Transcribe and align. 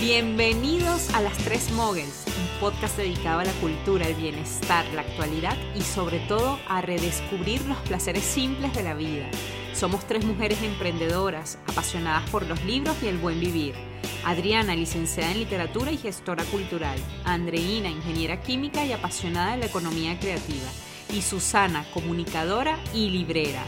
Bienvenidos 0.00 1.12
a 1.14 1.20
Las 1.20 1.36
Tres 1.38 1.70
Moguels, 1.72 2.24
un 2.26 2.60
podcast 2.60 2.96
dedicado 2.96 3.40
a 3.40 3.44
la 3.44 3.52
cultura, 3.60 4.06
el 4.06 4.14
bienestar, 4.14 4.86
la 4.94 5.02
actualidad 5.02 5.56
y 5.76 5.82
sobre 5.82 6.20
todo 6.20 6.58
a 6.68 6.80
redescubrir 6.80 7.60
los 7.66 7.76
placeres 7.78 8.24
simples 8.24 8.74
de 8.74 8.82
la 8.82 8.94
vida. 8.94 9.30
Somos 9.74 10.06
tres 10.06 10.24
mujeres 10.24 10.62
emprendedoras, 10.62 11.58
apasionadas 11.68 12.28
por 12.30 12.46
los 12.46 12.64
libros 12.64 12.96
y 13.02 13.08
el 13.08 13.18
buen 13.18 13.40
vivir. 13.40 13.89
Adriana, 14.24 14.74
licenciada 14.74 15.32
en 15.32 15.40
literatura 15.40 15.90
y 15.90 15.96
gestora 15.96 16.44
cultural. 16.44 16.98
Andreina, 17.24 17.88
ingeniera 17.88 18.40
química 18.42 18.84
y 18.84 18.92
apasionada 18.92 19.52
de 19.52 19.58
la 19.58 19.66
economía 19.66 20.18
creativa. 20.18 20.68
Y 21.12 21.22
Susana, 21.22 21.86
comunicadora 21.92 22.78
y 22.94 23.10
librera. 23.10 23.62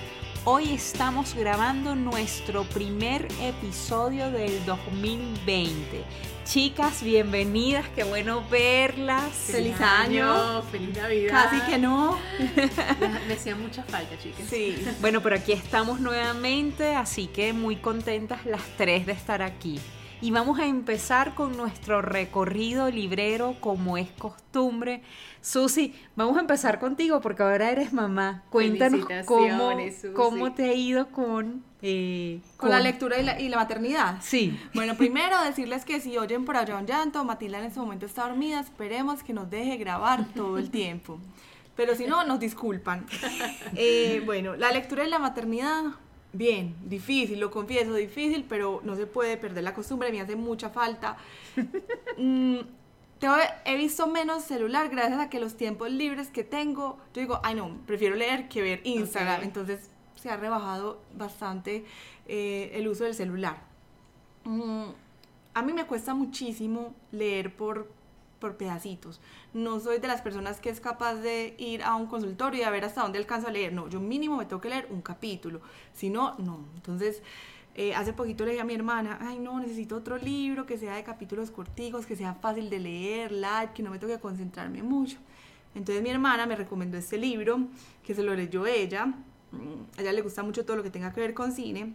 Hoy 0.45 0.73
estamos 0.73 1.34
grabando 1.34 1.95
nuestro 1.95 2.65
primer 2.65 3.29
episodio 3.41 4.30
del 4.30 4.65
2020. 4.66 6.05
Chicas, 6.45 7.02
bienvenidas, 7.02 7.88
qué 7.95 8.05
bueno 8.05 8.43
verlas. 8.51 9.32
Feliz, 9.32 9.80
año, 9.80 10.62
feliz 10.62 10.96
Navidad. 10.96 11.30
Casi 11.30 11.71
que 11.71 11.79
no. 11.79 12.19
Me 13.29 13.34
hacía 13.34 13.55
mucha 13.55 13.84
falta, 13.84 14.19
chicas. 14.19 14.46
Sí. 14.51 14.84
Bueno, 15.01 15.23
pero 15.23 15.37
aquí 15.37 15.52
estamos 15.52 16.01
nuevamente, 16.01 16.95
así 16.95 17.29
que 17.29 17.52
muy 17.52 17.77
contentas 17.77 18.45
las 18.45 18.62
tres 18.77 19.07
de 19.07 19.12
estar 19.12 19.43
aquí. 19.43 19.80
Y 20.23 20.31
vamos 20.31 20.61
a 20.61 20.67
empezar 20.67 21.35
con 21.35 21.57
nuestro 21.57 22.01
recorrido 22.01 22.89
librero 22.89 23.57
como 23.59 23.99
es 23.99 24.09
costumbre. 24.13 25.03
Susi, 25.41 25.97
vamos 26.15 26.37
a 26.37 26.41
empezar 26.41 26.79
contigo 26.79 27.21
porque 27.21 27.43
ahora 27.43 27.73
eres 27.73 27.93
mamá. 27.93 28.45
Cuéntanos 28.49 29.05
cómo, 29.27 29.73
cómo 30.15 30.52
te 30.52 30.71
ha 30.71 30.74
ido 30.74 31.09
con, 31.09 31.65
eh, 31.83 32.41
con... 32.57 32.71
la 32.71 32.79
lectura 32.79 33.19
y 33.19 33.24
la, 33.24 33.41
y 33.41 33.49
la, 33.49 33.57
maternidad. 33.57 34.19
Sí. 34.21 34.57
Bueno, 34.74 34.96
primero 34.96 35.43
decirles 35.43 35.85
que 35.85 36.01
si 36.01 36.16
oyen 36.16 36.45
por 36.45 36.57
allá 36.57 36.79
un 36.79 36.87
llanto, 36.87 37.24
Matilda 37.24 37.59
en 37.59 37.65
este 37.65 37.80
momento 37.80 38.07
está 38.07 38.29
dormida, 38.29 38.61
esperemos 38.61 39.24
que 39.24 39.33
nos 39.33 39.51
deje 39.51 39.77
grabar 39.77 40.24
todo 40.37 40.57
el 40.57 40.71
tiempo. 40.71 41.18
Pero 41.74 41.96
si 41.96 42.07
no, 42.07 42.23
nos 42.24 42.39
disculpan. 42.39 43.07
Eh, 43.74 44.23
bueno, 44.24 44.55
la 44.55 44.71
lectura 44.71 45.05
y 45.05 45.11
la 45.11 45.18
maternidad 45.18 45.83
bien, 46.33 46.75
difícil, 46.85 47.41
lo 47.41 47.51
confieso, 47.51 47.95
difícil, 47.95 48.45
pero 48.49 48.80
no 48.85 48.97
se 48.97 49.07
puede 49.07 49.37
perder 49.37 49.65
la 49.65 49.75
costumbre, 49.75 50.11
me 50.11 50.21
hace 50.21 50.37
mucha 50.37 50.71
falta. 50.71 51.16
mm, 52.19 52.59
he 53.65 53.77
visto 53.77 54.07
menos 54.07 54.45
celular 54.45 54.89
gracias 54.89 55.21
a 55.21 55.30
que 55.30 55.39
los 55.39 55.57
tiempos 55.57 55.91
libres 55.91 56.29
que 56.29 56.45
tengo, 56.45 56.99
yo 57.15 57.21
digo, 57.21 57.41
ay 57.43 57.55
no, 57.55 57.79
prefiero 57.87 58.16
leer 58.16 58.49
que 58.49 58.63
ver 58.63 58.80
Instagram, 58.85 59.43
entonces 59.43 59.91
se 60.16 60.30
ha 60.30 60.37
rebajado 60.37 61.01
bastante 61.15 61.85
eh, 62.27 62.71
el 62.74 62.89
uso 62.89 63.05
del 63.05 63.15
celular. 63.15 63.59
Mm, 64.44 64.84
a 65.55 65.62
mí 65.62 65.72
me 65.72 65.87
cuesta 65.87 66.15
muchísimo 66.15 66.94
leer 67.12 67.55
por 67.55 67.89
por 68.43 68.56
pedacitos. 68.56 69.21
No 69.54 69.78
soy 69.78 70.00
de 70.00 70.09
las 70.09 70.21
personas 70.21 70.60
que 70.60 70.69
es 70.69 70.81
capaz 70.81 71.15
de 71.15 71.54
ir 71.59 71.84
a 71.84 71.94
un 71.94 72.06
consultorio 72.06 72.60
y 72.60 72.65
a 72.65 72.71
ver 72.71 72.84
hasta 72.84 73.03
dónde 73.03 73.19
alcanzo 73.19 73.47
a 73.47 73.53
leer. 73.53 73.72
No, 73.72 73.88
yo 73.88 74.00
mínimo 74.00 74.37
me 74.37 74.47
tengo 74.47 74.60
que 74.60 74.69
leer 74.69 74.88
un 74.91 75.00
capítulo. 75.00 75.60
Si 75.94 76.10
no, 76.10 76.34
no. 76.38 76.66
Entonces, 76.75 77.22
eh, 77.76 77.94
hace 77.94 78.12
poquito 78.12 78.44
le 78.44 78.50
dije 78.50 78.62
a 78.62 78.65
mi 78.65 78.75
hermana, 78.75 79.19
ay 79.22 79.38
no, 79.38 79.60
necesito 79.60 79.94
otro 79.94 80.19
libro 80.19 80.66
que 80.66 80.76
sea 80.76 80.97
de 80.97 81.04
capítulos 81.04 81.53
corticos, 81.53 82.04
que 82.04 82.16
sea 82.16 82.34
fácil 82.34 82.69
de 82.69 82.81
leer, 82.81 83.31
light, 83.31 83.71
que 83.71 83.84
no 83.84 83.93
me 83.93 84.00
toque 84.00 84.19
concentrarme 84.19 84.82
mucho. 84.82 85.19
Entonces 85.77 86.03
mi 86.03 86.10
hermana 86.10 86.44
me 86.44 86.56
recomendó 86.56 86.99
este 86.99 87.16
libro, 87.16 87.60
que 88.04 88.12
se 88.16 88.25
lo 88.25 88.34
leyó 88.34 88.66
ella. 88.66 89.06
Mm, 89.06 89.99
a 89.99 90.00
ella 90.00 90.12
le 90.12 90.22
gusta 90.22 90.43
mucho 90.43 90.65
todo 90.66 90.77
lo 90.77 90.82
que 90.82 90.91
tenga 90.91 91.12
que 91.12 91.21
ver 91.21 91.33
con 91.33 91.53
cine. 91.53 91.94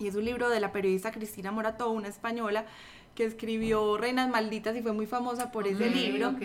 Y 0.00 0.08
es 0.08 0.14
un 0.14 0.24
libro 0.24 0.48
de 0.48 0.60
la 0.60 0.72
periodista 0.72 1.10
Cristina 1.10 1.50
Morató, 1.50 1.90
una 1.90 2.08
española, 2.08 2.66
que 3.18 3.24
escribió 3.24 3.96
Reinas 3.96 4.28
Malditas 4.28 4.76
y 4.76 4.80
fue 4.80 4.92
muy 4.92 5.06
famosa 5.06 5.50
por 5.50 5.66
ese 5.66 5.90
libro. 5.90 6.36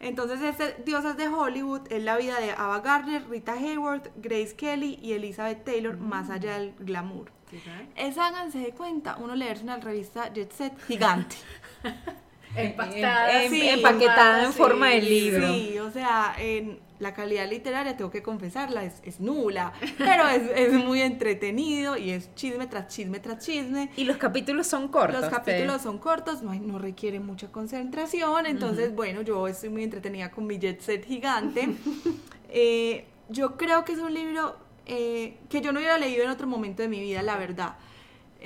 Entonces, 0.00 0.40
este 0.40 0.74
Diosas 0.82 1.18
de 1.18 1.28
Hollywood 1.28 1.82
es 1.90 2.02
la 2.02 2.16
vida 2.16 2.40
de 2.40 2.52
Ava 2.52 2.80
Gardner, 2.80 3.28
Rita 3.28 3.52
Hayworth, 3.52 4.08
Grace 4.16 4.54
Kelly 4.56 4.98
y 5.02 5.12
Elizabeth 5.12 5.64
Taylor, 5.64 5.98
mm. 5.98 6.08
más 6.08 6.30
allá 6.30 6.58
del 6.58 6.72
glamour. 6.78 7.30
Es, 7.94 8.16
háganse 8.16 8.58
de 8.58 8.70
cuenta, 8.70 9.18
uno 9.20 9.34
leerse 9.34 9.64
una 9.64 9.76
revista 9.76 10.32
Jet 10.32 10.50
Set 10.50 10.72
gigante. 10.86 11.36
empaquetada 12.56 14.44
en 14.44 14.52
forma 14.54 14.88
de 14.88 15.02
libro. 15.02 15.52
Sí, 15.52 15.78
o 15.78 15.90
sea, 15.90 16.36
en 16.38 16.78
la 16.98 17.12
calidad 17.14 17.48
literaria, 17.48 17.96
tengo 17.96 18.10
que 18.10 18.22
confesarla, 18.22 18.84
es, 18.84 19.00
es 19.02 19.20
nula, 19.20 19.72
pero 19.98 20.28
es, 20.28 20.42
es, 20.54 20.72
muy 20.72 21.00
entretenido 21.00 21.96
y 21.96 22.10
es 22.10 22.34
chisme 22.34 22.66
tras 22.66 22.88
chisme 22.88 23.20
tras 23.20 23.44
chisme. 23.44 23.90
Y 23.96 24.04
los 24.04 24.16
capítulos 24.16 24.66
son 24.66 24.88
cortos. 24.88 25.20
Los 25.20 25.30
capítulos 25.30 25.82
son 25.82 25.98
cortos, 25.98 26.42
no, 26.42 26.54
no 26.54 26.78
requieren 26.78 27.26
mucha 27.26 27.50
concentración, 27.50 28.46
entonces, 28.46 28.94
bueno, 28.94 29.22
yo 29.22 29.48
estoy 29.48 29.70
muy 29.70 29.82
entretenida 29.82 30.30
con 30.30 30.46
mi 30.46 30.58
jet 30.58 30.80
set 30.80 31.04
gigante. 31.04 31.68
eh, 32.48 33.06
yo 33.28 33.56
creo 33.56 33.84
que 33.84 33.92
es 33.92 33.98
un 33.98 34.14
libro 34.14 34.56
eh, 34.86 35.38
que 35.48 35.60
yo 35.60 35.72
no 35.72 35.80
hubiera 35.80 35.98
leído 35.98 36.24
en 36.24 36.30
otro 36.30 36.46
momento 36.46 36.82
de 36.82 36.88
mi 36.88 37.00
vida, 37.00 37.22
la 37.22 37.36
verdad. 37.36 37.76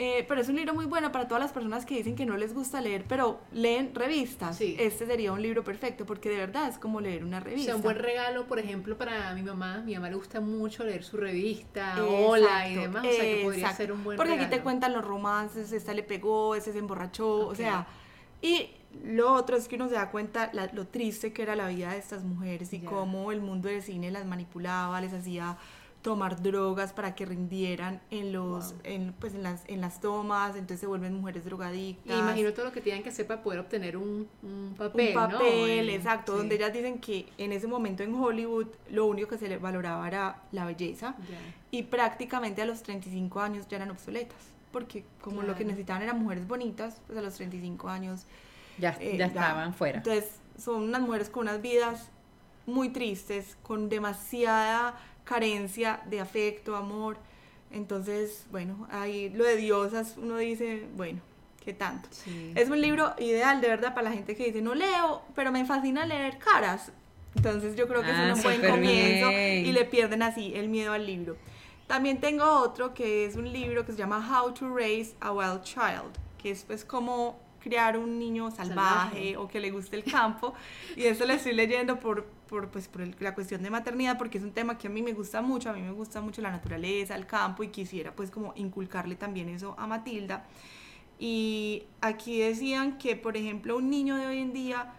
Eh, 0.01 0.25
pero 0.29 0.41
es 0.41 0.49
un 0.49 0.55
libro 0.55 0.75
muy 0.75 0.87
bueno 0.87 1.11
para 1.11 1.27
todas 1.27 1.43
las 1.43 1.51
personas 1.51 1.85
que 1.85 1.97
dicen 1.97 2.15
que 2.15 2.25
no 2.25 2.37
les 2.37 2.55
gusta 2.55 2.81
leer, 2.81 3.05
pero 3.09 3.41
leen 3.51 3.93
revistas. 3.97 4.61
Este 4.61 5.07
sería 5.07 5.33
un 5.33 5.43
libro 5.43 5.65
perfecto 5.65 6.07
porque 6.07 6.29
de 6.29 6.37
verdad 6.37 6.69
es 6.69 6.79
como 6.79 7.01
leer 7.01 7.25
una 7.25 7.41
revista. 7.41 7.63
O 7.63 7.65
sea, 7.65 7.77
un 7.77 7.83
buen 7.83 7.99
regalo, 7.99 8.47
por 8.47 8.61
ejemplo, 8.61 8.97
para 8.97 9.35
mi 9.35 9.43
mamá. 9.43 9.83
Mi 9.85 9.95
mamá 9.95 10.09
le 10.09 10.15
gusta 10.15 10.41
mucho 10.41 10.85
leer 10.85 11.03
su 11.03 11.17
revista, 11.17 11.97
Hola 12.05 12.69
y 12.69 12.77
demás. 12.77 13.05
O 13.05 13.11
sea, 13.11 13.25
que 13.25 13.41
podría 13.43 13.73
ser 13.73 13.91
un 13.91 14.05
buen 14.05 14.17
porque 14.17 14.31
regalo. 14.31 14.45
Porque 14.47 14.55
aquí 14.55 14.61
te 14.61 14.63
cuentan 14.63 14.93
los 14.93 15.05
romances, 15.05 15.73
esta 15.73 15.93
le 15.93 16.05
pegó, 16.05 16.55
ese 16.55 16.73
se 16.73 16.79
emborrachó, 16.79 17.49
o 17.49 17.55
sea. 17.57 17.89
Y 18.41 18.71
lo 19.03 19.33
otro 19.33 19.57
es 19.57 19.67
que 19.67 19.75
uno 19.75 19.89
se 19.89 19.97
da 19.97 20.13
cuenta 20.13 20.53
lo 20.75 20.87
triste 20.87 21.33
que 21.33 21.43
era 21.43 21.57
la 21.57 21.67
vida 21.67 21.91
de 21.91 21.99
estas 21.99 22.23
mujeres 22.23 22.73
y 22.73 22.79
cómo 22.79 23.33
el 23.33 23.41
mundo 23.41 23.69
del 23.69 23.83
cine 23.83 24.13
las 24.13 24.27
manipulaba, 24.27 25.01
les 25.01 25.13
hacía 25.13 25.57
tomar 26.03 26.41
drogas 26.43 26.93
para 26.93 27.15
que 27.15 27.27
rindieran 27.27 28.01
en 28.11 28.33
los 28.33 28.75
en, 28.85 29.13
pues 29.19 29.35
en 29.35 29.43
las 29.43 29.65
en 29.67 29.81
las 29.81 30.01
tomas 30.01 30.51
entonces 30.51 30.81
se 30.81 30.87
vuelven 30.87 31.15
mujeres 31.15 31.45
drogadictas. 31.45 32.17
Y 32.17 32.19
imagino 32.19 32.53
todo 32.53 32.67
lo 32.67 32.73
que 32.73 32.81
tienen 32.81 33.03
que 33.03 33.09
hacer 33.09 33.27
para 33.27 33.43
poder 33.43 33.59
obtener 33.59 33.97
un, 33.97 34.29
un 34.43 34.75
papel 34.77 35.09
un 35.09 35.15
papel 35.15 35.91
exacto 35.91 36.37
donde 36.37 36.55
ellas 36.55 36.73
dicen 36.73 36.99
que 36.99 37.27
en 37.37 37.53
ese 37.53 37.67
momento 37.67 38.03
en 38.03 38.15
Hollywood 38.15 38.69
lo 38.91 39.07
único 39.07 39.29
que 39.29 39.39
se 39.39 39.49
les 39.49 39.61
valoraba 39.61 40.07
era 40.07 40.43
la 40.53 40.65
belleza 40.65 41.17
y 41.71 41.83
prácticamente 41.85 42.63
a 42.63 42.67
los 42.67 42.83
35 42.83 43.41
años 43.41 43.67
ya 43.69 43.79
eran 43.79 43.91
obsoletas 43.91 44.39
porque 44.71 45.05
como 45.21 45.43
lo 45.43 45.57
que 45.57 45.65
necesitaban 45.65 46.03
eran 46.03 46.21
mujeres 46.21 46.47
bonitas 46.47 47.01
pues 47.07 47.19
a 47.19 47.23
los 47.23 47.35
35 47.35 47.89
años 47.89 48.25
ya, 48.79 48.97
eh, 49.01 49.17
ya. 49.19 49.27
estaban 49.27 49.75
fuera. 49.75 49.99
Entonces 49.99 50.31
son 50.57 50.85
unas 50.85 51.03
mujeres 51.03 51.29
con 51.29 51.43
unas 51.43 51.61
vidas 51.61 52.11
muy 52.67 52.91
tristes 52.91 53.57
con 53.63 53.89
demasiada 53.89 54.95
carencia 55.29 56.01
de 56.07 56.21
afecto, 56.21 56.75
amor. 56.75 57.19
Entonces, 57.71 58.47
bueno, 58.51 58.89
ahí 58.91 59.29
lo 59.31 59.45
de 59.45 59.57
diosas, 59.57 60.15
uno 60.17 60.39
dice, 60.39 60.87
bueno, 60.97 61.21
¿qué 61.63 61.75
tanto? 61.75 62.09
Es 62.55 62.71
un 62.71 62.81
libro 62.81 63.15
ideal, 63.19 63.61
de 63.61 63.69
verdad, 63.69 63.95
para 63.95 64.09
la 64.09 64.17
gente 64.17 64.35
que 64.35 64.47
dice, 64.47 64.63
no 64.63 64.75
leo, 64.75 65.23
pero 65.35 65.53
me 65.53 65.65
fascina 65.67 66.07
leer 66.07 66.39
caras. 66.39 66.93
Entonces 67.37 67.77
yo 67.77 67.87
creo 67.87 68.03
que 68.03 68.11
es 68.11 68.17
ah, 68.17 68.33
un 68.35 68.43
buen 68.43 68.63
comienzo 68.63 69.31
y 69.31 69.71
le 69.71 69.85
pierden 69.85 70.23
así 70.23 70.53
el 70.55 70.69
miedo 70.69 70.93
al 70.93 71.07
libro. 71.07 71.37
También 71.87 72.21
tengo 72.21 72.45
otro 72.45 72.95
que 72.95 73.27
es 73.27 73.37
un 73.37 73.53
libro 73.53 73.85
que 73.85 73.93
se 73.93 73.99
llama 73.99 74.19
How 74.19 74.53
to 74.53 74.75
Raise 74.75 75.15
a 75.21 75.33
Wild 75.33 75.63
Child, 75.63 76.19
que 76.43 76.51
es 76.51 76.65
pues 76.65 76.85
como 76.85 77.39
criar 77.61 77.99
un 77.99 78.19
niño 78.19 78.51
salvaje, 78.51 79.37
o 79.37 79.47
que 79.47 79.61
le 79.61 79.71
guste 79.71 79.97
el 79.97 80.05
campo. 80.05 80.55
y 80.97 81.05
eso 81.05 81.27
lo 81.27 81.35
estoy 81.35 81.53
leyendo 81.53 82.01
por, 82.01 82.27
por, 82.49 82.71
pues, 82.71 82.89
por 82.89 83.03
la 83.21 83.35
cuestión 83.35 83.63
de 83.63 83.71
maternidad, 83.71 84.19
porque 84.19 84.39
es 84.39 84.45
un 84.45 84.53
tema 84.53 84.79
que 84.79 84.89
a 84.89 84.91
mí 84.91 85.03
me 85.03 85.13
gusta 85.13 85.43
mucho, 85.43 85.71
a 85.71 85.73
mí 85.73 85.83
me 85.83 85.93
gusta 85.93 86.21
mucho 86.21 86.43
la 86.43 86.51
naturaleza, 86.51 87.15
el 87.15 87.27
campo, 87.27 87.63
y 87.63 87.69
quisiera 87.69 88.13
pues 88.15 88.31
como 88.31 88.53
inculcarle 88.57 89.15
también 89.15 89.49
eso 89.49 89.75
a 89.79 89.87
Matilda. 89.87 90.47
Y 91.19 91.85
aquí 92.01 92.41
decían 92.41 92.99
que, 92.99 93.17
por 93.17 93.37
ejemplo, 93.37 93.77
un 93.77 93.91
niño 93.91 94.17
de 94.17 94.27
hoy 94.27 94.39
en 94.39 94.53
día 94.53 94.95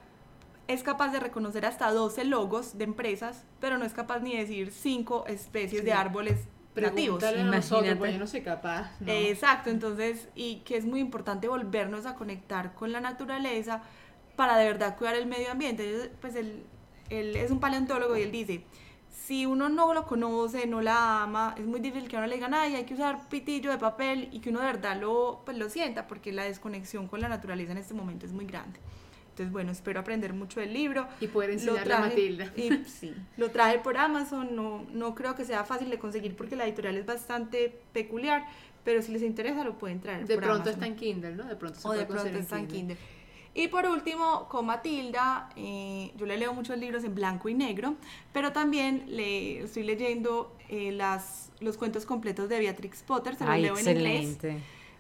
es 0.67 0.83
capaz 0.83 1.09
de 1.11 1.19
reconocer 1.19 1.65
hasta 1.65 1.91
12 1.91 2.25
logos 2.25 2.77
de 2.77 2.83
empresas, 2.83 3.45
pero 3.59 3.77
no 3.77 3.85
es 3.85 3.93
capaz 3.93 4.19
ni 4.19 4.33
de 4.33 4.39
decir 4.39 4.71
5 4.71 5.25
especies 5.27 5.83
de 5.83 5.93
árboles 5.93 6.47
nativos. 6.75 7.23
Imagínate. 7.23 7.95
Pues 7.95 8.13
yo 8.13 8.19
no 8.19 8.27
soy 8.27 8.41
capaz. 8.41 8.91
Exacto, 9.05 9.69
entonces, 9.69 10.29
y 10.35 10.57
que 10.57 10.77
es 10.77 10.85
muy 10.85 10.99
importante 10.99 11.47
volvernos 11.47 12.05
a 12.05 12.15
conectar 12.15 12.73
con 12.75 12.91
la 12.91 13.01
naturaleza 13.01 13.81
para 14.35 14.57
de 14.57 14.65
verdad 14.65 14.97
cuidar 14.97 15.15
el 15.15 15.25
medio 15.25 15.51
ambiente. 15.51 16.11
Pues 16.21 16.35
él, 16.35 16.63
él 17.09 17.35
es 17.35 17.51
un 17.51 17.59
paleontólogo 17.59 18.17
y 18.17 18.21
él 18.21 18.31
dice, 18.31 18.63
si 19.29 19.45
uno 19.45 19.69
no 19.69 19.93
lo 19.93 20.05
conoce, 20.05 20.65
no 20.65 20.81
la 20.81 21.23
ama, 21.23 21.53
es 21.57 21.65
muy 21.65 21.79
difícil 21.79 22.09
que 22.09 22.17
uno 22.17 22.25
le 22.25 22.35
diga, 22.35 22.49
ay, 22.51 22.75
hay 22.75 22.85
que 22.85 22.95
usar 22.95 23.29
pitillo 23.29 23.69
de 23.69 23.77
papel 23.77 24.29
y 24.31 24.39
que 24.39 24.49
uno 24.49 24.59
de 24.59 24.65
verdad 24.65 24.99
lo, 24.99 25.41
pues, 25.45 25.57
lo 25.57 25.69
sienta, 25.69 26.07
porque 26.07 26.31
la 26.31 26.45
desconexión 26.45 27.07
con 27.07 27.21
la 27.21 27.29
naturaleza 27.29 27.71
en 27.71 27.77
este 27.77 27.93
momento 27.93 28.25
es 28.25 28.31
muy 28.31 28.45
grande. 28.45 28.79
Entonces, 29.29 29.53
bueno, 29.53 29.71
espero 29.71 29.99
aprender 29.99 30.33
mucho 30.33 30.59
del 30.59 30.73
libro. 30.73 31.07
Y 31.21 31.27
poder 31.27 31.51
enseñarle 31.51 31.93
a 31.93 31.99
Matilda. 31.99 32.51
Y, 32.57 32.71
sí, 32.87 33.13
lo 33.37 33.51
traje 33.51 33.79
por 33.79 33.97
Amazon, 33.97 34.55
no, 34.55 34.85
no 34.91 35.15
creo 35.15 35.35
que 35.35 35.45
sea 35.45 35.63
fácil 35.63 35.89
de 35.89 35.99
conseguir 35.99 36.35
porque 36.35 36.55
la 36.55 36.65
editorial 36.65 36.97
es 36.97 37.05
bastante 37.05 37.79
peculiar, 37.93 38.45
pero 38.83 39.01
si 39.01 39.11
les 39.11 39.21
interesa 39.21 39.63
lo 39.63 39.77
pueden 39.77 39.99
traer. 39.99 40.25
De 40.25 40.37
pronto 40.37 40.69
está 40.69 40.87
en 40.87 40.95
Kindle, 40.95 41.35
¿no? 41.35 41.43
De 41.45 41.55
pronto 41.55 41.79
se 41.79 41.87
o 41.87 41.91
de 41.91 42.05
pronto 42.05 42.27
está 42.27 42.57
en 42.57 42.67
Kindle. 42.67 42.97
Y 43.53 43.67
por 43.67 43.85
último, 43.87 44.47
con 44.47 44.67
Matilda, 44.67 45.49
eh, 45.55 46.11
yo 46.17 46.25
le 46.25 46.37
leo 46.37 46.53
muchos 46.53 46.77
libros 46.77 47.03
en 47.03 47.15
blanco 47.15 47.49
y 47.49 47.53
negro, 47.53 47.95
pero 48.31 48.51
también 48.51 49.05
le 49.07 49.63
estoy 49.63 49.83
leyendo 49.83 50.55
eh, 50.69 50.91
las, 50.91 51.51
los 51.59 51.77
cuentos 51.77 52.05
completos 52.05 52.47
de 52.47 52.59
Beatrix 52.59 53.01
Potter, 53.03 53.35
se 53.35 53.45
los 53.45 53.59
leo 53.59 53.77
en 53.77 53.87
inglés. 53.87 54.37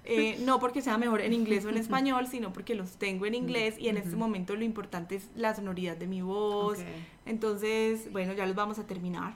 Eh, 0.05 0.37
no 0.39 0.59
porque 0.59 0.81
sea 0.81 0.97
mejor 0.97 1.21
en 1.21 1.33
inglés 1.33 1.65
o 1.65 1.69
en 1.69 1.77
español, 1.77 2.25
sino 2.27 2.51
porque 2.51 2.73
los 2.73 2.93
tengo 2.93 3.27
en 3.27 3.35
inglés 3.35 3.75
y 3.77 3.89
en 3.89 3.97
este 3.97 4.15
momento 4.15 4.55
lo 4.55 4.63
importante 4.63 5.15
es 5.15 5.29
la 5.35 5.53
sonoridad 5.53 5.97
de 5.97 6.07
mi 6.07 6.21
voz. 6.21 6.79
Entonces, 7.25 8.11
bueno, 8.11 8.33
ya 8.33 8.47
los 8.47 8.55
vamos 8.55 8.79
a 8.79 8.87
terminar. 8.87 9.33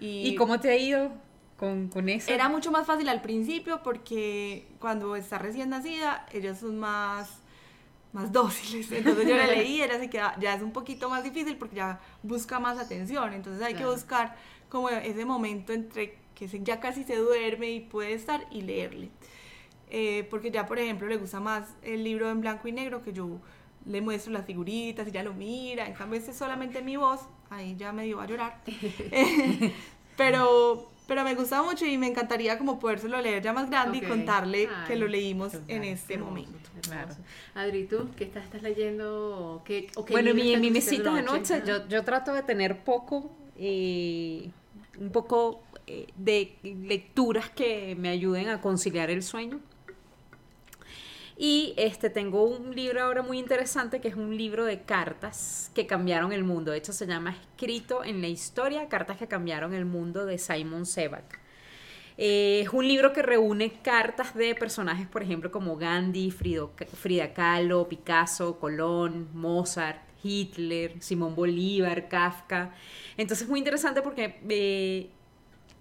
¿Y, 0.00 0.34
cómo 0.36 0.60
te 0.60 0.70
ha 0.70 0.76
ido 0.76 1.10
con, 1.58 1.88
con, 1.88 2.08
eso? 2.08 2.32
Era 2.32 2.48
mucho 2.48 2.70
más 2.70 2.86
fácil 2.86 3.08
al 3.08 3.20
principio 3.20 3.82
porque 3.82 4.68
cuando 4.78 5.16
está 5.16 5.38
recién 5.38 5.70
nacida, 5.70 6.24
ellos 6.32 6.58
son 6.58 6.78
más 6.78 7.37
más 8.12 8.32
dóciles. 8.32 8.90
Entonces 8.92 9.26
yo 9.26 9.36
la 9.36 9.46
leí, 9.54 9.80
era 9.80 9.98
se 9.98 10.08
queda, 10.10 10.36
ya 10.38 10.54
es 10.54 10.62
un 10.62 10.72
poquito 10.72 11.08
más 11.08 11.24
difícil 11.24 11.56
porque 11.56 11.76
ya 11.76 12.00
busca 12.22 12.58
más 12.58 12.78
atención. 12.78 13.32
Entonces 13.32 13.62
hay 13.62 13.74
que 13.74 13.86
buscar 13.86 14.36
como 14.68 14.88
ese 14.88 15.24
momento 15.24 15.72
entre 15.72 16.18
que 16.34 16.46
ya 16.62 16.80
casi 16.80 17.04
se 17.04 17.16
duerme 17.16 17.70
y 17.70 17.80
puede 17.80 18.12
estar 18.12 18.46
y 18.50 18.62
leerle. 18.62 19.10
Eh, 19.90 20.26
porque 20.30 20.50
ya, 20.50 20.66
por 20.66 20.78
ejemplo, 20.78 21.08
le 21.08 21.16
gusta 21.16 21.40
más 21.40 21.74
el 21.82 22.04
libro 22.04 22.30
en 22.30 22.40
blanco 22.40 22.68
y 22.68 22.72
negro 22.72 23.02
que 23.02 23.12
yo 23.12 23.40
le 23.86 24.00
muestro 24.00 24.32
las 24.32 24.44
figuritas 24.44 25.08
y 25.08 25.10
ya 25.10 25.22
lo 25.22 25.32
mira. 25.32 25.86
En 25.86 25.94
cambio, 25.94 26.18
este 26.18 26.30
es 26.30 26.36
solamente 26.36 26.82
mi 26.82 26.96
voz. 26.96 27.20
Ahí 27.50 27.74
ya 27.76 27.92
me 27.92 28.04
dio 28.04 28.20
a 28.20 28.26
llorar. 28.26 28.62
pero, 30.16 30.90
pero 31.08 31.24
me 31.24 31.34
gusta 31.34 31.62
mucho 31.62 31.86
y 31.86 31.96
me 31.96 32.06
encantaría 32.06 32.58
como 32.58 32.78
podérselo 32.78 33.20
leer 33.20 33.42
ya 33.42 33.54
más 33.54 33.70
grande 33.70 33.98
y 33.98 34.02
contarle 34.02 34.68
que 34.86 34.94
lo 34.94 35.08
leímos 35.08 35.54
en 35.66 35.82
este 35.82 36.18
momento. 36.18 36.70
Claro. 36.82 37.14
Adri, 37.54 37.84
¿tú 37.86 38.10
qué 38.14 38.24
estás, 38.24 38.44
estás 38.44 38.62
leyendo? 38.62 39.62
¿Qué, 39.64 39.90
bueno, 40.10 40.34
mi, 40.34 40.56
mi 40.58 40.70
mesita 40.70 41.12
de 41.14 41.22
noche, 41.22 41.62
yo, 41.66 41.88
yo, 41.88 42.04
trato 42.04 42.34
de 42.34 42.42
tener 42.42 42.84
poco, 42.84 43.30
eh, 43.56 44.50
un 45.00 45.10
poco 45.10 45.62
eh, 45.86 46.08
de 46.16 46.54
lecturas 46.62 47.48
que 47.48 47.96
me 47.98 48.10
ayuden 48.10 48.50
a 48.50 48.60
conciliar 48.60 49.08
el 49.08 49.22
sueño. 49.22 49.60
Y 51.40 51.72
este, 51.76 52.10
tengo 52.10 52.42
un 52.42 52.74
libro 52.74 53.00
ahora 53.00 53.22
muy 53.22 53.38
interesante 53.38 54.00
que 54.00 54.08
es 54.08 54.16
un 54.16 54.36
libro 54.36 54.64
de 54.64 54.82
cartas 54.82 55.70
que 55.72 55.86
cambiaron 55.86 56.32
el 56.32 56.42
mundo. 56.42 56.72
De 56.72 56.78
hecho, 56.78 56.92
se 56.92 57.06
llama 57.06 57.30
Escrito 57.30 58.02
en 58.02 58.20
la 58.20 58.26
Historia, 58.26 58.88
Cartas 58.88 59.18
que 59.18 59.28
cambiaron 59.28 59.72
el 59.72 59.84
mundo 59.84 60.26
de 60.26 60.36
Simon 60.36 60.84
Sebag. 60.84 61.22
Eh, 62.16 62.62
es 62.62 62.70
un 62.70 62.88
libro 62.88 63.12
que 63.12 63.22
reúne 63.22 63.70
cartas 63.82 64.34
de 64.34 64.56
personajes, 64.56 65.06
por 65.06 65.22
ejemplo, 65.22 65.52
como 65.52 65.76
Gandhi, 65.76 66.32
Frida 66.32 67.32
Kahlo, 67.32 67.88
Picasso, 67.88 68.58
Colón, 68.58 69.28
Mozart, 69.32 70.00
Hitler, 70.24 71.00
Simón 71.00 71.36
Bolívar, 71.36 72.08
Kafka. 72.08 72.74
Entonces 73.16 73.44
es 73.44 73.48
muy 73.48 73.60
interesante 73.60 74.02
porque 74.02 74.40
eh, 74.48 75.10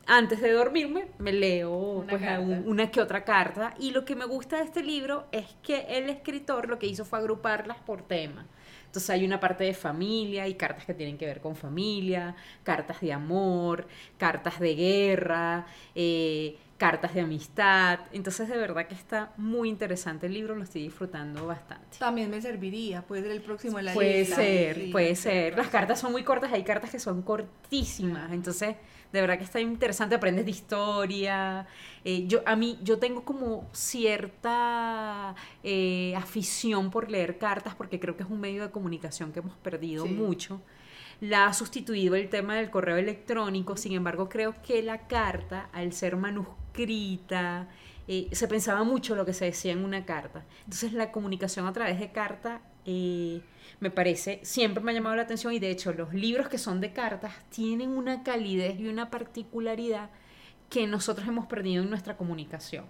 antes 0.08 0.42
de 0.42 0.52
dormirme 0.54 1.08
me 1.20 1.34
leo 1.34 1.76
una, 1.76 2.10
pues, 2.10 2.66
una 2.66 2.90
que 2.90 3.02
otra 3.02 3.24
carta 3.24 3.74
y 3.78 3.92
lo 3.92 4.06
que 4.06 4.16
me 4.16 4.26
gusta 4.26 4.58
de 4.58 4.64
este 4.64 4.82
libro 4.82 5.28
es 5.32 5.46
que 5.62 5.86
el 5.90 6.10
escritor 6.10 6.70
lo 6.70 6.80
que 6.80 6.88
hizo 6.88 7.06
fue 7.06 7.20
agruparlas 7.20 7.78
por 7.80 8.02
tema. 8.02 8.48
Entonces 8.86 9.10
hay 9.10 9.26
una 9.26 9.40
parte 9.40 9.66
de 9.66 9.74
familia 9.74 10.48
y 10.48 10.56
cartas 10.56 10.86
que 10.86 10.94
tienen 10.94 11.18
que 11.18 11.26
ver 11.26 11.42
con 11.42 11.56
familia, 11.56 12.36
cartas 12.64 13.02
de 13.02 13.12
amor, 13.12 13.86
cartas 14.18 14.62
de 14.62 14.76
guerra, 14.76 15.68
eh, 15.94 16.58
cartas 16.78 17.14
de 17.14 17.22
amistad. 17.22 18.00
Entonces 18.14 18.48
de 18.48 18.58
verdad 18.58 18.88
que 18.88 18.96
está 18.96 19.34
muy 19.36 19.68
interesante 19.68 20.28
el 20.28 20.34
libro, 20.34 20.56
lo 20.56 20.64
estoy 20.64 20.84
disfrutando 20.84 21.46
bastante. 21.46 21.98
También 22.00 22.30
me 22.30 22.42
serviría, 22.42 23.02
puede 23.02 23.24
ser 23.24 23.32
el 23.32 23.42
próximo 23.42 23.78
de 23.78 23.84
la 23.84 23.94
Puede 23.94 24.24
ser, 24.24 24.90
puede 24.92 25.16
ser. 25.16 25.58
Las 25.58 25.68
cartas 25.68 26.00
son 26.00 26.14
muy 26.14 26.24
cortas, 26.24 26.54
hay 26.54 26.64
cartas 26.64 26.90
que 26.90 27.00
son 27.00 27.24
cortísimas. 27.24 28.32
Entonces 28.32 28.78
de 29.12 29.22
verdad 29.22 29.38
que 29.38 29.44
está 29.44 29.60
interesante, 29.60 30.16
aprendes 30.16 30.46
de 30.46 30.52
historia. 30.52 31.68
Eh, 32.04 32.26
yo, 32.28 32.42
a 32.46 32.56
mí, 32.56 32.78
yo 32.84 33.00
tengo 33.00 33.24
como 33.24 33.68
cierta 33.72 35.36
eh, 35.64 36.14
afición 36.16 36.92
por 36.92 37.10
leer 37.10 37.38
cartas 37.38 37.76
porque 37.76 38.00
creo 38.00 38.18
que 38.18 38.24
es 38.24 38.30
un 38.30 38.40
medio 38.40 38.64
de 38.64 38.72
comunicación 38.72 39.32
que 39.32 39.40
hemos 39.40 39.56
perdido 39.58 40.06
mucho. 40.06 40.62
La 41.20 41.48
ha 41.48 41.54
sustituido 41.54 42.16
el 42.16 42.30
tema 42.30 42.56
del 42.56 42.70
correo 42.70 42.98
electrónico, 42.98 43.76
sin 43.76 43.94
embargo 43.94 44.30
creo 44.30 44.62
que 44.62 44.84
la 44.84 45.08
carta, 45.08 45.70
al 45.74 45.94
ser 45.94 46.16
manuscrita, 46.16 47.68
eh, 48.08 48.30
se 48.32 48.48
pensaba 48.48 48.84
mucho 48.84 49.16
lo 49.16 49.26
que 49.26 49.34
se 49.34 49.46
decía 49.46 49.72
en 49.72 49.84
una 49.84 50.06
carta. 50.06 50.46
Entonces 50.60 50.94
la 50.94 51.12
comunicación 51.12 51.66
a 51.66 51.74
través 51.74 52.00
de 52.00 52.12
carta 52.12 52.62
me 53.80 53.92
parece, 53.92 54.40
siempre 54.44 54.84
me 54.84 54.92
ha 54.92 54.96
llamado 54.96 55.16
la 55.16 55.24
atención 55.24 55.54
y 55.54 55.60
de 55.60 55.70
hecho 55.70 55.94
los 55.94 56.14
libros 56.14 56.48
que 56.48 56.58
son 56.58 56.82
de 56.82 56.94
cartas 56.94 57.34
tienen 57.50 57.90
una 57.90 58.24
calidez 58.24 58.80
y 58.80 58.88
una 58.88 59.10
particularidad 59.10 60.10
que 60.70 60.88
nosotros 60.88 61.28
hemos 61.28 61.46
perdido 61.48 61.84
en 61.84 61.90
nuestra 61.90 62.18
comunicación. 62.18 62.86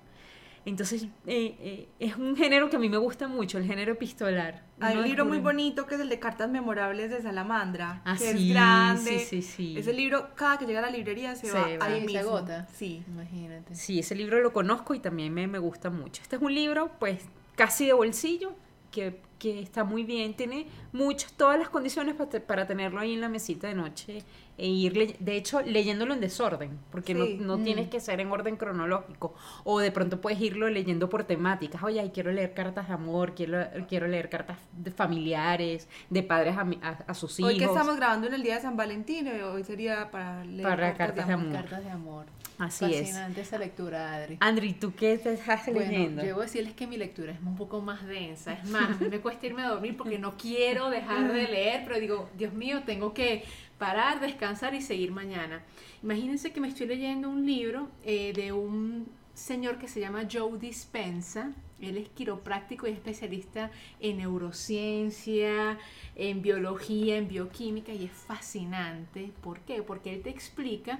Entonces, 0.65 1.03
eh, 1.25 1.55
eh, 1.61 1.87
es 1.97 2.17
un 2.17 2.35
género 2.35 2.69
que 2.69 2.75
a 2.75 2.79
mí 2.79 2.89
me 2.89 2.97
gusta 2.97 3.29
mucho, 3.29 3.57
el 3.57 3.63
género 3.63 3.93
epistolar. 3.93 4.63
Hay 4.81 4.97
un 4.97 5.03
libro 5.05 5.25
muy 5.25 5.39
bonito 5.39 5.87
que 5.87 5.95
es 5.95 6.01
el 6.01 6.09
de 6.09 6.19
Cartas 6.19 6.49
Memorables 6.49 7.09
de 7.09 7.21
Salamandra, 7.21 8.01
ah, 8.03 8.17
que 8.17 8.31
es 8.31 8.49
grande. 8.49 9.19
Sí, 9.19 9.41
sí, 9.41 9.41
sí. 9.41 9.77
Ese 9.77 9.93
libro, 9.93 10.35
cada 10.35 10.59
que 10.59 10.65
llega 10.65 10.79
a 10.79 10.81
la 10.81 10.91
librería 10.91 11.35
se, 11.37 11.53
va, 11.53 11.67
ahí 11.79 12.01
mismo. 12.01 12.09
Se 12.09 12.19
agota. 12.19 12.67
Sí. 12.73 13.01
Imagínate. 13.07 13.75
Sí, 13.75 13.99
ese 13.99 14.13
libro 14.13 14.41
lo 14.41 14.51
conozco 14.51 14.93
y 14.93 14.99
también 14.99 15.33
me, 15.33 15.47
me 15.47 15.57
gusta 15.57 15.89
mucho. 15.89 16.21
Este 16.21 16.35
es 16.35 16.41
un 16.41 16.53
libro, 16.53 16.91
pues, 16.99 17.23
casi 17.55 17.85
de 17.85 17.93
bolsillo, 17.93 18.53
que 18.91 19.21
que 19.37 19.59
está 19.59 19.83
muy 19.83 20.03
bien, 20.03 20.35
tiene 20.35 20.67
muchas, 20.91 21.33
todas 21.33 21.59
las 21.59 21.69
condiciones 21.69 22.15
para, 22.15 22.67
tenerlo 22.67 22.99
ahí 22.99 23.13
en 23.13 23.21
la 23.21 23.29
mesita 23.29 23.67
de 23.67 23.75
noche 23.75 24.23
e 24.57 24.67
ir, 24.67 25.17
de 25.19 25.37
hecho, 25.37 25.61
leyéndolo 25.61 26.13
en 26.13 26.19
desorden, 26.19 26.79
porque 26.91 27.13
no, 27.13 27.25
no 27.25 27.63
tienes 27.63 27.87
mm. 27.87 27.89
que 27.89 27.99
ser 27.99 28.19
en 28.19 28.31
orden 28.31 28.57
cronológico, 28.57 29.35
o 29.63 29.79
de 29.79 29.91
pronto 29.91 30.19
puedes 30.19 30.41
irlo 30.41 30.67
leyendo 30.69 31.09
por 31.09 31.25
temáticas, 31.25 31.83
oye, 31.83 32.11
quiero 32.11 32.31
leer 32.31 32.53
cartas 32.53 32.87
de 32.87 32.95
amor, 32.95 33.35
quiero, 33.35 33.59
quiero 33.87 34.07
leer 34.07 34.29
cartas 34.29 34.57
de 34.71 34.89
familiares, 34.89 35.87
de 36.09 36.23
padres 36.23 36.55
a, 36.57 37.13
sus 37.13 37.39
hijos. 37.39 37.51
Hoy 37.51 37.59
que 37.59 37.65
estamos 37.65 37.95
grabando 37.97 38.27
en 38.27 38.33
el 38.33 38.41
día 38.41 38.55
de 38.55 38.61
San 38.61 38.75
Valentín, 38.75 39.27
hoy 39.27 39.63
sería 39.63 40.09
para 40.09 40.43
leer 40.43 40.95
cartas, 40.97 41.27
de, 41.27 41.33
amor. 41.33 41.51
Cartas 41.53 41.83
de 41.83 41.91
amor. 41.91 42.25
Así 42.57 42.85
Fascinante 42.85 43.41
esa 43.41 43.59
lectura, 43.59 44.15
Adri. 44.15 44.37
Andri, 44.39 44.73
¿tú 44.73 44.95
qué 44.95 45.19
te 45.19 45.33
estás 45.33 45.67
leyendo? 45.67 46.23
Yo 46.23 46.33
voy 46.33 46.43
a 46.43 46.45
decirles 46.45 46.73
que 46.73 46.87
mi 46.87 46.97
lectura 46.97 47.31
es 47.31 47.39
un 47.39 47.55
poco 47.55 47.81
más 47.81 48.03
densa. 48.07 48.53
Es 48.53 48.67
más, 48.69 48.99
me 48.99 49.19
cuesta 49.19 49.45
irme 49.45 49.61
a 49.61 49.69
dormir 49.69 49.95
porque 49.95 50.17
no 50.17 50.37
quiero 50.37 50.89
dejar 50.89 51.31
de 51.31 51.43
leer, 51.47 51.83
pero 51.85 51.99
digo, 51.99 52.29
Dios 52.35 52.53
mío, 52.53 52.81
tengo 52.83 53.13
que 53.13 53.43
parar, 53.77 54.19
descansar 54.19 54.73
y 54.73 54.81
seguir 54.81 55.11
mañana. 55.11 55.63
Imagínense 56.03 56.51
que 56.51 56.59
me 56.59 56.67
estoy 56.67 56.87
leyendo 56.87 57.29
un 57.29 57.45
libro 57.45 57.89
eh, 58.03 58.33
de 58.33 58.51
un 58.51 59.07
señor 59.33 59.77
que 59.77 59.87
se 59.87 59.99
llama 59.99 60.27
Joe 60.31 60.57
Dispensa. 60.57 61.51
Él 61.79 61.97
es 61.97 62.09
quiropráctico 62.09 62.87
y 62.87 62.91
especialista 62.91 63.69
en 63.99 64.17
neurociencia, 64.17 65.77
en 66.15 66.41
biología, 66.41 67.17
en 67.17 67.27
bioquímica 67.27 67.93
y 67.93 68.05
es 68.05 68.11
fascinante. 68.11 69.31
¿Por 69.41 69.59
qué? 69.59 69.83
Porque 69.83 70.13
él 70.13 70.23
te 70.23 70.31
explica 70.31 70.99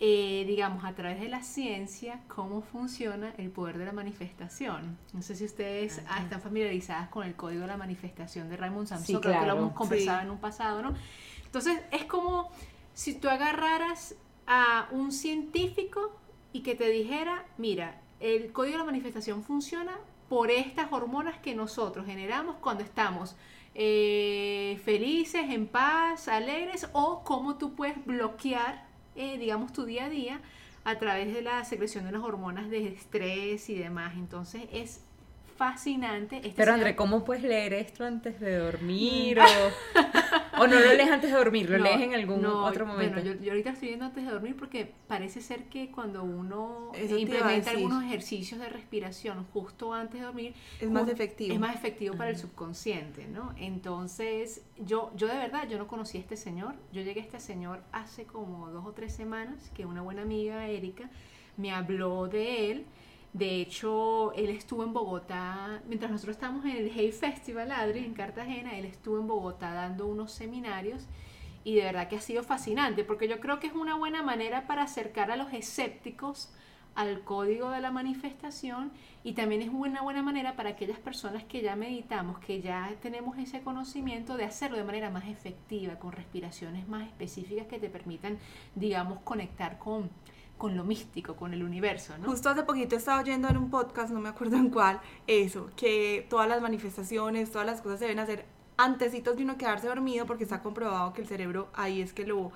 eh, 0.00 0.44
digamos, 0.46 0.84
a 0.84 0.94
través 0.94 1.20
de 1.20 1.28
la 1.28 1.42
ciencia, 1.42 2.20
cómo 2.28 2.62
funciona 2.62 3.34
el 3.36 3.50
poder 3.50 3.78
de 3.78 3.84
la 3.84 3.92
manifestación. 3.92 4.96
No 5.12 5.22
sé 5.22 5.34
si 5.34 5.44
ustedes 5.44 6.00
ah, 6.08 6.22
están 6.22 6.40
familiarizadas 6.40 7.08
con 7.08 7.26
el 7.26 7.34
código 7.34 7.62
de 7.62 7.66
la 7.66 7.76
manifestación 7.76 8.48
de 8.48 8.56
Raymond 8.56 8.86
Samson, 8.86 9.20
creo 9.20 9.40
que 9.40 9.46
lo 9.46 9.56
hemos 9.56 9.72
conversado 9.72 10.20
en 10.20 10.30
un 10.30 10.38
pasado, 10.38 10.82
¿no? 10.82 10.94
Entonces, 11.48 11.80
es 11.90 12.04
como 12.04 12.50
si 12.94 13.14
tú 13.14 13.28
agarraras 13.28 14.14
a 14.46 14.88
un 14.92 15.12
científico 15.12 16.16
y 16.52 16.60
que 16.60 16.74
te 16.74 16.88
dijera, 16.88 17.44
mira, 17.56 18.00
el 18.20 18.52
código 18.52 18.74
de 18.74 18.78
la 18.78 18.84
manifestación 18.84 19.42
funciona 19.42 19.98
por 20.28 20.50
estas 20.50 20.92
hormonas 20.92 21.38
que 21.38 21.54
nosotros 21.54 22.06
generamos 22.06 22.56
cuando 22.60 22.84
estamos 22.84 23.34
eh, 23.74 24.80
felices, 24.84 25.50
en 25.50 25.66
paz, 25.66 26.28
alegres, 26.28 26.88
o 26.92 27.22
cómo 27.24 27.56
tú 27.56 27.74
puedes 27.74 28.04
bloquear 28.04 28.88
eh, 29.18 29.36
digamos, 29.36 29.72
tu 29.72 29.84
día 29.84 30.04
a 30.04 30.08
día 30.08 30.40
a 30.84 30.96
través 30.96 31.34
de 31.34 31.42
la 31.42 31.64
secreción 31.64 32.04
de 32.04 32.12
las 32.12 32.22
hormonas 32.22 32.70
de 32.70 32.86
estrés 32.86 33.68
y 33.68 33.74
demás. 33.74 34.12
Entonces 34.14 34.62
es 34.72 35.00
fascinante. 35.56 36.36
Este 36.36 36.52
Pero 36.54 36.72
André, 36.72 36.94
¿cómo 36.94 37.24
puedes 37.24 37.42
leer 37.42 37.74
esto 37.74 38.04
antes 38.04 38.38
de 38.38 38.56
dormir? 38.56 39.40
¿O 39.40 39.42
no 40.66 40.78
lo 40.80 40.92
lees 40.94 41.10
antes 41.10 41.30
de 41.30 41.36
dormir? 41.36 41.70
¿Lo 41.70 41.78
No, 41.78 41.84
lees 41.84 42.00
en 42.00 42.14
algún 42.14 42.42
no, 42.42 42.64
otro 42.64 42.86
momento? 42.86 43.14
Bueno, 43.14 43.34
yo, 43.34 43.40
yo 43.42 43.52
ahorita 43.52 43.70
estoy 43.70 43.88
viendo 43.88 44.06
antes 44.06 44.24
de 44.24 44.30
dormir 44.30 44.56
porque 44.56 44.92
parece 45.06 45.40
ser 45.40 45.64
que 45.64 45.90
cuando 45.90 46.24
uno 46.24 46.90
Eso 46.94 47.16
implementa 47.16 47.70
algunos 47.70 48.04
ejercicios 48.04 48.60
de 48.60 48.68
respiración 48.68 49.46
justo 49.52 49.92
antes 49.94 50.20
de 50.20 50.26
dormir, 50.26 50.54
Es 50.80 50.90
más 50.90 51.08
efectivo. 51.08 51.54
Es 51.54 51.60
más 51.60 51.74
efectivo 51.74 52.16
para 52.16 52.30
el 52.30 52.36
subconsciente, 52.38 53.26
¿no? 53.28 53.54
Entonces, 53.58 54.62
yo, 54.78 55.12
yo 55.16 55.26
de 55.28 55.36
verdad, 55.36 55.68
yo 55.68 55.78
no 55.78 55.86
conocí 55.86 56.18
a 56.18 56.20
este 56.20 56.36
señor. 56.36 56.74
Yo 56.92 57.02
llegué 57.02 57.20
a 57.20 57.24
este 57.24 57.40
señor 57.40 57.80
hace 57.92 58.24
como 58.24 58.70
dos 58.70 58.84
o 58.86 58.92
tres 58.92 59.12
semanas 59.14 59.70
que 59.74 59.86
una 59.86 60.02
buena 60.02 60.22
amiga, 60.22 60.66
Erika, 60.68 61.10
me 61.56 61.72
habló 61.72 62.28
de 62.28 62.70
él. 62.70 62.86
De 63.32 63.60
hecho, 63.60 64.32
él 64.32 64.48
estuvo 64.50 64.82
en 64.84 64.92
Bogotá, 64.92 65.82
mientras 65.86 66.10
nosotros 66.10 66.36
estábamos 66.36 66.64
en 66.64 66.76
el 66.76 66.90
Hey 66.94 67.12
Festival, 67.12 67.70
Adri, 67.70 68.00
en 68.00 68.14
Cartagena, 68.14 68.78
él 68.78 68.86
estuvo 68.86 69.18
en 69.18 69.26
Bogotá 69.26 69.74
dando 69.74 70.06
unos 70.06 70.32
seminarios 70.32 71.06
y 71.62 71.74
de 71.74 71.84
verdad 71.84 72.08
que 72.08 72.16
ha 72.16 72.20
sido 72.20 72.42
fascinante, 72.42 73.04
porque 73.04 73.28
yo 73.28 73.40
creo 73.40 73.60
que 73.60 73.66
es 73.66 73.74
una 73.74 73.94
buena 73.94 74.22
manera 74.22 74.66
para 74.66 74.82
acercar 74.82 75.30
a 75.30 75.36
los 75.36 75.52
escépticos 75.52 76.50
al 76.94 77.20
código 77.20 77.70
de 77.70 77.80
la 77.80 77.92
manifestación 77.92 78.90
y 79.22 79.34
también 79.34 79.62
es 79.62 79.68
una 79.68 80.02
buena 80.02 80.22
manera 80.22 80.56
para 80.56 80.70
aquellas 80.70 80.98
personas 80.98 81.44
que 81.44 81.62
ya 81.62 81.76
meditamos, 81.76 82.40
que 82.40 82.60
ya 82.60 82.92
tenemos 83.00 83.38
ese 83.38 83.60
conocimiento 83.60 84.36
de 84.36 84.44
hacerlo 84.44 84.78
de 84.78 84.84
manera 84.84 85.10
más 85.10 85.28
efectiva, 85.28 85.96
con 86.00 86.10
respiraciones 86.10 86.88
más 86.88 87.06
específicas 87.06 87.68
que 87.68 87.78
te 87.78 87.88
permitan, 87.88 88.38
digamos, 88.74 89.20
conectar 89.20 89.78
con, 89.78 90.10
con 90.58 90.76
lo 90.76 90.84
místico, 90.84 91.36
con 91.36 91.54
el 91.54 91.62
universo, 91.62 92.18
¿no? 92.18 92.28
Justo 92.28 92.50
hace 92.50 92.64
poquito 92.64 92.96
estaba 92.96 93.22
oyendo 93.22 93.48
en 93.48 93.56
un 93.56 93.70
podcast, 93.70 94.10
no 94.12 94.20
me 94.20 94.28
acuerdo 94.28 94.56
en 94.56 94.70
cuál, 94.70 95.00
eso, 95.26 95.70
que 95.76 96.26
todas 96.28 96.48
las 96.48 96.60
manifestaciones, 96.60 97.50
todas 97.50 97.66
las 97.66 97.80
cosas 97.80 98.00
se 98.00 98.06
deben 98.06 98.18
hacer 98.18 98.44
antecitos 98.76 99.36
de 99.36 99.44
uno 99.44 99.56
quedarse 99.56 99.86
dormido 99.88 100.26
porque 100.26 100.44
está 100.44 100.62
comprobado 100.62 101.12
que 101.12 101.22
el 101.22 101.28
cerebro 101.28 101.68
ahí 101.74 102.00
es 102.00 102.12
que 102.12 102.26
lo 102.26 102.52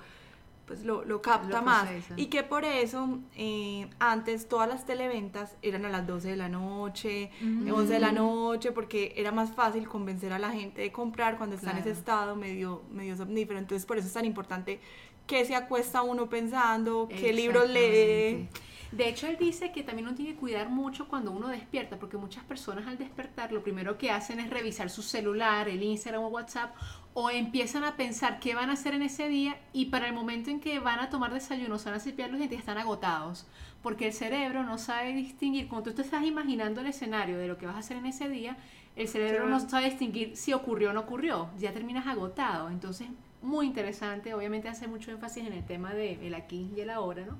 pues 0.65 0.85
lo, 0.85 1.03
lo 1.03 1.21
capta 1.21 1.57
Lo 1.57 1.61
más 1.61 1.89
y 2.15 2.27
que 2.27 2.41
por 2.41 2.63
eso 2.63 3.19
eh, 3.35 3.89
antes 3.99 4.47
todas 4.47 4.69
las 4.69 4.85
televentas 4.85 5.57
eran 5.61 5.85
a 5.85 5.89
las 5.89 6.07
12 6.07 6.29
de 6.29 6.35
la 6.37 6.47
noche, 6.47 7.31
Mm. 7.41 7.69
11 7.69 7.93
de 7.93 7.99
la 7.99 8.13
noche 8.13 8.71
porque 8.71 9.13
era 9.17 9.33
más 9.33 9.51
fácil 9.51 9.89
convencer 9.89 10.31
a 10.31 10.39
la 10.39 10.51
gente 10.51 10.79
de 10.81 10.91
comprar 10.93 11.37
cuando 11.37 11.57
está 11.57 11.71
en 11.71 11.79
ese 11.79 11.91
estado 11.91 12.37
medio, 12.37 12.81
medio 12.91 13.17
somnífero, 13.17 13.59
entonces 13.59 13.85
por 13.85 13.97
eso 13.97 14.07
es 14.07 14.13
tan 14.13 14.23
importante 14.23 14.79
que 15.27 15.45
se 15.45 15.55
acuesta 15.55 16.01
uno 16.01 16.29
pensando, 16.29 17.07
qué 17.09 17.33
libros 17.33 17.69
lee. 17.69 18.47
De 18.91 19.09
hecho, 19.09 19.25
él 19.25 19.37
dice 19.39 19.71
que 19.71 19.81
también 19.81 20.07
uno 20.07 20.15
tiene 20.15 20.33
que 20.33 20.39
cuidar 20.39 20.69
mucho 20.69 21.07
cuando 21.07 21.31
uno 21.31 21.47
despierta, 21.47 21.97
porque 21.97 22.15
muchas 22.15 22.43
personas 22.43 22.85
al 22.85 22.99
despertar 22.99 23.51
lo 23.51 23.63
primero 23.63 23.97
que 23.97 24.11
hacen 24.11 24.39
es 24.39 24.51
revisar 24.51 24.91
su 24.91 25.01
celular, 25.01 25.67
el 25.67 25.81
Instagram 25.81 26.21
o 26.21 26.27
WhatsApp, 26.27 26.75
o 27.15 27.31
empiezan 27.31 27.83
a 27.85 27.95
pensar 27.95 28.39
qué 28.39 28.53
van 28.53 28.69
a 28.69 28.73
hacer 28.73 28.93
en 28.93 29.01
ese 29.01 29.27
día 29.27 29.57
y 29.71 29.85
para 29.85 30.07
el 30.07 30.13
momento 30.13 30.51
en 30.51 30.59
que 30.59 30.77
van 30.77 30.99
a 30.99 31.09
tomar 31.09 31.33
desayuno, 31.33 31.79
se 31.79 31.85
van 31.85 31.95
a 31.95 31.99
cepillar 31.99 32.29
los 32.29 32.37
dientes, 32.37 32.59
están 32.59 32.77
agotados, 32.77 33.47
porque 33.81 34.07
el 34.07 34.13
cerebro 34.13 34.63
no 34.63 34.77
sabe 34.77 35.13
distinguir, 35.13 35.67
cuando 35.67 35.89
tú 35.89 35.95
te 35.95 36.01
estás 36.03 36.23
imaginando 36.23 36.81
el 36.81 36.87
escenario 36.87 37.39
de 37.39 37.47
lo 37.47 37.57
que 37.57 37.65
vas 37.65 37.75
a 37.75 37.79
hacer 37.79 37.97
en 37.97 38.05
ese 38.05 38.29
día, 38.29 38.57
el 38.95 39.07
cerebro 39.07 39.47
no 39.49 39.59
sabe 39.59 39.85
distinguir 39.85 40.37
si 40.37 40.53
ocurrió 40.53 40.91
o 40.91 40.93
no 40.93 40.99
ocurrió, 40.99 41.49
ya 41.57 41.73
terminas 41.73 42.05
agotado, 42.05 42.69
entonces 42.69 43.07
muy 43.43 43.67
interesante, 43.67 44.33
obviamente 44.33 44.69
hace 44.69 44.87
mucho 44.87 45.11
énfasis 45.11 45.45
en 45.45 45.53
el 45.53 45.65
tema 45.65 45.93
del 45.93 46.19
el 46.21 46.33
aquí 46.33 46.71
y 46.75 46.81
el 46.81 46.89
ahora, 46.89 47.25
¿no? 47.25 47.37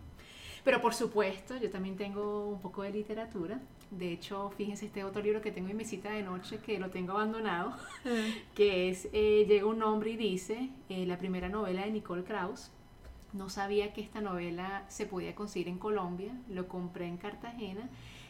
Pero 0.64 0.82
por 0.82 0.94
supuesto, 0.94 1.58
yo 1.58 1.70
también 1.70 1.98
tengo 1.98 2.48
un 2.48 2.62
poco 2.62 2.84
de 2.84 2.92
literatura. 2.92 3.60
De 3.92 4.12
hecho, 4.12 4.50
fíjense 4.52 4.86
este 4.86 5.04
otro 5.04 5.22
libro 5.22 5.42
que 5.42 5.52
tengo 5.52 5.70
en 5.70 5.78
mi 5.78 5.86
cita 5.86 6.12
de 6.12 6.24
noche, 6.24 6.60
que 6.60 6.80
lo 6.80 6.90
tengo 6.90 7.14
abandonado, 7.14 7.74
que 8.56 8.90
es 8.90 9.10
eh, 9.12 9.46
Llega 9.48 9.66
un 9.66 9.84
hombre 9.84 10.12
y 10.12 10.18
dice, 10.18 10.70
eh, 10.90 11.06
la 11.06 11.18
primera 11.18 11.50
novela 11.50 11.84
de 11.84 11.92
Nicole 11.92 12.24
Krauss. 12.24 12.72
No 13.34 13.50
sabía 13.50 13.94
que 13.94 14.02
esta 14.02 14.22
novela 14.22 14.86
se 14.90 15.06
podía 15.06 15.36
conseguir 15.36 15.68
en 15.68 15.80
Colombia, 15.80 16.32
lo 16.50 16.68
compré 16.68 17.08
en 17.08 17.18
Cartagena 17.18 17.90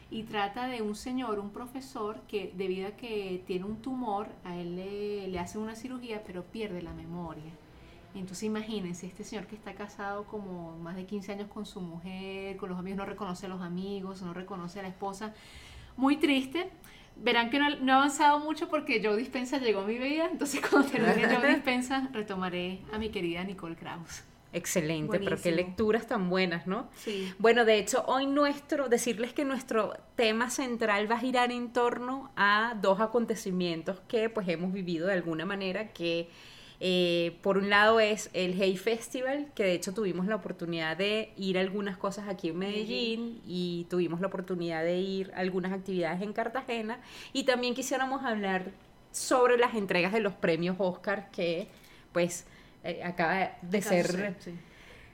y 0.10 0.24
trata 0.24 0.68
de 0.68 0.82
un 0.82 0.96
señor, 0.96 1.40
un 1.40 1.50
profesor, 1.50 2.22
que 2.28 2.54
debido 2.56 2.88
a 2.88 2.92
que 2.92 3.44
tiene 3.46 3.66
un 3.66 3.82
tumor, 3.82 4.28
a 4.44 4.56
él 4.56 4.76
le, 4.76 5.28
le 5.28 5.40
hacen 5.40 5.62
una 5.62 5.76
cirugía, 5.76 6.24
pero 6.26 6.44
pierde 6.44 6.82
la 6.82 6.94
memoria. 6.94 7.52
Entonces 8.20 8.44
imagínense, 8.44 9.08
este 9.08 9.24
señor 9.24 9.48
que 9.48 9.56
está 9.56 9.74
casado 9.74 10.26
como 10.26 10.78
más 10.78 10.96
de 10.96 11.06
15 11.06 11.32
años 11.32 11.48
con 11.52 11.66
su 11.66 11.82
mujer, 11.82 12.58
con 12.58 12.70
los 12.70 12.78
amigos, 12.78 12.98
no 12.98 13.06
reconoce 13.06 13.48
a 13.48 13.50
los 13.50 13.62
amigos, 13.62 14.22
no 14.22 14.34
reconoce 14.34 14.80
a 14.80 14.84
la 14.84 14.90
esposa. 14.90 15.34
Muy 15.98 16.18
triste. 16.18 16.70
Verán 17.16 17.50
que 17.50 17.60
no, 17.60 17.70
no 17.70 17.94
he 17.94 17.96
avanzado 17.96 18.40
mucho 18.40 18.70
porque 18.70 19.02
Joe 19.04 19.16
Dispensa 19.16 19.60
llegó 19.60 19.82
a 19.82 19.86
mi 19.86 19.98
vida, 19.98 20.28
entonces 20.32 20.62
cuando 20.70 20.90
termine 20.90 21.36
Joe 21.36 21.48
Dispensa 21.54 22.10
retomaré 22.12 22.82
a 22.92 22.98
mi 22.98 23.10
querida 23.10 23.44
Nicole 23.44 23.76
Krauss. 23.76 24.24
Excelente, 24.54 25.20
pero 25.20 25.42
qué 25.42 25.52
lecturas 25.52 26.08
tan 26.08 26.30
buenas, 26.30 26.68
¿no? 26.68 26.88
Sí. 26.96 27.34
Bueno, 27.40 27.66
de 27.66 27.80
hecho, 27.80 28.04
hoy 28.06 28.28
nuestro, 28.28 28.88
decirles 28.88 29.34
que 29.34 29.46
nuestro 29.46 29.96
tema 30.16 30.52
central 30.52 31.10
va 31.10 31.16
a 31.16 31.20
girar 31.20 31.52
en 31.52 31.74
torno 31.74 32.32
a 32.36 32.78
dos 32.80 33.00
acontecimientos 33.00 34.00
que 34.08 34.30
pues 34.30 34.48
hemos 34.48 34.72
vivido 34.72 35.08
de 35.08 35.14
alguna 35.14 35.46
manera, 35.46 35.92
que 35.92 36.30
eh, 36.86 37.38
por 37.42 37.58
un 37.58 37.70
lado 37.70 38.02
es 38.02 38.30
el 38.34 38.56
Hey 38.62 38.76
Festival, 38.76 39.48
que 39.56 39.64
de 39.64 39.72
hecho 39.72 39.94
tuvimos 39.94 40.28
la 40.28 40.36
oportunidad 40.36 40.98
de 40.98 41.32
ir 41.38 41.58
a 41.58 41.62
algunas 41.62 41.96
cosas 41.96 42.28
aquí 42.28 42.50
en 42.50 42.58
Medellín 42.58 43.42
y 43.48 43.88
tuvimos 43.90 44.20
la 44.20 44.28
oportunidad 44.28 44.84
de 44.84 45.00
ir 45.00 45.32
a 45.34 45.40
algunas 45.40 45.72
actividades 45.72 46.22
en 46.22 46.34
Cartagena 46.34 47.00
y 47.32 47.46
también 47.46 47.74
quisiéramos 47.74 48.26
hablar 48.26 48.66
sobre 49.14 49.58
las 49.58 49.76
entregas 49.76 50.12
de 50.12 50.20
los 50.20 50.34
premios 50.34 50.76
Oscar 50.78 51.32
que 51.32 51.70
pues 52.12 52.46
eh, 52.84 53.02
acaba 53.02 53.54
de 53.62 53.82
ser 53.82 54.36
Sí. 54.42 54.52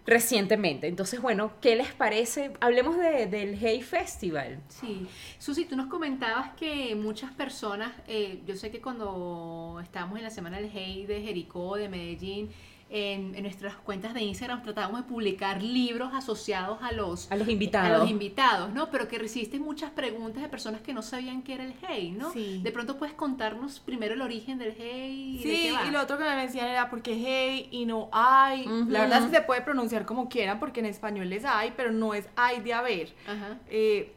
Recientemente. 0.05 0.87
Entonces, 0.87 1.21
bueno, 1.21 1.51
¿qué 1.61 1.75
les 1.75 1.93
parece? 1.93 2.51
Hablemos 2.59 2.97
de, 2.97 3.27
del 3.27 3.57
Hey 3.59 3.81
Festival. 3.81 4.59
Sí, 4.67 5.07
Susi, 5.37 5.65
tú 5.65 5.75
nos 5.75 5.87
comentabas 5.87 6.55
que 6.55 6.95
muchas 6.95 7.31
personas, 7.33 7.91
eh, 8.07 8.41
yo 8.45 8.55
sé 8.55 8.71
que 8.71 8.81
cuando 8.81 9.79
estábamos 9.83 10.17
en 10.17 10.23
la 10.23 10.29
semana 10.29 10.57
del 10.57 10.69
Hey 10.73 11.05
de 11.05 11.21
Jericó, 11.21 11.75
de 11.75 11.89
Medellín, 11.89 12.49
en, 12.91 13.35
en 13.35 13.43
nuestras 13.43 13.75
cuentas 13.75 14.13
de 14.15 14.21
Instagram 14.21 14.63
tratábamos 14.63 15.01
de 15.01 15.07
publicar 15.07 15.61
libros 15.61 16.11
asociados 16.13 16.81
a 16.81 16.91
los, 16.91 17.31
A 17.31 17.35
los 17.35 17.47
a 17.47 17.51
invitados. 17.51 17.99
los 17.99 18.09
invitados, 18.09 18.73
¿no? 18.73 18.89
Pero 18.89 19.07
que 19.07 19.19
recibiste 19.19 19.59
muchas 19.59 19.91
preguntas 19.91 20.41
de 20.41 20.49
personas 20.49 20.81
que 20.81 20.93
no 20.93 21.01
sabían 21.03 21.43
qué 21.43 21.53
era 21.53 21.65
el 21.65 21.73
Hey, 21.87 22.15
¿no? 22.17 22.31
Sí. 22.33 22.61
De 22.63 22.71
pronto 22.71 22.97
puedes 22.97 23.13
contarnos 23.13 23.79
primero 23.79 24.15
el 24.15 24.21
origen 24.21 24.57
del 24.57 24.73
Hey 24.77 25.37
de 25.37 25.43
Sí, 25.43 25.61
qué 25.63 25.71
va. 25.73 25.85
y 25.85 25.91
lo 25.91 26.01
otro 26.01 26.17
que 26.17 26.23
me 26.23 26.35
decían 26.35 26.67
era 26.67 26.89
porque 26.89 27.13
hey 27.15 27.67
y 27.71 27.85
no 27.85 28.09
hay. 28.11 28.65
La 28.87 29.01
verdad 29.01 29.19
es 29.19 29.25
que 29.29 29.35
se 29.37 29.41
puede 29.43 29.61
pronunciar 29.61 30.05
como 30.05 30.27
quieran 30.27 30.59
porque 30.59 30.79
en 30.79 30.87
español 30.87 31.31
es 31.31 31.45
hay, 31.45 31.73
pero 31.77 31.91
no 31.91 32.13
es 32.15 32.27
hay 32.35 32.59
de 32.61 32.73
haber. 32.73 33.13
Ajá. 33.27 33.57
Eh, 33.69 34.13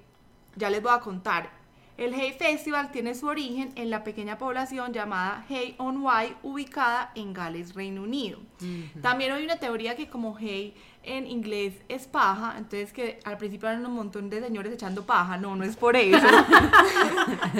ya 0.56 0.70
les 0.70 0.82
voy 0.82 0.92
a 0.94 1.00
contar. 1.00 1.50
El 1.98 2.14
Hey 2.14 2.34
Festival 2.38 2.90
tiene 2.90 3.14
su 3.14 3.26
origen 3.26 3.70
en 3.76 3.90
la 3.90 4.02
pequeña 4.02 4.38
población 4.38 4.92
llamada 4.92 5.44
Hey 5.48 5.74
on 5.78 5.98
Wye, 6.02 6.34
ubicada 6.42 7.12
en 7.14 7.32
Gales, 7.34 7.74
Reino 7.74 8.02
Unido. 8.02 8.38
También 9.02 9.32
hay 9.32 9.44
una 9.44 9.56
teoría 9.56 9.94
que 9.94 10.08
como 10.08 10.36
Hey 10.38 10.74
en 11.04 11.26
inglés 11.26 11.74
es 11.88 12.06
paja, 12.06 12.54
entonces 12.56 12.92
que 12.92 13.20
al 13.24 13.36
principio 13.36 13.68
eran 13.68 13.84
un 13.84 13.92
montón 13.94 14.30
de 14.30 14.40
señores 14.40 14.72
echando 14.72 15.04
paja, 15.04 15.36
no, 15.36 15.54
no 15.54 15.64
es 15.64 15.76
por 15.76 15.94
eso. 15.96 16.26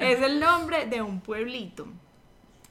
es 0.00 0.20
el 0.20 0.40
nombre 0.40 0.86
de 0.86 1.02
un 1.02 1.20
pueblito. 1.20 1.86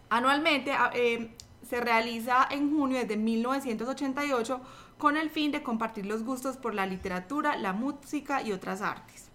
Anualmente 0.10 0.72
a- 0.72 0.92
eh, 0.94 1.32
se 1.68 1.82
realiza 1.82 2.48
en 2.50 2.72
junio 2.76 3.00
desde 3.00 3.18
1988 3.18 4.62
con 4.98 5.18
el 5.18 5.30
fin 5.30 5.52
de 5.52 5.62
compartir 5.64 6.06
los 6.06 6.24
gustos 6.24 6.58
por 6.58 6.74
la 6.74 6.86
literatura, 6.86 7.56
la 7.58 7.74
música 7.74 8.42
y 8.42 8.52
otras 8.52 8.82
artes. 8.82 9.27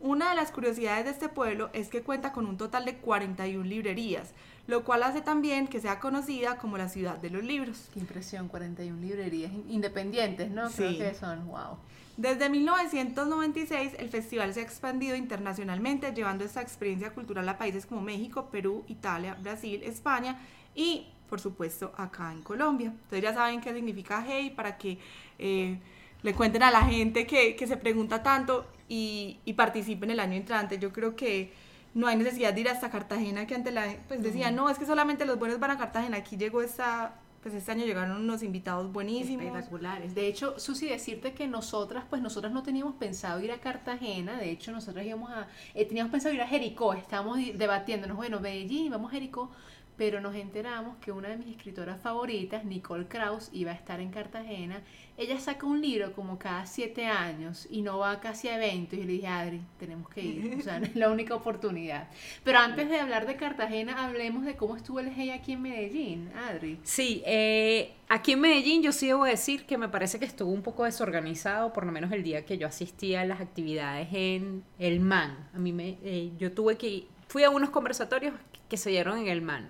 Una 0.00 0.30
de 0.30 0.36
las 0.36 0.50
curiosidades 0.50 1.04
de 1.04 1.10
este 1.10 1.28
pueblo 1.28 1.68
es 1.74 1.88
que 1.88 2.00
cuenta 2.02 2.32
con 2.32 2.46
un 2.46 2.56
total 2.56 2.86
de 2.86 2.96
41 2.96 3.64
librerías, 3.64 4.32
lo 4.66 4.82
cual 4.82 5.02
hace 5.02 5.20
también 5.20 5.68
que 5.68 5.78
sea 5.80 6.00
conocida 6.00 6.56
como 6.56 6.78
la 6.78 6.88
ciudad 6.88 7.18
de 7.18 7.28
los 7.28 7.44
libros. 7.44 7.88
Qué 7.92 8.00
impresión, 8.00 8.48
41 8.48 8.98
librerías 9.00 9.52
independientes, 9.68 10.50
¿no? 10.50 10.70
Creo 10.70 10.90
Sí. 10.92 10.98
que 10.98 11.14
son, 11.14 11.46
wow. 11.48 11.76
Desde 12.16 12.48
1996 12.48 13.92
el 13.98 14.08
festival 14.08 14.52
se 14.54 14.60
ha 14.60 14.62
expandido 14.62 15.16
internacionalmente, 15.16 16.12
llevando 16.12 16.44
esta 16.44 16.60
experiencia 16.62 17.10
cultural 17.10 17.48
a 17.48 17.58
países 17.58 17.84
como 17.86 18.00
México, 18.00 18.48
Perú, 18.50 18.84
Italia, 18.88 19.36
Brasil, 19.40 19.82
España 19.82 20.38
y, 20.74 21.06
por 21.28 21.40
supuesto, 21.40 21.92
acá 21.96 22.32
en 22.32 22.42
Colombia. 22.42 22.88
Entonces 22.88 23.22
ya 23.22 23.34
saben 23.34 23.60
qué 23.60 23.72
significa 23.74 24.24
Hey 24.26 24.50
para 24.56 24.76
que 24.78 24.98
eh, 25.38 25.78
le 26.22 26.34
cuenten 26.34 26.62
a 26.62 26.70
la 26.70 26.82
gente 26.82 27.26
que, 27.26 27.54
que 27.56 27.66
se 27.66 27.76
pregunta 27.76 28.22
tanto 28.22 28.66
y, 28.90 29.38
y 29.46 29.54
participen 29.54 30.10
el 30.10 30.20
año 30.20 30.34
entrante. 30.34 30.78
Yo 30.78 30.92
creo 30.92 31.16
que 31.16 31.52
no 31.94 32.06
hay 32.08 32.16
necesidad 32.16 32.52
de 32.52 32.60
ir 32.60 32.68
hasta 32.68 32.90
Cartagena, 32.90 33.46
que 33.46 33.54
antes 33.54 33.72
la 33.72 33.96
pues 34.08 34.22
decían, 34.22 34.54
no, 34.54 34.68
es 34.68 34.78
que 34.78 34.84
solamente 34.84 35.24
los 35.24 35.38
buenos 35.38 35.58
van 35.58 35.70
a 35.70 35.78
Cartagena. 35.78 36.18
Aquí 36.18 36.36
llegó 36.36 36.60
esta, 36.60 37.14
pues 37.42 37.54
este 37.54 37.70
año 37.72 37.84
llegaron 37.84 38.20
unos 38.20 38.42
invitados 38.42 38.92
buenísimos. 38.92 39.46
Espectaculares. 39.46 40.14
De 40.14 40.26
hecho, 40.26 40.58
Susi, 40.58 40.88
decirte 40.88 41.32
que 41.34 41.46
nosotras, 41.46 42.04
pues 42.10 42.20
nosotras 42.20 42.52
no 42.52 42.62
teníamos 42.62 42.94
pensado 42.96 43.40
ir 43.40 43.52
a 43.52 43.58
Cartagena, 43.58 44.38
de 44.38 44.50
hecho 44.50 44.72
nosotras 44.72 45.06
íbamos 45.06 45.30
a, 45.30 45.46
eh, 45.74 45.84
teníamos 45.84 46.10
pensado 46.10 46.34
ir 46.34 46.42
a 46.42 46.48
Jericó, 46.48 46.92
estábamos 46.94 47.38
debatiéndonos, 47.54 48.16
bueno, 48.16 48.40
Medellín, 48.40 48.90
vamos 48.90 49.10
a 49.10 49.14
Jericó, 49.14 49.50
pero 50.00 50.22
nos 50.22 50.34
enteramos 50.34 50.96
que 50.96 51.12
una 51.12 51.28
de 51.28 51.36
mis 51.36 51.48
escritoras 51.48 52.00
favoritas, 52.00 52.64
Nicole 52.64 53.06
Kraus, 53.06 53.50
iba 53.52 53.70
a 53.70 53.74
estar 53.74 54.00
en 54.00 54.08
Cartagena. 54.08 54.80
Ella 55.18 55.38
saca 55.38 55.66
un 55.66 55.82
libro 55.82 56.14
como 56.14 56.38
cada 56.38 56.64
siete 56.64 57.04
años 57.04 57.68
y 57.68 57.82
no 57.82 57.98
va 57.98 58.18
casi 58.18 58.48
a 58.48 58.56
eventos. 58.56 58.98
Y 58.98 59.04
le 59.04 59.12
dije, 59.12 59.26
Adri, 59.26 59.60
tenemos 59.78 60.08
que 60.08 60.22
ir, 60.22 60.56
o 60.58 60.62
sea, 60.62 60.78
es 60.82 60.96
la 60.96 61.10
única 61.10 61.34
oportunidad. 61.34 62.08
Pero 62.44 62.60
antes 62.60 62.88
de 62.88 62.98
hablar 62.98 63.26
de 63.26 63.36
Cartagena, 63.36 64.02
hablemos 64.02 64.46
de 64.46 64.56
cómo 64.56 64.74
estuvo 64.74 65.00
el 65.00 65.12
GEI 65.12 65.32
aquí 65.32 65.52
en 65.52 65.60
Medellín, 65.60 66.30
Adri. 66.48 66.80
Sí, 66.82 67.22
eh, 67.26 67.92
aquí 68.08 68.32
en 68.32 68.40
Medellín 68.40 68.82
yo 68.82 68.92
sí 68.92 69.08
debo 69.08 69.26
decir 69.26 69.66
que 69.66 69.76
me 69.76 69.90
parece 69.90 70.18
que 70.18 70.24
estuvo 70.24 70.50
un 70.50 70.62
poco 70.62 70.84
desorganizado, 70.84 71.74
por 71.74 71.84
lo 71.84 71.92
menos 71.92 72.10
el 72.12 72.22
día 72.22 72.46
que 72.46 72.56
yo 72.56 72.66
asistía 72.66 73.20
a 73.20 73.26
las 73.26 73.42
actividades 73.42 74.08
en 74.12 74.64
el 74.78 75.00
MAN. 75.00 75.50
A 75.52 75.58
mí 75.58 75.74
me, 75.74 75.98
eh, 76.02 76.32
yo 76.38 76.52
tuve 76.52 76.78
que, 76.78 77.04
fui 77.28 77.44
a 77.44 77.50
unos 77.50 77.68
conversatorios 77.68 78.32
que 78.70 78.78
se 78.78 78.88
dieron 78.88 79.18
en 79.18 79.28
el 79.28 79.42
MAN. 79.42 79.68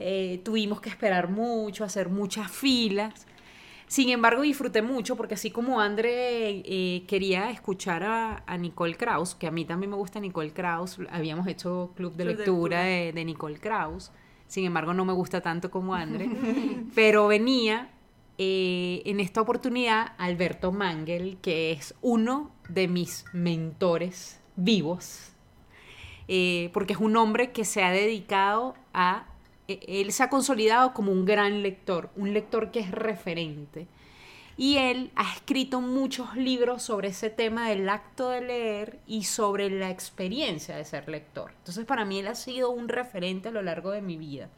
Eh, 0.00 0.40
tuvimos 0.44 0.80
que 0.80 0.88
esperar 0.88 1.30
mucho, 1.30 1.84
hacer 1.84 2.08
muchas 2.08 2.50
filas. 2.50 3.26
Sin 3.86 4.08
embargo, 4.08 4.42
disfruté 4.42 4.82
mucho 4.82 5.16
porque 5.16 5.34
así 5.34 5.50
como 5.50 5.80
André 5.80 6.62
eh, 6.64 7.04
quería 7.06 7.50
escuchar 7.50 8.02
a, 8.02 8.56
Nicole 8.58 8.96
Kraus, 8.96 9.34
que 9.34 9.46
a 9.46 9.50
mí 9.50 9.64
también 9.64 9.90
me 9.90 9.96
gusta 9.96 10.18
Nicole 10.18 10.52
Kraus, 10.52 10.98
habíamos 11.10 11.46
hecho 11.46 11.92
club 11.94 12.14
de 12.14 12.24
lectura 12.24 12.82
de, 12.82 13.12
de, 13.12 13.24
Nicole 13.24 13.58
Kraus, 13.58 14.10
sin 14.46 14.64
embargo 14.64 14.94
no 14.94 15.04
me 15.04 15.12
gusta 15.12 15.42
tanto 15.42 15.70
como 15.70 15.94
André, 15.94 16.30
pero 16.94 17.28
venía 17.28 17.90
eh, 18.38 19.02
en 19.04 19.20
esta 19.20 19.42
oportunidad 19.42 20.14
Alberto 20.16 20.72
Mangel, 20.72 21.36
que 21.42 21.72
es 21.72 21.94
uno 22.00 22.50
de 22.70 22.88
mis 22.88 23.26
mentores 23.34 24.40
vivos 24.56 25.31
eh, 26.34 26.70
porque 26.72 26.94
es 26.94 26.98
un 26.98 27.14
hombre 27.18 27.52
que 27.52 27.66
se 27.66 27.82
ha 27.82 27.90
dedicado 27.90 28.74
a, 28.94 29.26
e, 29.68 29.80
él 29.86 30.12
se 30.12 30.22
ha 30.22 30.30
consolidado 30.30 30.94
como 30.94 31.12
un 31.12 31.26
gran 31.26 31.60
lector, 31.60 32.08
un 32.16 32.32
lector 32.32 32.70
que 32.70 32.80
es 32.80 32.90
referente. 32.90 33.86
Y 34.56 34.78
él 34.78 35.10
ha 35.14 35.30
escrito 35.30 35.82
muchos 35.82 36.34
libros 36.34 36.84
sobre 36.84 37.08
ese 37.08 37.28
tema 37.28 37.68
del 37.68 37.86
acto 37.86 38.30
de 38.30 38.40
leer 38.40 38.98
y 39.06 39.24
sobre 39.24 39.68
la 39.68 39.90
experiencia 39.90 40.74
de 40.74 40.86
ser 40.86 41.06
lector. 41.06 41.52
Entonces 41.58 41.84
para 41.84 42.06
mí 42.06 42.20
él 42.20 42.28
ha 42.28 42.34
sido 42.34 42.70
un 42.70 42.88
referente 42.88 43.48
a 43.48 43.52
lo 43.52 43.60
largo 43.60 43.90
de 43.90 44.00
mi 44.00 44.16
vida. 44.16 44.48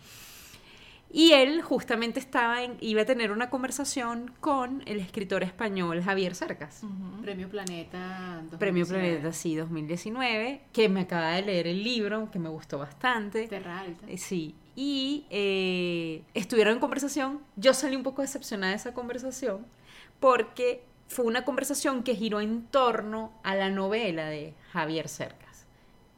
Y 1.17 1.31
él 1.31 1.63
justamente 1.63 2.19
estaba 2.19 2.65
en, 2.65 2.77
iba 2.81 3.03
a 3.03 3.05
tener 3.05 3.31
una 3.31 3.49
conversación 3.49 4.33
con 4.41 4.83
el 4.85 4.99
escritor 4.99 5.45
español 5.45 6.03
Javier 6.03 6.35
Cercas. 6.35 6.83
Premio 7.23 7.49
Planeta. 7.49 8.43
Premio 8.59 8.85
Planeta, 8.85 9.33
sí, 9.33 9.55
2019, 9.55 10.63
que 10.73 10.89
me 10.89 11.03
acaba 11.03 11.31
de 11.31 11.43
leer 11.43 11.69
el 11.69 11.85
libro, 11.85 12.33
que 12.33 12.41
me 12.41 12.49
gustó 12.49 12.81
bastante. 12.81 13.47
Terra 13.47 13.79
Alta. 13.79 14.07
Eh, 14.09 14.19
sí, 14.19 14.57
y 14.75 15.25
eh, 15.31 16.25
estuvieron 16.35 16.75
en 16.75 16.81
conversación. 16.81 17.39
Yo 17.55 17.75
salí 17.75 17.95
un 17.95 18.03
poco 18.03 18.23
decepcionada 18.23 18.73
de 18.73 18.79
esa 18.79 18.93
conversación 18.93 19.65
porque 20.19 20.83
fue 21.07 21.27
una 21.27 21.45
conversación 21.45 22.03
que 22.03 22.17
giró 22.17 22.41
en 22.41 22.65
torno 22.65 23.31
a 23.45 23.55
la 23.55 23.71
novela 23.71 24.27
de 24.27 24.55
Javier 24.73 25.09
Cercas 25.09 25.54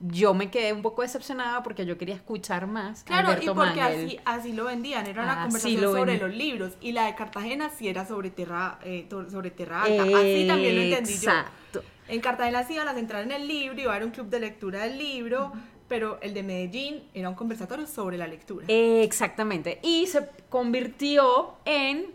yo 0.01 0.35
me 0.35 0.51
quedé 0.51 0.73
un 0.73 0.83
poco 0.83 1.03
decepcionada 1.03 1.63
porque 1.63 1.87
yo 1.87 1.97
quería 1.97 2.15
escuchar 2.15 2.67
más. 2.67 3.03
Claro, 3.05 3.35
y 3.41 3.47
porque 3.47 3.81
así, 3.81 4.19
así 4.25 4.53
lo 4.53 4.65
vendían, 4.65 5.07
era 5.07 5.23
una 5.23 5.43
conversación 5.43 5.83
sobre 5.83 6.19
los 6.19 6.35
libros. 6.35 6.75
Y 6.81 6.93
la 6.93 7.07
de 7.07 7.15
Cartagena 7.15 7.71
sí 7.71 7.89
era 7.89 8.07
sobre 8.07 8.31
Terra, 8.31 8.79
eh, 8.85 9.07
sobre 9.09 9.49
Alta. 9.51 10.03
así 10.19 10.45
también 10.47 10.77
lo 10.77 10.83
entendí 10.83 11.13
Exacto. 11.13 11.83
En 12.09 12.21
Cartagena 12.21 12.63
sí 12.65 12.75
iban 12.75 12.89
a 12.89 12.95
centrar 12.95 13.23
en 13.23 13.33
el 13.33 13.49
libro, 13.49 13.81
iba 13.81 13.93
a 13.93 13.97
haber 13.97 14.07
un 14.07 14.13
club 14.13 14.29
de 14.29 14.41
lectura 14.41 14.83
del 14.83 14.99
libro. 14.99 15.53
Pero 15.89 16.19
el 16.21 16.35
de 16.35 16.43
Medellín 16.43 17.05
era 17.15 17.29
un 17.29 17.37
conversatorio 17.37 17.87
sobre 17.87 18.19
la 18.19 18.27
lectura. 18.27 18.67
exactamente. 18.69 19.79
Y 19.85 20.09
se 20.09 20.29
convirtió 20.49 21.55
en 21.65 22.07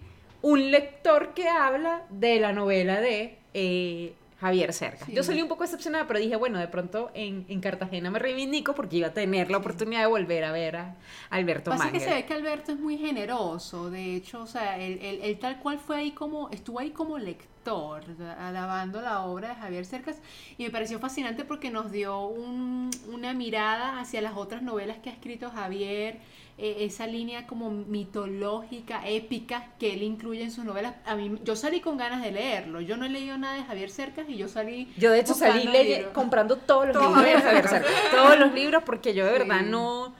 un 0.41 0.71
lector 0.71 1.33
que 1.33 1.47
habla 1.47 2.05
de 2.09 2.39
la 2.41 2.51
novela 2.51 2.99
de 2.99 3.37
eh, 3.53 4.13
Javier 4.41 4.73
Cerca. 4.73 5.05
Yo 5.07 5.21
salí 5.21 5.39
un 5.39 5.47
poco 5.47 5.63
decepcionada, 5.63 6.07
pero 6.07 6.19
dije, 6.19 6.35
bueno, 6.35 6.57
de 6.57 6.67
pronto 6.67 7.11
en, 7.13 7.61
Cartagena 7.61 8.09
me 8.09 8.17
reivindico 8.17 8.73
porque 8.73 8.97
iba 8.97 9.09
a 9.09 9.13
tener 9.13 9.51
la 9.51 9.57
oportunidad 9.57 10.01
de 10.01 10.07
volver 10.07 10.43
a 10.43 10.51
ver 10.51 10.77
a 10.77 10.95
Alberto 11.29 11.69
Pasa 11.69 11.91
que 11.91 11.99
se 11.99 12.11
ve 12.11 12.25
que 12.25 12.33
Alberto 12.33 12.71
es 12.71 12.79
muy 12.79 12.97
generoso, 12.97 13.91
de 13.91 14.15
hecho, 14.15 14.41
o 14.41 14.47
sea, 14.47 14.79
él, 14.79 15.37
tal 15.39 15.59
cual 15.59 15.77
fue 15.77 15.97
ahí 15.97 16.11
como, 16.11 16.49
estuvo 16.49 16.79
ahí 16.79 16.89
como 16.89 17.19
lector, 17.19 17.60
alabando 18.39 19.01
la 19.01 19.21
obra 19.21 19.49
de 19.49 19.55
Javier 19.55 19.85
Cercas, 19.85 20.17
y 20.57 20.63
me 20.63 20.69
pareció 20.69 20.99
fascinante 20.99 21.45
porque 21.45 21.69
nos 21.69 21.91
dio 21.91 22.25
una 22.27 23.33
mirada 23.33 23.99
hacia 23.99 24.21
las 24.21 24.35
otras 24.35 24.61
novelas 24.61 24.97
que 24.99 25.09
ha 25.09 25.13
escrito 25.13 25.49
Javier, 25.49 26.19
e, 26.57 26.85
esa 26.85 27.07
línea 27.07 27.47
como 27.47 27.71
mitológica, 27.71 29.01
épica 29.07 29.67
que 29.79 29.93
él 29.93 30.03
incluye 30.03 30.43
en 30.43 30.51
sus 30.51 30.63
novelas. 30.63 30.95
A 31.05 31.15
mí, 31.15 31.39
yo 31.43 31.55
salí 31.55 31.81
con 31.81 31.97
ganas 31.97 32.21
de 32.21 32.31
leerlo. 32.31 32.81
Yo 32.81 32.97
no 32.97 33.05
he 33.05 33.09
leído 33.09 33.37
nada 33.37 33.55
de 33.55 33.63
Javier 33.63 33.89
Cercas 33.89 34.29
y 34.29 34.37
yo 34.37 34.47
salí. 34.47 34.91
Yo 34.97 35.11
de 35.11 35.21
hecho 35.21 35.33
salí 35.33 35.67
comprando 36.13 36.57
todos 36.57 36.87
los 36.87 36.95
libros 36.97 37.25
de 37.25 37.41
Javier 37.41 37.67
Cercas. 37.67 37.85
Todos 38.11 38.37
los 38.37 38.53
libros 38.53 38.83
porque 38.85 39.13
yo 39.13 39.25
de 39.25 39.31
verdad 39.31 39.61
no. 39.61 40.13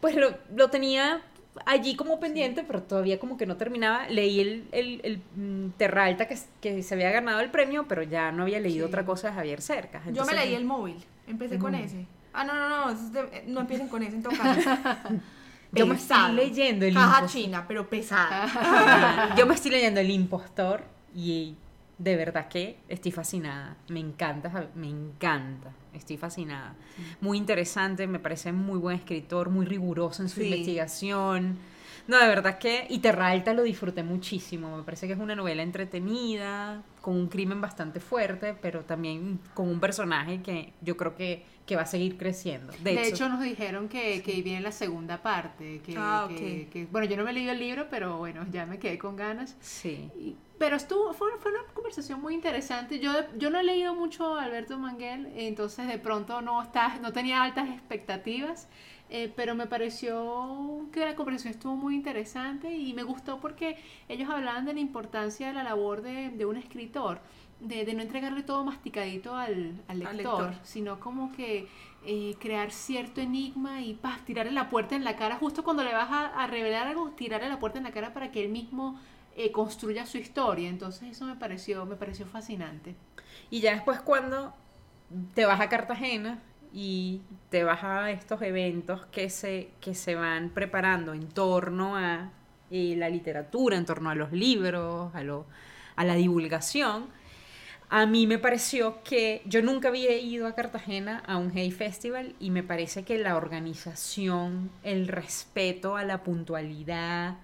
Pues 0.00 0.14
lo, 0.14 0.36
lo 0.54 0.68
tenía 0.68 1.22
allí 1.66 1.96
como 1.96 2.20
pendiente, 2.20 2.64
pero 2.64 2.82
todavía 2.82 3.18
como 3.18 3.36
que 3.36 3.46
no 3.46 3.56
terminaba. 3.56 4.08
Leí 4.08 4.40
el, 4.40 4.68
el, 4.72 5.00
el 5.04 5.22
mm, 5.36 5.70
Terra 5.76 6.04
Alta 6.04 6.28
que, 6.28 6.38
que, 6.60 6.82
se 6.82 6.94
había 6.94 7.10
ganado 7.10 7.40
el 7.40 7.50
premio, 7.50 7.86
pero 7.88 8.02
ya 8.02 8.32
no 8.32 8.44
había 8.44 8.60
leído 8.60 8.86
otra 8.86 9.04
cosa 9.04 9.28
de 9.28 9.34
Javier 9.34 9.60
Cercas. 9.60 10.02
Yo 10.12 10.24
me 10.24 10.34
leí 10.34 10.54
el 10.54 10.64
móvil, 10.64 10.96
empecé 11.26 11.58
con 11.58 11.74
ese. 11.74 12.06
Ah, 12.32 12.44
no, 12.44 12.54
no, 12.54 12.68
no, 12.68 12.98
no 13.46 13.60
empiecen 13.60 13.88
con 13.88 14.02
ese 14.02 14.16
en 14.16 14.22
todo 14.22 14.36
caso. 14.36 14.60
Yo 15.72 15.86
me 15.86 15.96
estoy 15.96 16.32
leyendo 16.32 16.86
el 16.86 16.94
Caja 16.94 17.26
china, 17.26 17.64
pero 17.66 17.88
pesada. 17.88 19.34
Yo 19.36 19.46
me 19.46 19.54
estoy 19.54 19.70
leyendo 19.70 20.00
El 20.00 20.10
Impostor 20.10 20.82
y 21.14 21.56
de 21.98 22.16
verdad 22.16 22.48
que 22.48 22.78
estoy 22.88 23.12
fascinada. 23.12 23.76
Me 23.88 24.00
encanta, 24.00 24.68
me 24.74 24.88
encanta. 24.88 25.72
Estoy 25.98 26.16
fascinada. 26.16 26.74
Muy 27.20 27.38
interesante, 27.38 28.06
me 28.06 28.18
parece 28.18 28.52
muy 28.52 28.78
buen 28.78 28.96
escritor, 28.96 29.50
muy 29.50 29.66
riguroso 29.66 30.22
en 30.22 30.28
su 30.28 30.42
investigación. 30.42 31.58
No, 32.06 32.18
de 32.18 32.26
verdad 32.26 32.58
que. 32.58 32.86
Y 32.88 33.00
Terra 33.00 33.28
Alta 33.28 33.52
lo 33.52 33.62
disfruté 33.62 34.02
muchísimo. 34.02 34.76
Me 34.78 34.82
parece 34.82 35.06
que 35.06 35.12
es 35.12 35.18
una 35.18 35.34
novela 35.34 35.62
entretenida, 35.62 36.82
con 37.02 37.14
un 37.14 37.28
crimen 37.28 37.60
bastante 37.60 38.00
fuerte, 38.00 38.54
pero 38.54 38.84
también 38.84 39.40
con 39.52 39.68
un 39.68 39.78
personaje 39.78 40.40
que 40.42 40.72
yo 40.80 40.96
creo 40.96 41.14
que 41.14 41.44
que 41.68 41.76
va 41.76 41.82
a 41.82 41.86
seguir 41.86 42.16
creciendo. 42.16 42.72
De, 42.82 43.06
hecho, 43.06 43.28
nos 43.28 43.42
dijeron 43.42 43.90
que, 43.90 44.22
que, 44.22 44.40
viene 44.40 44.62
la 44.62 44.72
segunda 44.72 45.22
parte. 45.22 45.82
Que, 45.84 45.94
ah, 45.98 46.26
que, 46.26 46.88
bueno, 46.90 47.06
yo 47.06 47.18
no 47.18 47.24
me 47.24 47.30
he 47.30 47.34
leído 47.34 47.52
el 47.52 47.58
libro, 47.58 47.88
pero 47.90 48.16
bueno, 48.16 48.46
ya 48.50 48.64
me 48.64 48.78
quedé 48.78 48.96
con 48.96 49.16
ganas. 49.16 49.54
Sí. 49.60 50.10
Pero 50.58 50.76
estuvo, 50.76 51.12
fue, 51.12 51.30
fue, 51.38 51.52
una 51.52 51.62
conversación 51.72 52.20
muy 52.20 52.34
interesante. 52.34 52.98
Yo, 52.98 53.12
yo 53.36 53.50
no 53.50 53.58
he 53.58 53.64
leído 53.64 53.94
mucho 53.94 54.36
a 54.36 54.44
Alberto 54.44 54.78
Manguel, 54.78 55.32
entonces 55.36 55.86
de 55.86 55.98
pronto 55.98 56.42
no, 56.42 56.62
está, 56.62 56.98
no 56.98 57.12
tenía 57.12 57.42
altas 57.42 57.68
expectativas. 57.68 58.68
Eh, 59.10 59.32
pero 59.34 59.54
me 59.54 59.66
pareció 59.66 60.86
que 60.92 61.00
la 61.00 61.16
conversación 61.16 61.54
estuvo 61.54 61.76
muy 61.76 61.94
interesante 61.94 62.76
y 62.76 62.92
me 62.92 63.02
gustó 63.04 63.40
porque 63.40 63.78
ellos 64.06 64.28
hablaban 64.28 64.66
de 64.66 64.74
la 64.74 64.80
importancia 64.80 65.46
de 65.46 65.54
la 65.54 65.62
labor 65.62 66.02
de, 66.02 66.28
de 66.28 66.44
un 66.44 66.58
escritor 66.58 67.22
de, 67.60 67.94
no 67.94 68.02
entregarle 68.02 68.42
todo 68.42 68.64
masticadito 68.64 69.34
al, 69.36 69.82
lector, 69.88 70.54
sino 70.62 71.00
como 71.00 71.32
que 71.32 71.68
eh, 72.04 72.36
crear 72.38 72.70
cierto 72.70 73.20
enigma 73.20 73.82
y 73.82 73.94
pa, 73.94 74.18
tirarle 74.24 74.52
la 74.52 74.68
puerta 74.70 74.94
en 74.94 75.04
la 75.04 75.16
cara, 75.16 75.36
justo 75.36 75.64
cuando 75.64 75.82
le 75.82 75.92
vas 75.92 76.08
a, 76.10 76.46
revelar 76.46 76.86
algo, 76.86 77.10
tirarle 77.10 77.48
la 77.48 77.58
puerta 77.58 77.78
en 77.78 77.84
la 77.84 77.90
cara 77.90 78.12
para 78.12 78.30
que 78.30 78.44
él 78.44 78.50
mismo 78.50 78.98
eh, 79.38 79.52
construya 79.52 80.04
su 80.04 80.18
historia. 80.18 80.68
Entonces 80.68 81.10
eso 81.12 81.24
me 81.24 81.36
pareció, 81.36 81.86
me 81.86 81.96
pareció 81.96 82.26
fascinante. 82.26 82.94
Y 83.50 83.60
ya 83.60 83.72
después 83.72 84.00
cuando 84.00 84.52
te 85.34 85.46
vas 85.46 85.60
a 85.60 85.68
Cartagena 85.68 86.42
y 86.72 87.22
te 87.48 87.64
vas 87.64 87.82
a 87.84 88.10
estos 88.10 88.42
eventos 88.42 89.06
que 89.06 89.30
se, 89.30 89.70
que 89.80 89.94
se 89.94 90.14
van 90.16 90.50
preparando 90.50 91.14
en 91.14 91.28
torno 91.28 91.96
a 91.96 92.32
eh, 92.70 92.94
la 92.96 93.08
literatura, 93.08 93.76
en 93.76 93.86
torno 93.86 94.10
a 94.10 94.14
los 94.14 94.32
libros, 94.32 95.14
a, 95.14 95.22
lo, 95.22 95.46
a 95.96 96.04
la 96.04 96.14
divulgación, 96.14 97.06
a 97.90 98.04
mí 98.04 98.26
me 98.26 98.38
pareció 98.38 99.02
que 99.02 99.40
yo 99.46 99.62
nunca 99.62 99.88
había 99.88 100.18
ido 100.18 100.46
a 100.46 100.54
Cartagena 100.54 101.22
a 101.26 101.38
un 101.38 101.50
Hey 101.54 101.70
Festival 101.70 102.34
y 102.38 102.50
me 102.50 102.62
parece 102.62 103.02
que 103.04 103.16
la 103.16 103.36
organización, 103.36 104.70
el 104.82 105.08
respeto 105.08 105.96
a 105.96 106.04
la 106.04 106.22
puntualidad, 106.22 107.38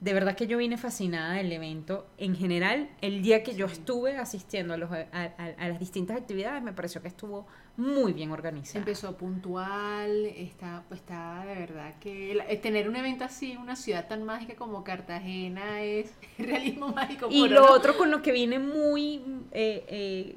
de 0.00 0.12
verdad 0.12 0.36
que 0.36 0.46
yo 0.46 0.58
vine 0.58 0.76
fascinada 0.76 1.34
del 1.34 1.50
evento. 1.50 2.06
En 2.18 2.36
general, 2.36 2.88
el 3.00 3.20
día 3.20 3.42
que 3.42 3.56
yo 3.56 3.66
estuve 3.66 4.16
asistiendo 4.16 4.74
a, 4.74 4.76
los, 4.76 4.90
a, 4.92 5.68
las 5.68 5.80
distintas 5.80 6.16
actividades, 6.16 6.62
me 6.62 6.72
pareció 6.72 7.02
que 7.02 7.08
estuvo 7.08 7.46
muy 7.76 8.12
bien 8.12 8.30
organizado. 8.30 8.78
Empezó 8.78 9.16
puntual, 9.16 10.26
está, 10.26 10.84
pues 10.86 11.00
está 11.00 11.44
de 11.46 11.54
verdad 11.54 11.94
que 11.98 12.60
tener 12.62 12.88
un 12.88 12.94
evento 12.94 13.24
así 13.24 13.52
en 13.52 13.58
una 13.58 13.74
ciudad 13.74 14.06
tan 14.06 14.22
mágica 14.22 14.54
como 14.54 14.84
Cartagena 14.84 15.82
es 15.82 16.12
realismo 16.38 16.88
mágico. 16.88 17.28
Y 17.30 17.48
lo 17.48 17.72
otro 17.72 17.96
con 17.96 18.12
lo 18.12 18.22
que 18.22 18.30
vine 18.30 18.60
muy 18.60 19.16
eh, 19.50 19.84
eh, 19.88 20.36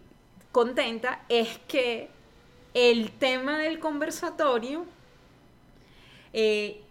contenta 0.51 1.23
es 1.29 1.59
que 1.67 2.09
el 2.73 3.11
tema 3.11 3.59
del 3.59 3.79
conversatorio... 3.79 4.85
Eh, 6.33 6.81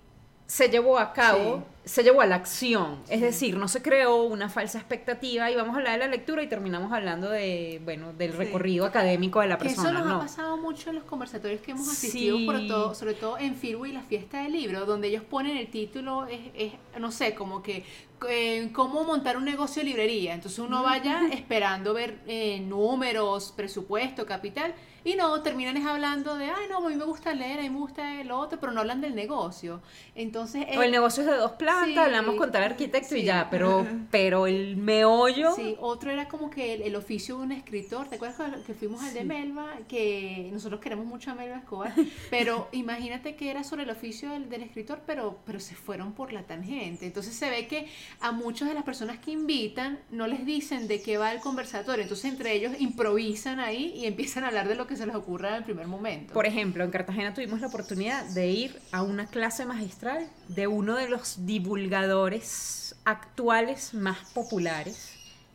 se 0.50 0.68
llevó 0.68 0.98
a 0.98 1.12
cabo, 1.12 1.62
se 1.84 2.02
llevó 2.02 2.22
a 2.22 2.26
la 2.26 2.34
acción. 2.34 2.98
Es 3.08 3.20
decir, 3.20 3.56
no 3.56 3.68
se 3.68 3.82
creó 3.82 4.24
una 4.24 4.48
falsa 4.48 4.78
expectativa 4.78 5.48
y 5.48 5.54
vamos 5.54 5.76
a 5.76 5.78
hablar 5.78 5.92
de 5.92 5.98
la 6.06 6.10
lectura 6.10 6.42
y 6.42 6.48
terminamos 6.48 6.92
hablando 6.92 7.30
de, 7.30 7.80
bueno, 7.84 8.12
del 8.14 8.32
recorrido 8.32 8.84
académico 8.84 9.40
de 9.40 9.46
la 9.46 9.58
persona. 9.58 9.90
Eso 9.90 9.98
nos 9.98 10.08
¿no? 10.08 10.16
ha 10.16 10.18
pasado 10.18 10.56
mucho 10.56 10.90
en 10.90 10.96
los 10.96 11.04
conversatorios 11.04 11.60
que 11.60 11.70
hemos 11.70 11.88
asistido, 11.88 12.36
Sí. 12.36 12.46
por 12.46 12.66
todo, 12.66 12.94
sobre 12.96 13.14
todo 13.14 13.38
en 13.38 13.54
Firbo 13.54 13.86
y 13.86 13.92
la 13.92 14.02
fiesta 14.02 14.42
del 14.42 14.50
libro, 14.50 14.84
donde 14.86 15.06
ellos 15.06 15.22
ponen 15.22 15.56
el 15.56 15.70
título, 15.70 16.26
es, 16.26 16.40
es, 16.56 16.72
no 16.98 17.12
sé, 17.12 17.36
como 17.36 17.62
que 17.62 17.84
eh, 18.28 18.70
cómo 18.72 19.04
montar 19.04 19.36
un 19.36 19.44
negocio 19.44 19.82
de 19.84 19.88
librería. 19.88 20.34
Entonces 20.34 20.58
uno 20.58 20.82
vaya 20.82 21.28
esperando 21.30 21.94
ver 21.94 22.18
eh, 22.26 22.58
números, 22.58 23.52
presupuesto, 23.56 24.26
capital, 24.26 24.74
y 25.04 25.14
no, 25.14 25.40
terminan 25.42 25.76
es 25.76 25.86
hablando 25.86 26.36
de, 26.36 26.46
ay, 26.46 26.66
no, 26.70 26.78
a 26.78 26.88
mí 26.88 26.94
me 26.94 27.04
gusta 27.04 27.32
leer, 27.34 27.60
a 27.60 27.62
mí 27.62 27.70
me 27.70 27.78
gusta 27.78 28.22
lo 28.24 28.38
otro, 28.38 28.58
pero 28.60 28.72
no 28.72 28.80
hablan 28.80 29.00
del 29.00 29.14
negocio. 29.14 29.80
Entonces, 30.14 30.66
O 30.76 30.82
eh, 30.82 30.86
el 30.86 30.90
negocio 30.92 31.22
es 31.22 31.28
de 31.30 31.36
dos 31.36 31.52
plantas, 31.52 31.86
Sí. 31.90 31.98
hablamos 31.98 32.34
con 32.36 32.50
tal 32.52 32.62
arquitecto 32.64 33.16
y 33.16 33.22
ya, 33.22 33.48
pero, 33.50 33.86
pero 34.10 34.46
el 34.46 34.76
meollo... 34.76 35.52
Sí, 35.54 35.76
otro 35.80 36.10
era 36.10 36.28
como 36.28 36.50
que 36.50 36.74
el, 36.74 36.82
el 36.82 36.96
oficio 36.96 37.38
de 37.38 37.42
un 37.44 37.52
escritor. 37.52 38.08
¿Te 38.08 38.16
acuerdas 38.16 38.52
que- 38.56 38.62
que 38.62 38.74
fuimos 38.74 39.02
al 39.02 39.14
de 39.14 39.24
Melba? 39.24 39.66
Que 39.88 40.48
nosotros 40.52 40.80
queremos 40.80 41.06
mucho 41.06 41.30
a 41.30 41.34
Melba 41.34 41.58
Escobar, 41.58 41.92
pero 42.30 42.68
imagínate 42.72 43.36
que 43.36 43.50
era 43.50 43.64
sobre 43.64 43.84
el 43.84 43.90
oficio 43.90 44.30
del, 44.30 44.48
del 44.48 44.62
escritor, 44.62 45.00
pero, 45.06 45.38
pero 45.46 45.60
se 45.60 45.74
fueron 45.74 46.12
por 46.12 46.32
la 46.32 46.42
tangente. 46.42 47.06
Entonces 47.06 47.34
se 47.34 47.48
ve 47.50 47.66
que 47.66 47.86
a 48.20 48.32
muchas 48.32 48.68
de 48.68 48.74
las 48.74 48.84
personas 48.84 49.18
que 49.18 49.30
invitan 49.32 49.98
no 50.10 50.26
les 50.26 50.44
dicen 50.46 50.88
de 50.88 51.00
qué 51.02 51.18
va 51.18 51.32
el 51.32 51.40
conversatorio. 51.40 52.02
Entonces 52.02 52.30
entre 52.30 52.52
ellos 52.54 52.72
improvisan 52.78 53.60
ahí 53.60 53.92
y 53.96 54.06
empiezan 54.06 54.44
a 54.44 54.48
hablar 54.48 54.68
de 54.68 54.74
lo 54.74 54.86
que 54.90 54.96
se 54.96 55.06
les 55.06 55.14
ocurra 55.14 55.50
en 55.50 55.54
el 55.54 55.64
primer 55.64 55.86
momento. 55.86 56.34
Por 56.34 56.46
ejemplo, 56.46 56.82
en 56.82 56.90
Cartagena 56.90 57.32
tuvimos 57.32 57.60
la 57.60 57.68
oportunidad 57.68 58.24
de 58.26 58.48
ir 58.48 58.82
a 58.90 59.02
una 59.02 59.28
clase 59.28 59.64
magistral 59.64 60.28
de 60.48 60.66
uno 60.66 60.96
de 60.96 61.08
los 61.08 61.46
divulgadores 61.46 62.96
actuales 63.04 63.94
más 63.94 64.18
populares, 64.34 65.14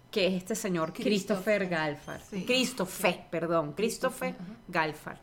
que 0.09 0.27
es 0.27 0.33
este 0.35 0.55
señor 0.55 0.93
Christopher, 0.93 1.67
Christopher. 1.67 1.69
Galfar. 1.69 2.21
Sí. 2.29 2.45
Christopher, 2.45 3.19
perdón, 3.29 3.73
Christopher. 3.73 4.35
Galfar. 4.69 5.19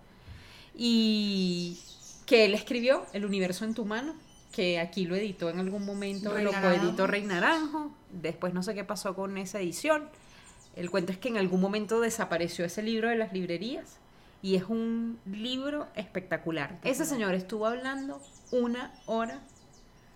Y 0.76 1.80
que 2.26 2.44
él 2.44 2.54
escribió 2.54 3.06
El 3.14 3.24
universo 3.24 3.64
en 3.64 3.72
tu 3.72 3.86
mano, 3.86 4.14
que 4.52 4.78
aquí 4.78 5.06
lo 5.06 5.16
editó 5.16 5.48
en 5.48 5.58
algún 5.58 5.86
momento, 5.86 6.34
Rey 6.34 6.44
lo 6.44 6.52
coeditó 6.52 7.06
Rey 7.06 7.22
Naranjo, 7.22 7.90
después 8.10 8.52
no 8.52 8.62
sé 8.62 8.74
qué 8.74 8.84
pasó 8.84 9.14
con 9.14 9.38
esa 9.38 9.58
edición. 9.58 10.10
El 10.76 10.90
cuento 10.90 11.12
es 11.12 11.18
que 11.18 11.28
en 11.28 11.38
algún 11.38 11.62
momento 11.62 11.98
desapareció 12.00 12.66
ese 12.66 12.82
libro 12.82 13.08
de 13.08 13.16
las 13.16 13.32
librerías 13.32 14.01
y 14.42 14.56
es 14.56 14.64
un 14.64 15.18
libro 15.24 15.86
espectacular. 15.94 16.78
Ese 16.82 17.04
señor 17.04 17.34
estuvo 17.34 17.66
hablando 17.66 18.20
una 18.50 18.92
hora 19.06 19.40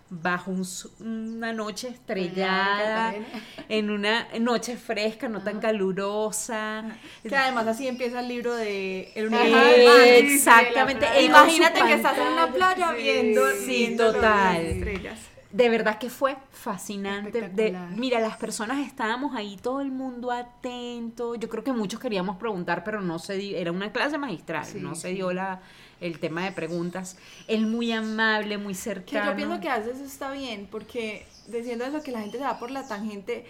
bajo 0.09 0.51
un 0.51 0.65
una 0.99 1.53
noche 1.53 1.89
estrellada, 1.89 3.13
en 3.69 3.89
una 3.89 4.27
noche 4.39 4.77
fresca, 4.77 5.27
no 5.27 5.41
tan 5.43 5.59
calurosa. 5.59 6.85
Que 7.23 7.35
además 7.35 7.67
así 7.67 7.87
empieza 7.87 8.19
el 8.19 8.27
libro 8.27 8.55
de 8.55 9.11
El 9.15 9.27
universo 9.27 9.97
Exactamente. 9.99 11.05
de 11.09 11.23
Imagínate 11.23 11.81
que 11.81 11.93
estás 11.93 12.17
en 12.17 12.27
una 12.27 12.51
playa 12.51 12.91
viendo, 12.93 13.41
sí, 13.51 13.65
viendo 13.67 14.05
las 14.05 14.13
total. 14.15 14.65
estrellas. 14.65 15.19
De 15.51 15.69
verdad 15.69 15.97
que 15.97 16.09
fue 16.09 16.35
fascinante. 16.51 17.49
De, 17.49 17.71
mira, 17.95 18.19
las 18.19 18.37
personas 18.37 18.85
estábamos 18.85 19.33
ahí, 19.35 19.57
todo 19.61 19.81
el 19.81 19.91
mundo 19.91 20.31
atento. 20.31 21.35
Yo 21.35 21.47
creo 21.47 21.63
que 21.63 21.71
muchos 21.71 21.99
queríamos 21.99 22.37
preguntar, 22.37 22.83
pero 22.83 23.01
no 23.01 23.17
se 23.17 23.37
dio. 23.37 23.57
Era 23.57 23.71
una 23.71 23.91
clase 23.91 24.17
magistral, 24.17 24.65
Sí, 24.65 24.79
no 24.79 24.93
se 24.95 25.09
dio 25.09 25.31
la, 25.31 25.61
el 26.01 26.19
tema 26.19 26.43
de 26.43 26.51
preguntas. 26.51 27.17
Él 27.47 27.65
muy 27.65 27.91
amable, 27.93 28.57
muy 28.57 28.73
Que 28.73 28.79
cercano. 28.79 29.31
yo 29.31 29.35
pienso 29.37 29.59
que 29.61 29.69
a 29.69 29.79
veces 29.79 29.95
eso 29.97 30.05
está 30.05 30.31
bien, 30.31 30.67
porque 30.69 31.25
diciendo 31.47 31.85
eso 31.85 32.03
que 32.03 32.11
la 32.11 32.19
gente 32.19 32.37
se 32.37 32.43
va 32.43 32.59
por 32.59 32.69
la 32.71 32.85
tangente, 32.85 33.45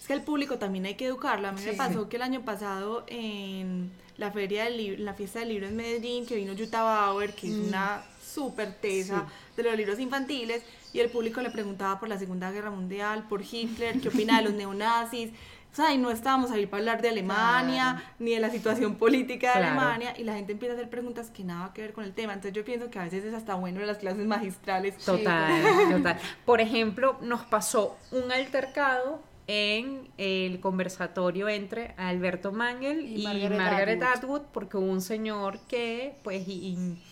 es 0.00 0.06
que 0.06 0.14
el 0.14 0.22
público 0.22 0.58
también 0.58 0.86
hay 0.86 0.94
que 0.94 1.06
educarlo. 1.06 1.48
A 1.48 1.52
mí 1.52 1.60
me 1.64 1.74
pasó 1.74 2.08
que 2.08 2.16
el 2.16 2.22
año 2.22 2.42
pasado 2.46 3.04
en 3.08 3.92
la 4.16 4.30
feria 4.30 4.68
en 4.68 5.04
la 5.04 5.14
fiesta 5.14 5.40
del 5.40 5.50
libro 5.50 5.66
en 5.66 5.76
Medellín, 5.76 6.24
que 6.26 6.36
vino 6.36 6.54
Jutta 6.56 6.82
Bauer, 6.82 7.34
que 7.34 7.48
es 7.48 7.54
una 7.54 8.02
súper 8.22 8.72
tesa 8.74 9.26
de 9.56 9.62
los 9.62 9.76
libros 9.76 9.98
infantiles, 9.98 10.62
y 10.92 11.00
el 11.00 11.08
público 11.10 11.40
le 11.40 11.50
preguntaba 11.50 11.98
por 11.98 12.08
la 12.08 12.18
Segunda 12.18 12.50
Guerra 12.50 12.70
Mundial, 12.70 13.24
por 13.28 13.42
Hitler, 13.42 14.00
qué 14.00 14.08
opina 14.08 14.38
de 14.38 14.44
los 14.44 14.52
neonazis. 14.54 15.30
O 15.72 15.74
sea, 15.74 15.94
y 15.94 15.96
no 15.96 16.10
estábamos 16.10 16.50
ahí 16.50 16.66
para 16.66 16.80
hablar 16.82 17.00
de 17.00 17.08
Alemania, 17.08 18.02
ni 18.18 18.32
de 18.34 18.40
la 18.40 18.50
situación 18.50 18.96
política 18.96 19.54
de 19.54 19.60
Claro. 19.60 19.80
Alemania, 19.80 20.14
y 20.18 20.24
la 20.24 20.34
gente 20.34 20.52
empieza 20.52 20.74
a 20.74 20.76
hacer 20.76 20.90
preguntas 20.90 21.30
que 21.30 21.44
nada 21.44 21.72
que 21.72 21.80
ver 21.80 21.94
con 21.94 22.04
el 22.04 22.12
tema. 22.12 22.34
Entonces 22.34 22.52
yo 22.54 22.62
pienso 22.62 22.90
que 22.90 22.98
a 22.98 23.04
veces 23.04 23.24
es 23.24 23.32
hasta 23.32 23.54
bueno 23.54 23.80
en 23.80 23.86
las 23.86 23.96
clases 23.96 24.26
magistrales. 24.26 24.98
Total, 24.98 25.62
total. 25.90 26.18
Por 26.44 26.60
ejemplo, 26.60 27.16
nos 27.22 27.40
pasó 27.44 27.96
un 28.10 28.30
altercado 28.30 29.22
en 29.46 30.08
el 30.18 30.60
conversatorio 30.60 31.48
entre 31.48 31.94
Alberto 31.96 32.52
Mangel 32.52 33.00
y, 33.00 33.22
Y 33.22 33.24
Margaret 33.24 33.58
Margaret, 33.58 34.02
Atwood. 34.02 34.16
Atwood, 34.18 34.42
porque 34.52 34.76
hubo 34.76 34.86
un 34.90 35.00
señor 35.00 35.58
que, 35.68 36.14
pues, 36.22 36.46
y- 36.46 36.52
y, 36.76 37.02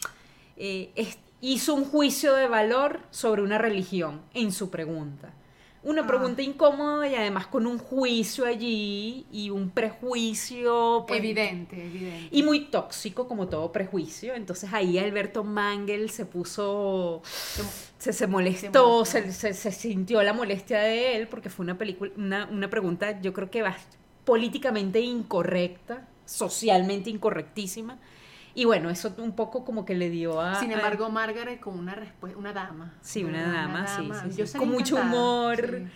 eh, 0.58 0.92
es- 0.96 1.18
hizo 1.40 1.74
un 1.74 1.84
juicio 1.84 2.34
de 2.34 2.48
valor 2.48 3.00
sobre 3.10 3.42
una 3.42 3.58
religión 3.58 4.20
en 4.34 4.52
su 4.52 4.70
pregunta. 4.70 5.32
Una 5.82 6.02
Ah. 6.02 6.06
pregunta 6.06 6.42
incómoda 6.42 7.08
y 7.08 7.14
además 7.14 7.46
con 7.46 7.66
un 7.66 7.78
juicio 7.78 8.44
allí 8.44 9.26
y 9.32 9.48
un 9.48 9.70
prejuicio. 9.70 11.04
pues, 11.08 11.18
Evidente, 11.20 11.82
evidente. 11.86 12.28
y 12.30 12.42
muy 12.42 12.66
tóxico, 12.66 13.26
como 13.26 13.48
todo 13.48 13.72
prejuicio. 13.72 14.34
Entonces 14.34 14.70
ahí 14.74 14.98
Alberto 14.98 15.42
Mangel 15.42 16.10
se 16.10 16.26
puso. 16.26 17.22
Se, 17.98 18.12
se 18.12 18.26
molestó, 18.26 19.04
Se 19.06 19.32
se, 19.32 19.32
se- 19.32 19.54
se 19.54 19.72
sintió 19.72 20.22
la 20.22 20.34
molestia 20.34 20.80
de 20.80 21.16
él, 21.16 21.28
porque 21.28 21.48
fue 21.48 21.64
una 21.64 21.78
película, 21.78 22.10
una, 22.16 22.46
una 22.50 22.68
pregunta, 22.68 23.18
yo 23.22 23.32
creo 23.32 23.50
que 23.50 23.62
va 23.62 23.74
políticamente 24.24 25.00
incorrecta, 25.00 26.06
socialmente 26.26 27.08
incorrectísima. 27.10 27.98
Y 28.54 28.64
bueno, 28.64 28.90
eso 28.90 29.14
un 29.18 29.32
poco 29.32 29.64
como 29.64 29.84
que 29.84 29.94
le 29.94 30.10
dio 30.10 30.40
a. 30.40 30.56
Sin 30.56 30.70
a- 30.70 30.74
embargo, 30.74 31.08
Margaret 31.10 31.60
con 31.60 31.78
una 31.78 31.94
respuesta, 31.94 32.38
una 32.38 32.52
dama. 32.52 32.94
Sí, 33.00 33.24
una 33.24 33.52
dama, 33.52 33.86
sí, 33.86 34.42
Con 34.58 34.70
mucho 34.70 34.96
humor. 34.96 35.56
sí. 35.56 35.86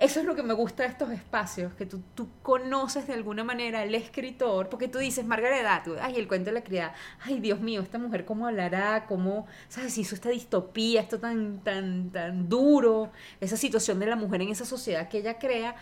Eso 0.00 0.18
es 0.18 0.26
lo 0.26 0.34
que 0.34 0.42
me 0.42 0.52
gusta 0.52 0.82
de 0.82 0.88
estos 0.88 1.10
espacios, 1.12 1.74
que 1.74 1.86
tú, 1.86 2.02
tú 2.16 2.28
conoces 2.42 3.06
de 3.06 3.12
alguna 3.14 3.44
manera 3.44 3.82
al 3.82 3.94
escritor, 3.94 4.68
porque 4.68 4.88
tú 4.88 4.98
dices, 4.98 5.24
Margaret 5.24 5.64
Atwood, 5.64 5.98
ay, 6.00 6.16
el 6.16 6.26
cuento 6.26 6.46
de 6.50 6.54
la 6.54 6.64
criada, 6.64 6.92
ay, 7.20 7.38
Dios 7.38 7.60
mío, 7.60 7.80
esta 7.82 7.98
mujer 7.98 8.24
cómo 8.24 8.48
hablará, 8.48 9.04
cómo, 9.06 9.46
¿sabes? 9.68 9.96
Hizo 9.98 10.16
esta 10.16 10.28
distopía, 10.30 11.02
esto 11.02 11.20
tan, 11.20 11.60
tan, 11.60 12.10
tan 12.10 12.48
duro, 12.48 13.12
esa 13.40 13.56
situación 13.56 14.00
de 14.00 14.06
la 14.06 14.16
mujer 14.16 14.42
en 14.42 14.48
esa 14.48 14.64
sociedad 14.64 15.08
que 15.08 15.18
ella 15.18 15.38
crea, 15.38 15.76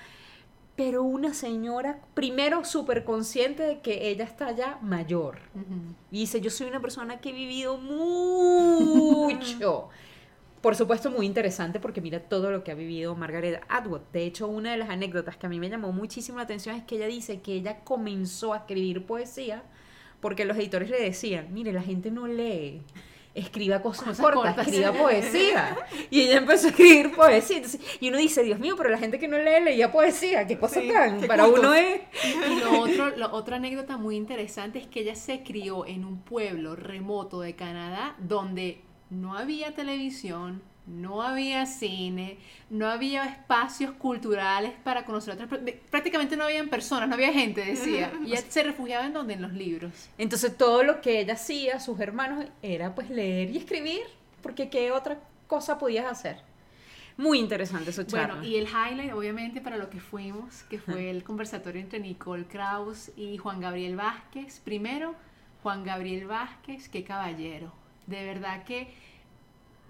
pero 0.77 1.03
una 1.03 1.35
señora, 1.35 2.01
primero, 2.15 2.65
súper 2.65 3.05
consciente 3.05 3.63
de 3.63 3.81
que 3.81 4.09
ella 4.09 4.25
está 4.25 4.53
ya 4.53 4.79
mayor, 4.83 5.39
y 6.11 6.21
dice, 6.21 6.41
yo 6.41 6.51
soy 6.51 6.69
una 6.69 6.81
persona 6.81 7.21
que 7.21 7.31
he 7.31 7.33
vivido 7.33 7.77
mucho. 7.77 9.41
Por 10.61 10.77
supuesto, 10.77 11.11
muy 11.11 11.25
interesante 11.25 11.81
porque 11.81 12.03
mira 12.03 12.21
todo 12.21 12.51
lo 12.51 12.63
que 12.63 12.71
ha 12.71 12.75
vivido 12.75 13.17
Margaret 13.17 13.63
Atwood. 13.69 14.03
De 14.13 14.25
hecho, 14.25 14.47
una 14.47 14.73
de 14.73 14.77
las 14.77 14.91
anécdotas 14.91 15.39
que 15.39 15.47
a 15.47 15.49
mí 15.49 15.59
me 15.59 15.71
llamó 15.71 15.91
muchísimo 15.91 16.37
la 16.37 16.45
atención 16.45 16.77
es 16.77 16.85
que 16.85 16.97
ella 16.97 17.07
dice 17.07 17.41
que 17.41 17.55
ella 17.55 17.81
comenzó 17.83 18.53
a 18.53 18.59
escribir 18.59 19.07
poesía 19.07 19.63
porque 20.21 20.45
los 20.45 20.59
editores 20.59 20.91
le 20.91 21.01
decían, 21.01 21.49
mire, 21.53 21.73
la 21.73 21.81
gente 21.81 22.11
no 22.11 22.27
lee. 22.27 22.83
Escriba 23.35 23.81
cosas, 23.81 24.05
Cosas 24.09 24.21
cortas, 24.21 24.43
cortas. 24.55 24.67
escriba 24.67 24.93
poesía. 24.99 25.79
Y 26.11 26.23
ella 26.23 26.39
empezó 26.39 26.67
a 26.67 26.71
escribir 26.71 27.15
poesía. 27.15 27.57
Entonces, 27.59 27.81
y 28.01 28.09
uno 28.09 28.19
dice, 28.19 28.43
Dios 28.43 28.59
mío, 28.59 28.75
pero 28.77 28.91
la 28.91 28.99
gente 28.99 29.19
que 29.19 29.29
no 29.29 29.39
lee 29.39 29.63
leía 29.65 29.93
poesía. 29.93 30.47
¿Qué 30.47 30.59
cosa 30.59 30.81
Sí, 30.81 30.89
tan? 30.89 31.21
qué 31.21 31.27
Para 31.27 31.47
uno 31.47 31.73
es. 31.75 32.01
Y 32.51 32.61
lo 32.61 32.81
otro, 32.81 33.17
la 33.17 33.33
otra 33.33 33.57
anécdota 33.57 33.97
muy 33.97 34.17
interesante 34.17 34.79
es 34.81 34.87
que 34.89 35.01
ella 35.01 35.15
se 35.15 35.43
crió 35.43 35.87
en 35.87 36.05
un 36.05 36.23
pueblo 36.23 36.75
remoto 36.77 37.41
de 37.41 37.55
Canadá 37.55 38.17
donde 38.19 38.83
no 39.11 39.37
había 39.37 39.75
televisión, 39.75 40.63
no 40.87 41.23
había 41.23 41.67
cine, 41.67 42.39
no 42.69 42.89
había 42.89 43.25
espacios 43.25 43.93
culturales 43.93 44.73
para 44.83 45.05
conocer 45.05 45.35
otras 45.35 45.49
per- 45.49 45.81
prácticamente 45.91 46.37
no 46.37 46.45
habían 46.45 46.69
personas, 46.69 47.09
no 47.09 47.15
había 47.15 47.33
gente, 47.33 47.65
decía. 47.65 48.13
Y 48.25 48.33
ella 48.33 48.43
se 48.49 48.63
refugiaba 48.63 49.07
en 49.07 49.13
donde 49.13 49.35
en 49.35 49.43
los 49.43 49.53
libros. 49.53 49.93
Entonces 50.19 50.57
todo 50.57 50.83
lo 50.83 51.01
que 51.01 51.21
ella 51.21 51.35
hacía, 51.35 51.79
sus 51.81 52.01
hermanos, 52.01 52.47
era 52.63 52.95
pues 52.95 53.11
leer 53.11 53.51
y 53.51 53.59
escribir, 53.59 54.03
porque 54.43 54.69
qué 54.69 54.91
otra 54.93 55.19
cosa 55.47 55.79
podías 55.79 56.07
hacer. 56.11 56.39
Muy 57.17 57.39
interesante 57.39 57.93
su 57.93 58.05
charla. 58.05 58.37
Bueno, 58.37 58.49
y 58.49 58.57
el 58.57 58.67
highlight, 58.67 59.13
obviamente, 59.13 59.61
para 59.61 59.77
lo 59.77 59.91
que 59.91 60.01
fuimos, 60.01 60.63
que 60.71 60.79
fue 60.79 61.11
el 61.11 61.23
conversatorio 61.23 61.81
entre 61.81 62.01
Nicole 62.01 62.47
Kraus 62.47 63.11
y 63.17 63.37
Juan 63.37 63.61
Gabriel 63.61 63.97
Vázquez. 63.97 64.61
Primero, 64.61 65.15
Juan 65.63 65.85
Gabriel 65.85 66.27
Vázquez, 66.27 66.89
qué 66.89 67.05
caballero. 67.05 67.75
De 68.07 68.25
verdad 68.25 68.65
que 68.65 68.95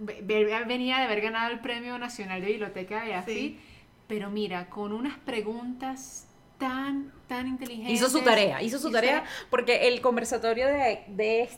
venía 0.00 0.98
de 0.98 1.04
haber 1.04 1.20
ganado 1.20 1.52
el 1.52 1.60
Premio 1.60 1.98
Nacional 1.98 2.40
de 2.40 2.46
Biblioteca 2.48 3.04
de 3.04 3.14
AFI, 3.14 3.32
Sí. 3.34 3.60
pero 4.06 4.30
mira, 4.30 4.68
con 4.70 4.92
unas 4.92 5.18
preguntas 5.18 6.26
tan, 6.58 7.12
tan 7.26 7.46
inteligentes. 7.48 7.94
hizo 7.94 8.08
su 8.08 8.22
tarea, 8.22 8.62
hizo 8.62 8.78
su 8.78 8.88
Hizo 8.88 8.96
tarea 8.96 9.24
porque 9.48 9.88
el 9.88 10.00
conversatorio 10.00 10.66
de, 10.66 11.04
de, 11.08 11.48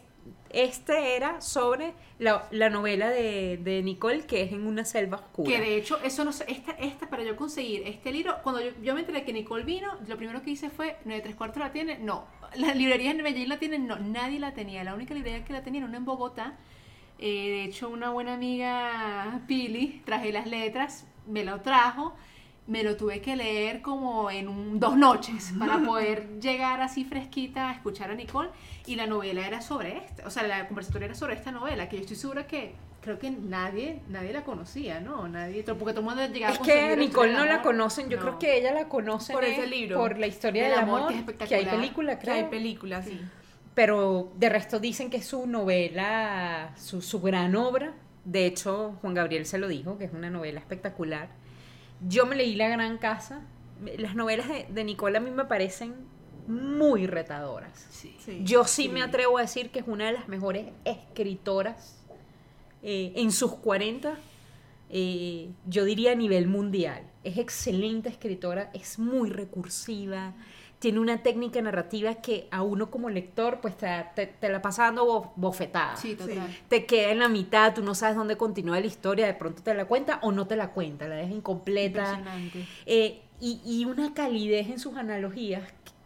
este 0.50 1.16
era 1.16 1.40
sobre 1.40 1.94
la, 2.18 2.46
la 2.50 2.68
novela 2.70 3.08
de, 3.10 3.58
de, 3.58 3.82
Nicole, 3.82 4.26
que 4.26 4.42
es 4.42 4.52
en 4.52 4.66
una 4.66 4.84
selva 4.84 5.16
oscura. 5.18 5.50
Que 5.50 5.60
de 5.60 5.76
hecho, 5.76 5.98
eso 6.04 6.24
no 6.24 6.32
sé, 6.32 6.44
esta, 6.48 6.72
esta, 6.72 7.08
para 7.08 7.24
yo 7.24 7.36
conseguir 7.36 7.82
este 7.86 8.12
libro, 8.12 8.36
cuando 8.42 8.60
yo, 8.60 8.70
yo, 8.82 8.94
me 8.94 9.00
enteré 9.00 9.24
que 9.24 9.32
Nicole 9.32 9.64
vino, 9.64 9.96
lo 10.06 10.16
primero 10.16 10.42
que 10.42 10.50
hice 10.50 10.70
fue, 10.70 10.96
9 11.04 11.22
tres 11.22 11.34
cuartos 11.36 11.60
la 11.60 11.72
tiene, 11.72 11.98
no. 11.98 12.26
La 12.56 12.74
librería 12.74 13.12
en 13.12 13.22
Medellín 13.22 13.48
la 13.48 13.58
tienen, 13.58 13.86
no, 13.86 13.98
nadie 13.98 14.38
la 14.38 14.52
tenía. 14.52 14.84
La 14.84 14.94
única 14.94 15.14
librería 15.14 15.42
que 15.42 15.54
la 15.54 15.62
tenía 15.62 15.78
era 15.80 15.88
una 15.88 15.96
en 15.96 16.04
Bogotá. 16.04 16.58
Eh, 17.24 17.50
de 17.50 17.64
hecho, 17.64 17.88
una 17.88 18.10
buena 18.10 18.34
amiga, 18.34 19.42
Pili, 19.46 20.02
traje 20.04 20.32
las 20.32 20.48
letras, 20.48 21.06
me 21.28 21.44
lo 21.44 21.60
trajo 21.60 22.14
me 22.66 22.84
lo 22.84 22.96
tuve 22.96 23.20
que 23.20 23.34
leer 23.34 23.82
como 23.82 24.30
en 24.30 24.48
un, 24.48 24.78
dos 24.78 24.96
noches 24.96 25.52
para 25.58 25.78
poder 25.80 26.40
llegar 26.40 26.80
así 26.80 27.04
fresquita 27.04 27.70
a 27.70 27.72
escuchar 27.72 28.10
a 28.10 28.14
Nicole 28.14 28.50
y 28.86 28.94
la 28.94 29.06
novela 29.06 29.46
era 29.46 29.60
sobre 29.60 29.98
esta, 29.98 30.26
o 30.26 30.30
sea, 30.30 30.44
la 30.44 30.66
conversatoria 30.68 31.06
era 31.06 31.14
sobre 31.14 31.34
esta 31.34 31.50
novela, 31.50 31.88
que 31.88 31.96
yo 31.96 32.02
estoy 32.02 32.16
segura 32.16 32.46
que 32.46 32.74
creo 33.00 33.18
que 33.18 33.30
nadie 33.30 34.00
nadie 34.08 34.32
la 34.32 34.44
conocía, 34.44 35.00
¿no? 35.00 35.28
Nadie, 35.28 35.64
porque 35.64 35.92
todo 35.92 36.00
el 36.00 36.16
mundo 36.16 36.26
llegaba 36.26 36.54
Es 36.54 36.60
que 36.60 36.96
Nicole 36.96 37.32
no 37.32 37.44
la 37.44 37.62
conocen, 37.62 38.08
yo 38.08 38.18
creo 38.18 38.38
que 38.38 38.58
ella 38.58 38.72
la 38.72 38.88
conoce 38.88 39.32
por 39.32 39.44
ese 39.44 39.66
libro, 39.66 39.98
por 39.98 40.18
la 40.18 40.28
historia 40.28 40.68
del, 40.68 40.78
amor, 40.78 41.08
que, 41.08 41.44
es 41.44 41.48
que, 41.48 41.54
hay 41.56 41.66
película, 41.66 42.18
creo. 42.18 42.34
Que 42.34 42.40
hay 42.40 42.46
película, 42.48 43.02
sí. 43.02 43.20
Pero 43.74 44.32
de 44.36 44.48
resto 44.48 44.78
dicen 44.78 45.10
que 45.10 45.18
es 45.18 45.26
su 45.26 45.46
novela, 45.46 46.74
su, 46.76 47.00
su 47.00 47.20
gran 47.20 47.56
obra. 47.56 47.94
De 48.24 48.46
hecho, 48.46 48.98
Juan 49.00 49.14
Gabriel 49.14 49.46
se 49.46 49.58
lo 49.58 49.68
dijo, 49.68 49.98
que 49.98 50.04
es 50.04 50.12
una 50.12 50.30
novela 50.30 50.60
espectacular 50.60 51.28
yo 52.08 52.26
me 52.26 52.36
leí 52.36 52.54
La 52.54 52.68
Gran 52.68 52.98
Casa. 52.98 53.42
Las 53.98 54.14
novelas 54.14 54.46
de, 54.68 54.84
Nicole 54.84 55.18
a 55.18 55.20
mí 55.20 55.30
me 55.30 55.44
parecen 55.44 55.94
muy 56.46 57.06
retadoras. 57.06 57.88
yo 58.42 58.64
sí, 58.64 58.88
me 58.88 59.02
atrevo 59.02 59.38
a 59.38 59.42
decir 59.42 59.70
que 59.70 59.80
es 59.80 59.88
una 59.88 60.06
de 60.06 60.12
las 60.12 60.28
mejores 60.28 60.66
escritoras 60.84 62.00
eh, 62.82 63.12
en 63.16 63.32
sus 63.32 63.54
40, 63.54 64.16
eh, 64.90 65.50
yo 65.66 65.84
diría 65.84 66.12
a 66.12 66.14
nivel 66.14 66.46
mundial. 66.46 67.02
Es 67.24 67.38
excelente 67.38 68.08
escritora, 68.08 68.70
es 68.74 68.98
muy 68.98 69.30
recursiva, 69.30 70.34
tiene 70.82 70.98
una 70.98 71.22
técnica 71.22 71.62
narrativa 71.62 72.16
que 72.16 72.48
a 72.50 72.62
uno 72.62 72.90
como 72.90 73.08
lector 73.08 73.60
pues 73.60 73.76
te, 73.76 74.48
la 74.48 74.60
pasa 74.60 74.86
dando 74.86 75.32
bofetada. 75.36 75.94
Sí, 75.94 76.16
total. 76.16 76.48
Te 76.68 76.86
queda 76.86 77.12
en 77.12 77.20
la 77.20 77.28
mitad, 77.28 77.72
tú 77.72 77.84
no 77.84 77.94
sabes 77.94 78.16
dónde 78.16 78.36
continúa 78.36 78.80
la 78.80 78.86
historia, 78.86 79.26
de 79.26 79.34
pronto 79.34 79.62
te 79.62 79.74
la 79.74 79.84
cuenta 79.84 80.18
o 80.22 80.32
no 80.32 80.48
te 80.48 80.56
la 80.56 80.72
cuenta, 80.72 81.06
la 81.06 81.14
deja 81.14 81.32
incompleta. 81.32 82.20
Eh, 82.84 83.22
y, 83.40 83.60
y, 83.64 83.84
una 83.84 84.12
calidez 84.12 84.70
en 84.70 84.80
sus 84.80 84.96
analogías. 84.96 85.62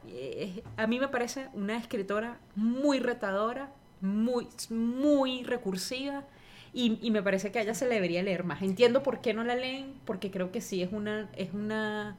Eh, 0.09 0.63
a 0.77 0.87
mí 0.87 1.01
me 1.01 1.09
parece 1.09 1.49
una 1.55 1.79
escritora 1.79 2.39
muy 2.55 2.99
retadora, 2.99 3.71
muy, 4.03 4.47
muy 4.69 5.43
recursiva. 5.45 6.25
Y, 6.75 6.99
y, 7.01 7.11
me 7.11 7.23
parece 7.23 7.51
que 7.51 7.61
a 7.61 7.63
ella 7.63 7.75
se 7.75 7.89
le 7.89 7.95
debería 7.95 8.23
leer 8.23 8.45
más. 8.45 8.61
Entiendo 8.61 9.03
por 9.03 9.23
qué 9.23 9.33
no 9.33 9.43
la 9.43 9.57
leen, 9.57 9.95
porque 10.05 10.31
creo 10.31 10.53
que 10.53 10.61
sí 10.61 10.83
es 10.83 10.93
una, 10.93 11.31
es 11.35 11.55
una 11.55 12.19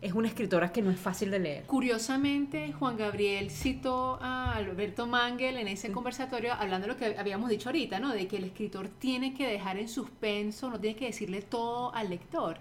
es 0.00 0.12
una 0.12 0.28
escritora 0.28 0.70
que 0.70 0.80
no 0.80 0.90
es 0.90 0.98
fácil 0.98 1.30
de 1.30 1.40
leer. 1.40 1.64
Curiosamente, 1.64 2.72
Juan 2.72 2.96
Gabriel 2.96 3.50
citó 3.50 4.18
a 4.22 4.54
Alberto 4.54 5.08
Mangel 5.08 5.56
en 5.56 5.66
ese 5.66 5.90
conversatorio 5.90 6.52
hablando 6.54 6.86
de 6.86 6.92
lo 6.92 6.98
que 6.98 7.18
habíamos 7.18 7.50
dicho 7.50 7.68
ahorita, 7.68 7.98
¿no? 7.98 8.12
De 8.12 8.28
que 8.28 8.36
el 8.36 8.44
escritor 8.44 8.88
tiene 8.88 9.34
que 9.34 9.46
dejar 9.46 9.76
en 9.76 9.88
suspenso, 9.88 10.70
no 10.70 10.78
tiene 10.78 10.96
que 10.96 11.06
decirle 11.06 11.42
todo 11.42 11.92
al 11.94 12.10
lector. 12.10 12.58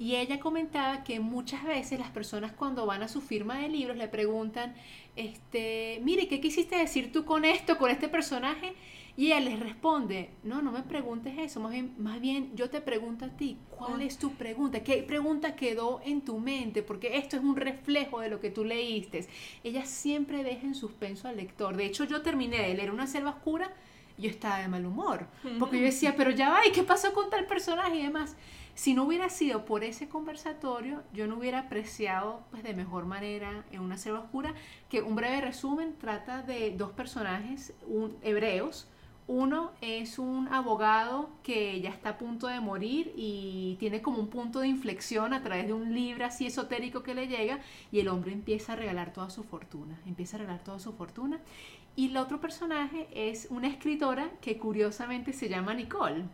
Y 0.00 0.16
ella 0.16 0.40
comentaba 0.40 1.04
que 1.04 1.20
muchas 1.20 1.64
veces 1.64 2.00
las 2.00 2.10
personas 2.10 2.52
cuando 2.52 2.86
van 2.86 3.02
a 3.02 3.08
su 3.08 3.20
firma 3.20 3.58
de 3.58 3.68
libros 3.68 3.96
le 3.96 4.08
preguntan, 4.08 4.74
este, 5.14 6.00
mire, 6.02 6.26
¿qué 6.26 6.40
quisiste 6.40 6.76
decir 6.76 7.12
tú 7.12 7.24
con 7.24 7.44
esto, 7.44 7.78
con 7.78 7.90
este 7.90 8.08
personaje? 8.08 8.72
Y 9.16 9.26
ella 9.26 9.40
les 9.40 9.60
responde, 9.60 10.30
no, 10.42 10.62
no 10.62 10.72
me 10.72 10.82
preguntes 10.82 11.34
eso, 11.38 11.60
más 11.60 11.72
bien, 11.72 11.94
más 11.98 12.20
bien 12.20 12.54
yo 12.54 12.70
te 12.70 12.80
pregunto 12.80 13.24
a 13.24 13.28
ti, 13.28 13.58
¿cuál 13.70 14.02
es 14.02 14.18
tu 14.18 14.32
pregunta? 14.32 14.82
¿Qué 14.82 15.02
pregunta 15.02 15.56
quedó 15.56 16.00
en 16.04 16.22
tu 16.22 16.38
mente? 16.38 16.82
Porque 16.82 17.18
esto 17.18 17.36
es 17.36 17.42
un 17.42 17.56
reflejo 17.56 18.20
de 18.20 18.30
lo 18.30 18.40
que 18.40 18.50
tú 18.50 18.64
leíste. 18.64 19.26
Ella 19.64 19.84
siempre 19.84 20.44
deja 20.44 20.66
en 20.66 20.74
suspenso 20.74 21.28
al 21.28 21.36
lector. 21.36 21.76
De 21.76 21.84
hecho, 21.84 22.04
yo 22.04 22.22
terminé 22.22 22.58
de 22.58 22.74
leer 22.74 22.90
Una 22.90 23.06
selva 23.06 23.30
oscura 23.30 23.72
y 24.16 24.22
yo 24.22 24.30
estaba 24.30 24.58
de 24.58 24.68
mal 24.68 24.84
humor, 24.84 25.26
porque 25.58 25.78
yo 25.78 25.84
decía, 25.84 26.14
pero 26.16 26.30
ya 26.30 26.50
va, 26.50 26.66
¿y 26.66 26.72
qué 26.72 26.82
pasó 26.82 27.12
con 27.12 27.30
tal 27.30 27.46
personaje 27.46 27.96
y 27.96 28.02
demás? 28.02 28.36
Si 28.74 28.94
no 28.94 29.04
hubiera 29.04 29.28
sido 29.28 29.64
por 29.64 29.84
ese 29.84 30.08
conversatorio, 30.08 31.02
yo 31.12 31.26
no 31.26 31.36
hubiera 31.36 31.60
apreciado 31.60 32.42
pues, 32.50 32.62
de 32.62 32.72
mejor 32.72 33.04
manera 33.04 33.64
en 33.72 33.80
Una 33.80 33.98
selva 33.98 34.20
oscura, 34.20 34.54
que 34.88 35.02
un 35.02 35.16
breve 35.16 35.40
resumen 35.40 35.94
trata 35.98 36.42
de 36.42 36.70
dos 36.70 36.90
personajes 36.92 37.74
un, 37.86 38.16
hebreos, 38.22 38.88
uno 39.30 39.70
es 39.80 40.18
un 40.18 40.48
abogado 40.48 41.30
que 41.44 41.80
ya 41.80 41.90
está 41.90 42.10
a 42.10 42.18
punto 42.18 42.48
de 42.48 42.58
morir 42.58 43.12
y 43.14 43.76
tiene 43.78 44.02
como 44.02 44.18
un 44.18 44.26
punto 44.26 44.58
de 44.58 44.66
inflexión 44.66 45.32
a 45.32 45.40
través 45.40 45.68
de 45.68 45.72
un 45.72 45.94
libro 45.94 46.24
así 46.26 46.46
esotérico 46.46 47.04
que 47.04 47.14
le 47.14 47.28
llega 47.28 47.60
y 47.92 48.00
el 48.00 48.08
hombre 48.08 48.32
empieza 48.32 48.72
a 48.72 48.76
regalar 48.76 49.12
toda 49.12 49.30
su 49.30 49.44
fortuna, 49.44 49.96
empieza 50.04 50.36
a 50.36 50.40
regalar 50.40 50.64
toda 50.64 50.80
su 50.80 50.92
fortuna. 50.94 51.38
Y 51.94 52.08
el 52.08 52.16
otro 52.16 52.40
personaje 52.40 53.06
es 53.14 53.46
una 53.50 53.68
escritora 53.68 54.32
que 54.40 54.58
curiosamente 54.58 55.32
se 55.32 55.48
llama 55.48 55.74
Nicole. 55.74 56.24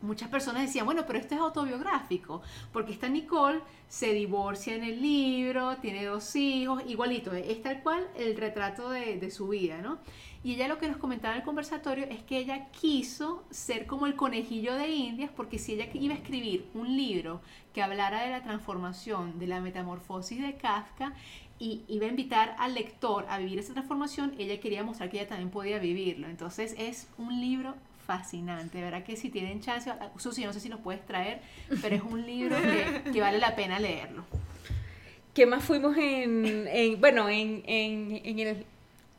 Muchas 0.00 0.30
personas 0.30 0.62
decían, 0.62 0.86
bueno, 0.86 1.04
pero 1.06 1.18
esto 1.18 1.34
es 1.34 1.40
autobiográfico, 1.42 2.40
porque 2.72 2.92
esta 2.92 3.10
Nicole 3.10 3.60
se 3.86 4.14
divorcia 4.14 4.74
en 4.74 4.84
el 4.84 5.02
libro, 5.02 5.76
tiene 5.76 6.06
dos 6.06 6.34
hijos, 6.36 6.82
igualito, 6.86 7.34
es 7.34 7.60
tal 7.60 7.82
cual 7.82 8.08
el 8.16 8.34
retrato 8.34 8.88
de, 8.88 9.18
de 9.18 9.30
su 9.30 9.48
vida, 9.48 9.82
¿no? 9.82 9.98
Y 10.42 10.54
ella 10.54 10.68
lo 10.68 10.78
que 10.78 10.88
nos 10.88 10.96
comentaba 10.96 11.34
en 11.34 11.40
el 11.40 11.44
conversatorio 11.44 12.06
es 12.06 12.22
que 12.22 12.38
ella 12.38 12.68
quiso 12.70 13.44
ser 13.50 13.86
como 13.86 14.06
el 14.06 14.16
conejillo 14.16 14.74
de 14.74 14.88
Indias, 14.88 15.30
porque 15.36 15.58
si 15.58 15.74
ella 15.74 15.86
iba 15.92 16.14
a 16.14 16.16
escribir 16.16 16.66
un 16.72 16.96
libro 16.96 17.42
que 17.74 17.82
hablara 17.82 18.22
de 18.22 18.30
la 18.30 18.42
transformación, 18.42 19.38
de 19.38 19.46
la 19.46 19.60
metamorfosis 19.60 20.40
de 20.40 20.54
Kafka, 20.54 21.12
y 21.58 21.82
iba 21.88 22.06
a 22.06 22.08
invitar 22.08 22.56
al 22.58 22.74
lector 22.74 23.26
a 23.28 23.36
vivir 23.36 23.58
esa 23.58 23.74
transformación, 23.74 24.32
ella 24.38 24.58
quería 24.60 24.82
mostrar 24.82 25.10
que 25.10 25.18
ella 25.18 25.28
también 25.28 25.50
podía 25.50 25.78
vivirlo. 25.78 26.26
Entonces 26.26 26.74
es 26.78 27.06
un 27.18 27.38
libro 27.38 27.74
fascinante, 28.06 28.80
¿verdad? 28.80 29.04
Que 29.04 29.16
si 29.16 29.28
tienen 29.28 29.60
chance, 29.60 29.92
Susi, 30.16 30.44
no 30.44 30.54
sé 30.54 30.60
si 30.60 30.70
lo 30.70 30.78
puedes 30.78 31.04
traer, 31.04 31.42
pero 31.82 31.96
es 31.96 32.02
un 32.02 32.24
libro 32.24 32.56
que, 33.12 33.20
vale 33.20 33.38
la 33.38 33.54
pena 33.54 33.78
leerlo. 33.78 34.24
¿Qué 35.34 35.44
más 35.44 35.62
fuimos 35.62 35.96
en, 35.98 36.98
bueno, 36.98 37.28
en, 37.28 37.62
en, 37.66 38.20
en 38.24 38.38
el 38.38 38.66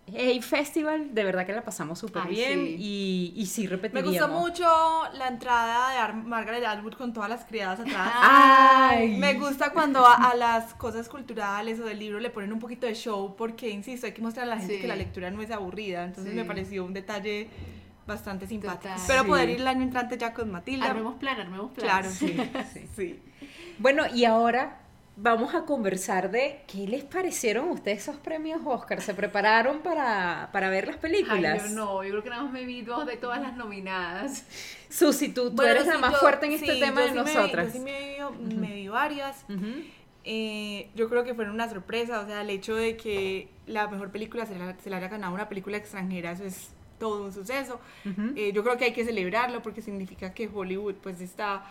Hey 0.08 0.42
Festival, 0.42 1.14
de 1.14 1.24
verdad 1.24 1.46
que 1.46 1.54
la 1.54 1.64
pasamos 1.64 2.00
súper 2.00 2.28
bien 2.28 2.76
y, 2.78 3.34
y 3.36 3.46
sí 3.46 3.66
repetiríamos. 3.66 4.12
Me 4.12 4.20
gustó 4.20 4.40
mucho 4.40 5.14
la 5.14 5.28
entrada 5.28 6.08
de 6.08 6.14
Margaret 6.14 6.66
Atwood 6.66 6.96
con 6.96 7.14
todas 7.14 7.30
las 7.30 7.46
criadas 7.46 7.80
atrás. 7.80 8.12
Ay. 8.16 9.18
Me 9.18 9.36
gusta 9.36 9.70
cuando 9.72 10.06
a, 10.06 10.34
las 10.36 10.74
cosas 10.74 11.08
culturales 11.08 11.80
o 11.80 11.86
del 11.86 12.00
libro 12.00 12.20
le 12.20 12.30
ponen 12.30 12.52
un 12.52 12.60
poquito 12.60 12.88
de 12.88 12.94
show 12.94 13.36
porque, 13.38 13.70
insisto, 13.70 14.06
hay 14.06 14.12
que 14.12 14.22
mostrar 14.22 14.48
a 14.48 14.56
la 14.56 14.58
gente 14.58 14.82
que 14.82 14.88
la 14.88 14.96
lectura 14.96 15.32
no 15.32 15.42
es 15.42 15.52
aburrida. 15.52 16.04
Entonces 16.04 16.34
me 16.34 16.44
pareció 16.44 16.84
un 16.84 16.94
detalle 16.94 17.48
bastante 18.06 18.48
simpático. 18.48 18.94
Espero 18.94 19.26
poder 19.26 19.50
ir 19.50 19.62
el 19.62 19.68
año 19.68 19.84
entrante 19.84 20.18
ya 20.18 20.34
con 20.34 20.52
Matilda. 20.52 20.88
Armemos 20.88 21.16
plan, 21.16 21.40
armemos 21.40 21.72
plan. 21.72 21.86
Claro, 21.86 22.10
sí. 22.10 22.36
sí. 22.96 23.20
Bueno, 23.80 24.04
y 24.14 24.26
ahora 24.26 24.81
vamos 25.16 25.54
a 25.54 25.66
conversar 25.66 26.32
de 26.32 26.62
qué 26.68 26.88
les 26.88 27.04
parecieron 27.04 27.70
ustedes 27.70 28.00
esos 28.00 28.18
premios 28.18 28.62
Oscar. 28.66 29.02
¿Se 29.02 29.14
prepararon 29.14 29.80
para, 29.80 30.50
ver 30.70 30.88
las 30.88 30.98
películas? 30.98 31.64
Ay, 31.64 31.70
yo 31.70 31.76
no, 31.76 32.04
yo 32.04 32.12
creo 32.12 32.24
que 32.24 32.30
nada 32.30 32.44
más 32.44 32.52
me 32.52 32.66
vi 32.66 32.82
dos 32.82 33.06
de 33.06 33.18
todas 33.18 33.42
las 33.42 33.56
nominadas. 33.56 34.46
Susi, 34.90 35.30
tú, 35.30 35.54
eres 35.62 35.88
la 35.88 35.98
más 35.98 36.18
fuerte 36.18 36.48
en 36.48 36.54
este 36.54 36.76
tema 36.76 37.02
de 37.02 37.12
nosotras. 37.12 37.68
yo 37.68 37.72
sí 37.74 37.80
me 37.80 38.74
vi, 38.74 38.88
varias. 38.88 39.46
Eh, 40.24 40.90
yo 40.94 41.10
creo 41.10 41.24
que 41.24 41.34
fueron 41.34 41.56
una 41.56 41.68
sorpresa, 41.68 42.20
o 42.20 42.26
sea, 42.28 42.42
el 42.42 42.50
hecho 42.52 42.76
de 42.76 42.96
que 42.96 43.50
la 43.66 43.88
mejor 43.88 44.12
película 44.12 44.46
se 44.46 44.56
la, 44.56 44.78
se 44.78 44.90
la 44.90 44.98
haya 44.98 45.08
ganado 45.08 45.34
una 45.34 45.50
película 45.50 45.78
extranjera, 45.78 46.34
eso 46.34 46.44
es 46.44 46.70
todo 47.00 47.24
un 47.26 47.34
suceso. 47.34 47.80
Eh, 48.36 48.52
yo 48.54 48.64
creo 48.64 48.78
que 48.78 48.86
hay 48.86 48.94
que 48.94 49.04
celebrarlo 49.04 49.64
porque 49.64 49.82
significa 49.82 50.34
que 50.36 50.48
Hollywood 50.54 50.96
pues 51.02 51.20
está 51.20 51.66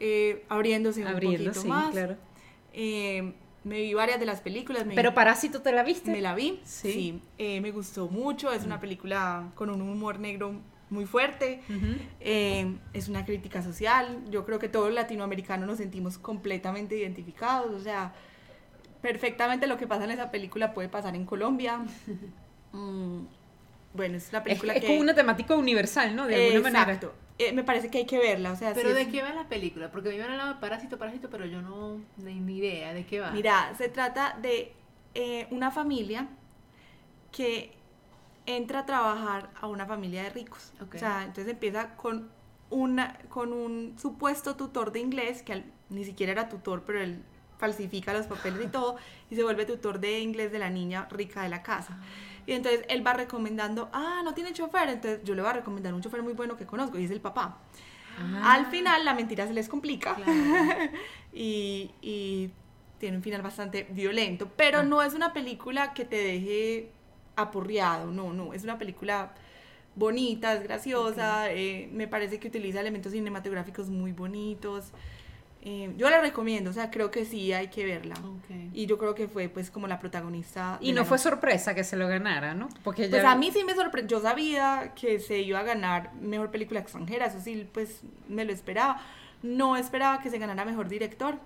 eh, 0.00 0.44
abriéndose, 0.48 1.04
un 1.04 1.12
poquito 1.12 1.54
sí, 1.54 1.68
más. 1.68 1.92
Claro. 1.92 2.16
Eh, 2.72 3.34
me 3.64 3.80
vi 3.80 3.94
varias 3.94 4.18
de 4.18 4.26
las 4.26 4.40
películas. 4.40 4.84
¿Pero 4.94 5.14
Parásito 5.14 5.62
te 5.62 5.72
la 5.72 5.82
viste? 5.82 6.10
Me 6.10 6.20
la 6.20 6.34
vi, 6.34 6.60
sí. 6.64 7.20
Eh, 7.38 7.60
me 7.60 7.70
gustó 7.70 8.08
mucho. 8.08 8.52
Es 8.52 8.64
una 8.64 8.80
película 8.80 9.50
con 9.54 9.70
un 9.70 9.80
humor 9.80 10.18
negro 10.18 10.60
muy 10.90 11.06
fuerte. 11.06 11.62
Eh, 12.20 12.76
es 12.92 13.08
una 13.08 13.24
crítica 13.24 13.62
social. 13.62 14.24
Yo 14.30 14.44
creo 14.44 14.58
que 14.58 14.68
todos 14.68 14.86
los 14.86 14.94
latinoamericanos 14.94 15.66
nos 15.66 15.78
sentimos 15.78 16.18
completamente 16.18 16.96
identificados. 16.96 17.72
O 17.72 17.80
sea, 17.80 18.14
perfectamente 19.00 19.66
lo 19.66 19.78
que 19.78 19.86
pasa 19.86 20.04
en 20.04 20.10
esa 20.10 20.30
película 20.30 20.74
puede 20.74 20.88
pasar 20.88 21.14
en 21.14 21.24
Colombia. 21.24 21.84
Mm, 22.74 23.26
bueno, 23.92 24.16
es 24.16 24.30
una 24.30 24.42
película 24.42 24.72
es, 24.72 24.80
que... 24.80 24.86
Es 24.86 24.90
como 24.90 25.02
una 25.02 25.14
temática 25.14 25.54
universal, 25.54 26.16
¿no? 26.16 26.26
De 26.26 26.54
alguna 26.54 26.70
Exacto. 26.70 27.08
manera. 27.08 27.21
Eh, 27.38 27.52
me 27.52 27.64
parece 27.64 27.90
que 27.90 27.98
hay 27.98 28.06
que 28.06 28.18
verla, 28.18 28.52
o 28.52 28.56
sea... 28.56 28.74
¿Pero 28.74 28.94
de 28.94 29.08
qué 29.08 29.22
va 29.22 29.32
la 29.32 29.48
película? 29.48 29.90
Porque 29.90 30.10
a 30.10 30.12
me 30.12 30.22
han 30.22 30.30
hablado 30.32 30.54
de 30.54 30.60
Parásito, 30.60 30.98
Parásito, 30.98 31.30
pero 31.30 31.46
yo 31.46 31.62
no... 31.62 32.00
ni 32.18 32.56
idea 32.58 32.92
de 32.92 33.06
qué 33.06 33.20
va. 33.20 33.30
Mira, 33.30 33.74
se 33.76 33.88
trata 33.88 34.36
de 34.40 34.72
eh, 35.14 35.48
una 35.50 35.70
familia 35.70 36.28
que 37.30 37.72
entra 38.46 38.80
a 38.80 38.86
trabajar 38.86 39.50
a 39.60 39.66
una 39.66 39.86
familia 39.86 40.22
de 40.24 40.30
ricos. 40.30 40.72
O 40.80 40.98
sea, 40.98 41.22
entonces 41.24 41.52
empieza 41.52 41.96
con, 41.96 42.30
una, 42.70 43.18
con 43.28 43.52
un 43.52 43.96
supuesto 43.98 44.56
tutor 44.56 44.92
de 44.92 45.00
inglés, 45.00 45.42
que 45.42 45.52
al- 45.54 45.64
ni 45.90 46.04
siquiera 46.04 46.32
era 46.32 46.48
tutor, 46.48 46.82
pero 46.84 47.00
él 47.00 47.22
falsifica 47.58 48.12
los 48.12 48.26
papeles 48.26 48.64
y 48.64 48.68
todo, 48.68 48.96
y 49.30 49.36
se 49.36 49.42
vuelve 49.44 49.64
tutor 49.64 50.00
de 50.00 50.20
inglés 50.20 50.50
de 50.50 50.58
la 50.58 50.68
niña 50.70 51.06
rica 51.10 51.42
de 51.42 51.48
la 51.48 51.62
casa. 51.62 51.98
Y 52.46 52.52
entonces 52.52 52.84
él 52.88 53.06
va 53.06 53.12
recomendando, 53.14 53.88
ah, 53.92 54.22
no 54.24 54.34
tiene 54.34 54.52
chofer, 54.52 54.88
entonces 54.88 55.20
yo 55.24 55.34
le 55.34 55.42
voy 55.42 55.50
a 55.50 55.54
recomendar 55.54 55.94
un 55.94 56.00
chofer 56.02 56.22
muy 56.22 56.32
bueno 56.32 56.56
que 56.56 56.66
conozco, 56.66 56.98
y 56.98 57.04
es 57.04 57.10
el 57.10 57.20
papá. 57.20 57.58
Ah. 58.18 58.54
Al 58.54 58.66
final 58.66 59.04
la 59.04 59.14
mentira 59.14 59.46
se 59.46 59.54
les 59.54 59.68
complica 59.68 60.14
Claro. 60.16 60.32
y, 61.32 61.90
y 62.02 62.50
tiene 62.98 63.16
un 63.16 63.22
final 63.22 63.42
bastante 63.42 63.86
violento, 63.90 64.48
pero 64.56 64.78
Ah. 64.80 64.82
no 64.82 65.02
es 65.02 65.14
una 65.14 65.32
película 65.32 65.92
que 65.94 66.04
te 66.04 66.16
deje 66.16 66.90
apurriado, 67.36 68.10
no, 68.10 68.32
no, 68.32 68.52
es 68.52 68.64
una 68.64 68.78
película 68.78 69.32
bonita, 69.94 70.54
es 70.54 70.62
graciosa, 70.62 71.50
eh, 71.52 71.88
me 71.92 72.08
parece 72.08 72.38
que 72.38 72.48
utiliza 72.48 72.80
elementos 72.80 73.12
cinematográficos 73.12 73.88
muy 73.90 74.12
bonitos. 74.12 74.92
Eh, 75.64 75.92
yo 75.96 76.10
la 76.10 76.20
recomiendo, 76.20 76.70
o 76.70 76.72
sea, 76.72 76.90
creo 76.90 77.10
que 77.12 77.24
sí 77.24 77.52
hay 77.52 77.68
que 77.68 77.84
verla. 77.84 78.14
Ok. 78.16 78.50
Y 78.74 78.86
yo 78.86 78.98
creo 78.98 79.14
que 79.14 79.28
fue 79.28 79.48
pues 79.48 79.70
como 79.70 79.86
la 79.86 79.98
protagonista. 80.00 80.78
Y 80.80 80.92
no 80.92 81.04
fue 81.04 81.16
noche. 81.18 81.30
sorpresa 81.30 81.74
que 81.74 81.84
se 81.84 81.96
lo 81.96 82.08
ganara, 82.08 82.54
¿no? 82.54 82.68
Porque 82.82 83.08
Pues 83.08 83.22
ya- 83.22 83.30
a 83.32 83.36
mí 83.36 83.50
sí 83.52 83.62
me 83.64 83.74
sorprendió, 83.74 84.18
yo 84.18 84.22
sabía 84.22 84.92
que 85.00 85.20
se 85.20 85.38
iba 85.40 85.60
a 85.60 85.62
ganar 85.62 86.12
mejor 86.14 86.50
película 86.50 86.80
extranjera, 86.80 87.26
eso 87.26 87.38
sí, 87.40 87.68
pues 87.72 88.00
me 88.28 88.44
lo 88.44 88.52
esperaba. 88.52 89.00
No 89.42 89.76
esperaba 89.76 90.20
que 90.20 90.30
se 90.30 90.38
ganara 90.38 90.64
mejor 90.64 90.88
director. 90.88 91.38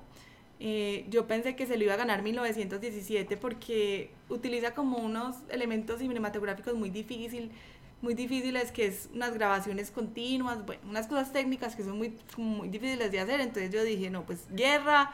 Eh, 0.59 1.05
yo 1.11 1.27
pensé 1.27 1.55
que 1.55 1.67
se 1.67 1.77
lo 1.77 1.85
iba 1.85 1.93
a 1.93 1.97
ganar 1.99 2.23
1917 2.23 3.37
porque 3.37 4.11
utiliza 4.31 4.73
como 4.73 4.97
unos 4.97 5.37
elementos 5.51 5.99
cinematográficos 6.01 6.73
muy 6.75 6.89
difícil, 6.89 7.51
muy 8.03 8.15
difíciles, 8.15 8.73
que 8.73 8.87
es 8.87 9.09
unas 9.15 9.33
grabaciones 9.35 9.91
continuas, 9.91 10.65
bueno, 10.67 10.83
unas 10.89 11.07
cosas 11.07 11.33
técnicas 11.33 11.75
que 11.77 11.83
son 11.83 11.97
muy, 11.99 12.15
muy 12.37 12.69
difíciles 12.69 13.11
de 13.11 13.21
hacer. 13.21 13.41
Entonces 13.41 13.71
yo 13.73 13.83
dije, 13.85 14.11
no, 14.11 14.25
pues 14.25 14.47
Guerra 14.51 15.11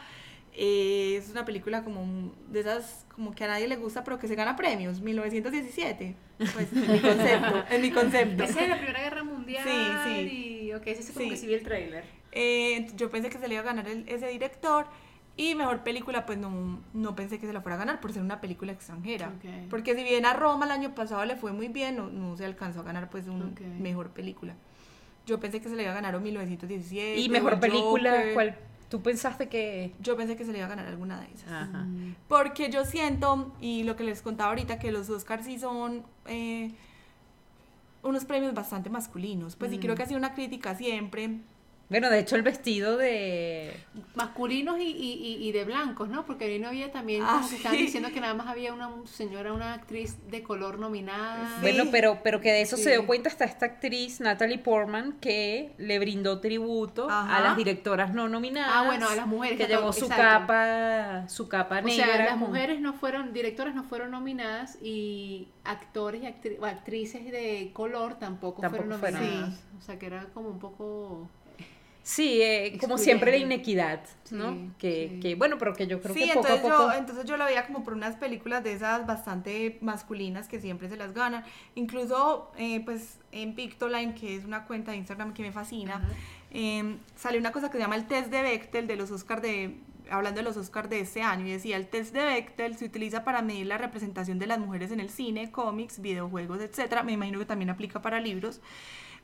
eh, 0.55 1.17
es 1.17 1.31
una 1.31 1.45
película 1.45 1.85
como 1.85 2.33
de 2.49 2.61
esas 2.61 3.07
como 3.15 3.35
que 3.35 3.45
a 3.45 3.49
nadie 3.49 3.69
le 3.69 3.77
gusta, 3.77 4.05
pero 4.05 4.19
que 4.19 4.27
se 4.29 4.35
gana 4.35 4.57
premios, 4.57 5.01
1917. 5.01 6.15
Pues 6.55 6.73
en 6.73 6.93
mi 6.93 6.99
concepto, 6.99 7.65
en 7.71 7.83
mi 7.83 7.91
concepto. 7.91 8.43
Esa 8.45 8.63
es 8.63 8.69
la 8.69 8.77
Primera 8.77 9.01
Guerra 9.03 9.23
Mundial. 9.23 9.65
Sí, 9.65 10.11
sí. 10.29 10.67
Y, 10.67 10.73
ok, 10.73 10.83
ese 10.87 11.01
es 11.03 11.11
como 11.13 11.25
Sí. 11.25 11.31
que 11.31 11.37
sí 11.37 11.47
vi 11.47 11.55
el 11.55 11.63
trailer. 11.63 12.05
Eh, 12.33 12.89
yo 12.97 13.11
pensé 13.11 13.29
que 13.31 13.39
se 13.39 13.47
le 13.49 13.55
iba 13.55 13.63
a 13.63 13.67
ganar 13.67 13.87
el- 13.87 14.09
ese 14.09 14.27
director 14.29 14.87
y 15.37 15.55
mejor 15.55 15.83
película 15.83 16.27
pues 16.27 16.39
no, 16.39 16.81
no 16.93 17.15
pensé 17.17 17.39
que 17.39 17.47
se 17.47 17.53
la 17.53 17.61
fuera 17.63 17.77
a 17.77 17.79
ganar 17.79 18.01
por 18.01 18.13
ser 18.13 18.23
una 18.23 18.41
película 18.41 18.73
extranjera. 18.73 19.33
Porque 19.71 19.95
si 19.95 20.03
bien 20.05 20.27
a 20.27 20.35
Roma 20.35 20.67
el 20.67 20.71
año 20.73 20.95
pasado 20.95 21.25
le 21.25 21.37
fue 21.37 21.53
muy 21.53 21.69
bien, 21.69 21.97
no, 21.97 22.09
no 22.11 22.37
se 22.37 22.45
alcanzó 22.45 22.81
a 22.81 22.83
ganar 22.83 23.09
pues 23.11 23.27
una 23.29 23.51
mejor 23.81 24.11
película. 24.11 24.55
Yo 25.27 25.39
pensé 25.41 25.61
que 25.61 25.69
se 25.69 25.77
le 25.77 25.83
iba 25.85 25.93
a 25.93 25.95
ganar 25.95 26.15
o 26.17 26.21
1917. 26.21 27.19
Y 27.21 27.29
mejor 27.29 27.55
el 27.55 27.61
película, 27.61 28.11
Joker. 28.11 28.35
¿cuál? 28.35 28.57
¿Tú 28.89 29.01
pensaste 29.01 29.49
que...? 29.49 29.95
Yo 30.01 30.17
pensé 30.19 30.37
que 30.37 30.45
se 30.45 30.53
le 30.53 30.59
iba 30.59 30.67
a 30.67 30.71
ganar 30.71 30.87
alguna 30.87 31.19
de 31.21 31.33
esas. 31.33 31.51
Ajá. 31.51 31.87
Porque 32.29 32.69
yo 32.71 32.85
siento, 32.85 33.55
y 33.61 33.85
lo 33.85 33.97
que 33.97 34.05
les 34.05 34.21
contaba 34.21 34.51
ahorita, 34.51 34.79
que 34.79 34.93
los 34.93 35.09
Oscars 35.09 35.47
sí 35.47 35.59
son 35.59 36.03
eh, 36.27 36.73
unos 38.03 38.25
premios 38.25 38.53
bastante 38.53 38.91
masculinos. 38.91 39.57
Pues 39.57 39.71
sí, 39.71 39.79
Mm. 39.79 39.81
creo 39.81 39.95
que 39.95 40.03
ha 40.03 40.07
sido 40.07 40.19
una 40.19 40.35
crítica 40.35 40.75
siempre. 40.75 41.39
Bueno, 41.93 42.09
de 42.11 42.19
hecho 42.21 42.37
el 42.37 42.43
vestido 42.43 42.97
de... 42.97 43.77
Masculinos 44.15 44.79
y, 44.81 44.85
y, 44.85 45.47
y- 45.47 45.53
de 45.53 45.65
blancos, 45.65 46.09
¿no? 46.09 46.25
Porque 46.25 46.47
ahí 46.47 46.59
no 46.59 46.69
había 46.69 46.91
también, 46.91 47.23
Ah, 47.23 47.35
como 47.37 47.51
que 47.51 47.57
estaban 47.57 47.77
sí. 47.77 47.85
diciendo 47.85 48.09
que 48.13 48.21
nada 48.21 48.33
más 48.33 48.47
había 48.47 48.73
una 48.73 48.91
señora, 49.05 49.53
una 49.53 49.75
actriz 49.75 50.17
de 50.31 50.43
color 50.43 50.79
nominada. 50.79 51.47
Sí. 51.57 51.61
Bueno, 51.61 51.85
pero, 51.91 52.21
pero 52.25 52.41
que 52.41 52.51
de 52.51 52.63
eso 52.63 52.79
Sí. 52.79 52.85
se 52.85 52.91
dio 52.93 53.07
cuenta 53.07 53.29
hasta 53.29 53.45
esta 53.45 53.67
actriz, 53.67 54.21
Natalie 54.21 54.59
Portman, 54.59 55.19
que 55.21 55.75
le 55.77 55.99
brindó 55.99 56.41
tributo 56.41 57.11
Ajá. 57.11 57.37
a 57.37 57.41
las 57.43 57.57
directoras 57.59 58.15
no 58.15 58.27
nominadas. 58.29 58.73
Ah, 58.75 58.85
bueno, 58.87 59.07
a 59.11 59.15
las 59.15 59.27
mujeres, 59.27 59.59
Que 59.59 59.67
llevó 59.67 59.93
su 59.93 60.07
exacto. 60.07 60.23
capa, 60.23 61.29
su 61.29 61.49
capa 61.49 61.79
O 61.81 61.83
negra. 61.83 62.07
sea, 62.07 62.17
las 62.17 62.31
con- 62.31 62.39
mujeres 62.41 62.81
no 62.81 62.95
fueron, 62.95 63.35
directoras 63.35 63.75
no 63.75 63.85
fueron 63.85 64.11
nominadas 64.13 64.79
y 64.83 65.49
actores 65.65 66.23
y 66.23 66.27
actri- 66.27 66.57
o 66.59 66.65
actrices 66.65 67.25
de 67.31 67.71
color 67.75 68.19
tampoco, 68.19 68.63
Tampoco 68.63 68.85
fueron 68.85 68.99
fueron. 69.01 69.21
nominadas. 69.21 69.61
O 69.79 69.83
sea, 69.83 69.99
que 69.99 70.07
era 70.07 70.25
como 70.33 70.49
un 70.49 70.59
poco... 70.59 71.29
Sí, 72.05 72.43
eh, 72.43 72.77
como 72.81 72.99
siempre 72.99 73.31
la 73.31 73.37
inequidad, 73.37 74.01
¿no? 74.31 74.53
Sí, 74.53 74.71
que, 74.79 75.09
sí. 75.13 75.21
que, 75.21 75.35
bueno, 75.37 75.57
pero 75.59 75.73
que 75.73 75.87
yo 75.87 76.01
creo 76.01 76.15
sí, 76.15 76.29
que 76.29 76.35
poco 76.35 76.49
entonces, 76.49 76.71
a 76.71 76.77
poco... 76.77 76.93
Yo, 76.93 76.99
entonces 76.99 77.25
yo 77.27 77.37
lo 77.37 77.45
veía 77.45 77.67
como 77.67 77.85
por 77.85 77.95
unas 77.95 78.17
películas 78.17 78.65
de 78.65 78.73
esas 78.73 79.07
bastante 79.07 79.79
masculinas 79.81 80.49
que 80.49 80.61
siempre 80.61 80.89
se 80.89 80.97
las 80.97 81.15
ganan. 81.15 81.45
Incluso, 81.77 82.51
eh, 82.59 82.81
pues, 82.85 83.19
en 83.31 83.55
Pictoline, 83.55 84.15
que 84.15 84.37
es 84.37 84.45
una 84.45 84.65
cuenta 84.65 84.91
de 84.91 84.97
Instagram 84.97 85.33
que 85.33 85.43
me 85.43 85.53
fascina, 85.53 86.03
eh, 86.51 86.97
salió 87.15 87.39
una 87.39 87.53
cosa 87.53 87.71
que 87.71 87.79
se 87.79 87.85
llama 87.85 87.97
el 87.97 88.07
test 88.07 88.31
de 88.31 88.43
Bechtel 88.43 88.87
de 88.87 88.97
los 88.97 89.11
Oscars 89.11 89.43
de 89.43 89.77
hablando 90.11 90.41
de 90.41 90.45
los 90.45 90.57
Oscars 90.57 90.91
de 90.91 91.01
este 91.01 91.23
año 91.23 91.47
y 91.47 91.53
decía 91.53 91.77
el 91.77 91.87
test 91.87 92.13
de 92.13 92.23
Bechtel 92.23 92.77
se 92.77 92.85
utiliza 92.85 93.25
para 93.25 93.41
medir 93.41 93.67
la 93.67 93.79
representación 93.79 94.39
de 94.39 94.47
las 94.47 94.59
mujeres 94.59 94.91
en 94.91 95.01
el 95.01 95.09
cine, 95.09 95.51
cómics, 95.51 96.01
videojuegos, 96.01 96.61
etcétera. 96.61 97.03
Me 97.03 97.13
imagino 97.13 97.39
que 97.39 97.47
también 97.47 97.71
aplica 97.71 98.03
para 98.03 98.21
libros. 98.21 98.61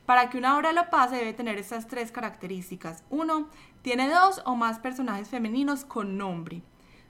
Para 0.09 0.31
que 0.31 0.39
una 0.39 0.57
obra 0.57 0.73
lo 0.73 0.89
pase 0.89 1.17
debe 1.17 1.33
tener 1.33 1.59
estas 1.59 1.87
tres 1.87 2.11
características. 2.11 3.03
Uno, 3.11 3.47
tiene 3.83 4.09
dos 4.09 4.41
o 4.43 4.55
más 4.55 4.79
personajes 4.79 5.29
femeninos 5.29 5.85
con 5.85 6.17
nombre. 6.17 6.63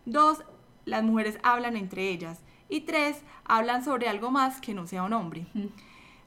Dos, 0.03 0.43
las 0.83 1.01
mujeres 1.01 1.39
hablan 1.41 1.77
entre 1.77 2.09
ellas. 2.09 2.41
Y 2.67 2.81
tres, 2.81 3.21
hablan 3.45 3.85
sobre 3.85 4.09
algo 4.09 4.31
más 4.31 4.59
que 4.59 4.73
no 4.73 4.85
sea 4.85 5.03
un 5.03 5.13
hombre. 5.13 5.47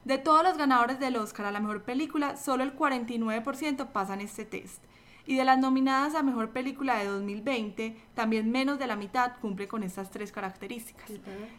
De 0.03 0.17
todos 0.17 0.41
los 0.43 0.57
ganadores 0.57 0.99
del 0.99 1.17
Oscar 1.17 1.45
a 1.45 1.51
la 1.51 1.59
mejor 1.59 1.83
película, 1.83 2.37
solo 2.37 2.63
el 2.63 2.75
49% 2.75 3.91
pasan 3.91 4.21
este 4.21 4.43
test. 4.43 4.83
Y 5.27 5.35
de 5.35 5.45
las 5.45 5.59
nominadas 5.59 6.15
a 6.15 6.23
mejor 6.23 6.49
película 6.49 6.97
de 6.97 7.05
2020, 7.05 7.95
también 8.15 8.51
menos 8.51 8.79
de 8.79 8.87
la 8.87 8.95
mitad 8.95 9.33
cumple 9.39 9.67
con 9.67 9.83
estas 9.83 10.09
tres 10.09 10.31
características. 10.31 11.11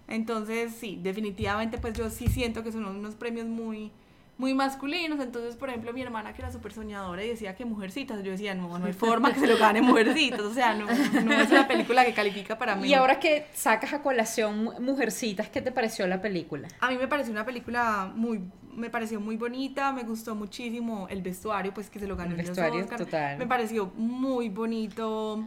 Entonces, 0.08 0.74
sí, 0.74 0.98
definitivamente, 1.00 1.78
pues 1.78 1.96
yo 1.96 2.10
sí 2.10 2.26
siento 2.26 2.64
que 2.64 2.72
son 2.72 2.84
unos 2.84 3.14
premios 3.14 3.46
muy, 3.46 3.92
muy 4.38 4.52
masculinos. 4.54 5.20
Entonces, 5.20 5.56
por 5.56 5.68
ejemplo, 5.68 5.92
mi 5.92 6.02
hermana 6.02 6.32
que 6.34 6.42
era 6.42 6.50
súper 6.50 6.72
soñadora 6.72 7.22
y 7.24 7.28
decía 7.28 7.54
que 7.54 7.64
Mujercitas, 7.64 8.22
yo 8.22 8.32
decía, 8.32 8.54
no, 8.54 8.78
no 8.78 8.86
hay 8.86 8.92
forma 9.04 9.32
que 9.32 9.40
se 9.40 9.46
lo 9.46 9.56
gane 9.58 9.80
Mujercitas. 9.82 10.40
O 10.40 10.52
sea, 10.54 10.74
no, 10.74 10.86
no 10.86 11.32
es 11.34 11.50
una 11.50 11.68
película 11.68 12.04
que 12.04 12.12
califica 12.14 12.58
para 12.58 12.74
mí. 12.76 12.88
Y 12.88 12.94
ahora 12.94 13.20
que 13.20 13.46
sacas 13.54 13.92
a 13.92 14.02
colación 14.02 14.64
Mu- 14.64 14.80
Mujercitas, 14.80 15.48
¿qué 15.48 15.60
te 15.62 15.70
pareció 15.72 16.06
la 16.06 16.20
película? 16.20 16.68
A 16.80 16.90
mí 16.90 16.96
me 16.96 17.06
pareció 17.08 17.32
una 17.32 17.44
película 17.44 18.10
muy, 18.14 18.40
me 18.74 18.90
pareció 18.90 19.20
muy 19.20 19.36
bonita, 19.36 19.92
me 19.92 20.02
gustó 20.02 20.34
muchísimo 20.34 21.06
el 21.10 21.22
vestuario, 21.22 21.72
pues 21.72 21.88
que 21.90 21.98
se 22.00 22.06
lo 22.08 22.16
ganó 22.16 22.32
El 22.32 22.38
los 22.38 22.46
vestuario, 22.48 22.80
Oscar. 22.82 22.98
total. 22.98 23.38
Me 23.38 23.46
pareció 23.46 23.86
muy 23.96 24.48
bonito. 24.48 25.46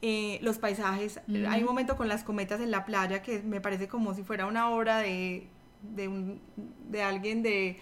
eh, 0.00 0.38
los 0.42 0.58
paisajes, 0.58 1.20
Ujú. 1.26 1.38
hay 1.48 1.60
un 1.62 1.66
momento 1.66 1.96
con 1.96 2.06
las 2.08 2.22
cometas 2.22 2.60
en 2.60 2.70
la 2.70 2.84
playa 2.84 3.20
que 3.20 3.42
me 3.42 3.60
parece 3.60 3.88
como 3.88 4.14
si 4.14 4.22
fuera 4.22 4.46
una 4.46 4.70
obra 4.70 4.98
de, 4.98 5.48
de, 5.82 6.06
un- 6.06 6.40
de 6.88 7.02
alguien 7.02 7.42
de, 7.42 7.78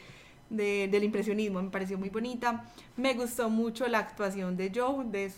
de- 0.51 0.89
del 0.89 1.05
impresionismo, 1.05 1.63
me 1.63 1.71
pareció 1.71 1.99
muy 1.99 2.09
bonita. 2.11 2.65
Me 2.97 3.15
gustó 3.15 3.49
mucho 3.51 3.87
la 3.89 3.99
actuación 3.99 4.57
de 4.57 4.71
Joe, 4.75 5.05
de, 5.07 5.33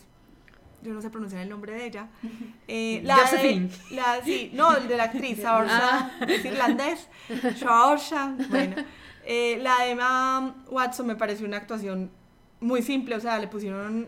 yo 0.82 0.92
no 0.94 1.00
sé 1.02 1.10
pronunciar 1.10 1.42
el 1.42 1.48
nombre 1.48 1.72
de 1.74 1.86
ella. 1.86 2.08
Eh, 2.70 3.00
la 3.02 3.16
Josephine. 3.16 3.68
de, 3.90 3.96
la, 3.96 4.22
sí, 4.22 4.50
no, 4.52 4.76
el 4.76 4.88
de 4.88 4.96
la 4.98 5.04
actriz, 5.04 5.40
Saoirse, 5.40 5.74
es 6.28 6.44
irlandés, 6.44 7.08
Saoirse, 7.58 8.14
bueno. 8.50 8.76
Eh, 9.24 9.58
la 9.62 9.84
de 9.84 9.90
Emma 9.92 10.54
Watson 10.70 11.06
me 11.06 11.16
pareció 11.16 11.46
una 11.46 11.56
actuación 11.58 12.10
muy 12.60 12.82
simple, 12.82 13.14
o 13.16 13.20
sea, 13.20 13.38
le 13.38 13.48
pusieron, 13.48 14.06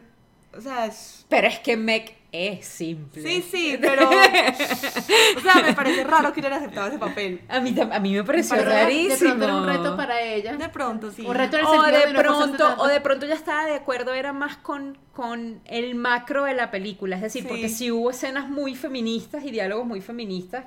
o 0.57 0.61
sea, 0.61 0.85
es... 0.87 1.25
Pero 1.31 1.47
es 1.47 1.59
que 1.61 1.77
Meg 1.77 2.17
es 2.33 2.67
simple. 2.67 3.23
Sí, 3.23 3.43
sí, 3.43 3.79
pero... 3.81 4.09
o 4.09 5.41
sea, 5.41 5.63
me 5.63 5.75
parece 5.75 6.05
raro 6.05 6.33
que 6.33 6.41
hubiera 6.41 6.57
aceptado 6.57 6.89
ese 6.89 6.99
papel. 6.99 7.41
A 7.49 7.61
mí, 7.61 7.75
a 7.79 7.99
mí 8.01 8.15
me 8.15 8.25
pareció 8.25 8.57
Pero 8.57 8.71
rarísimo. 8.71 9.31
De 9.35 9.37
pronto 9.37 9.45
era 9.45 9.57
un 9.57 9.67
reto 9.67 9.97
para 9.97 10.23
ella. 10.23 10.57
De 10.57 10.69
pronto, 10.69 11.11
sí. 11.11 11.25
O 11.27 11.33
reto 11.33 11.57
en 11.57 11.61
el 11.61 11.67
o 11.67 11.71
sentido 11.83 12.07
de 12.07 12.13
no 12.13 12.19
pronto 12.21 12.75
o 12.79 12.87
de 12.87 13.01
pronto 13.01 13.27
ya 13.27 13.35
estaba 13.35 13.65
de 13.67 13.75
acuerdo 13.75 14.15
era 14.15 14.33
más 14.33 14.57
con, 14.57 14.97
con 15.13 15.61
el 15.65 15.95
macro 15.95 16.45
de 16.45 16.55
la 16.55 16.71
película 16.71 17.17
es 17.17 17.23
decir 17.23 17.43
Sí. 17.43 17.49
porque 17.49 17.69
sí 17.69 17.91
hubo 17.91 18.11
escenas 18.11 18.49
muy 18.49 18.75
feministas 18.75 19.45
y 19.45 19.51
diálogos 19.51 19.87
muy 19.87 20.01
feministas 20.01 20.65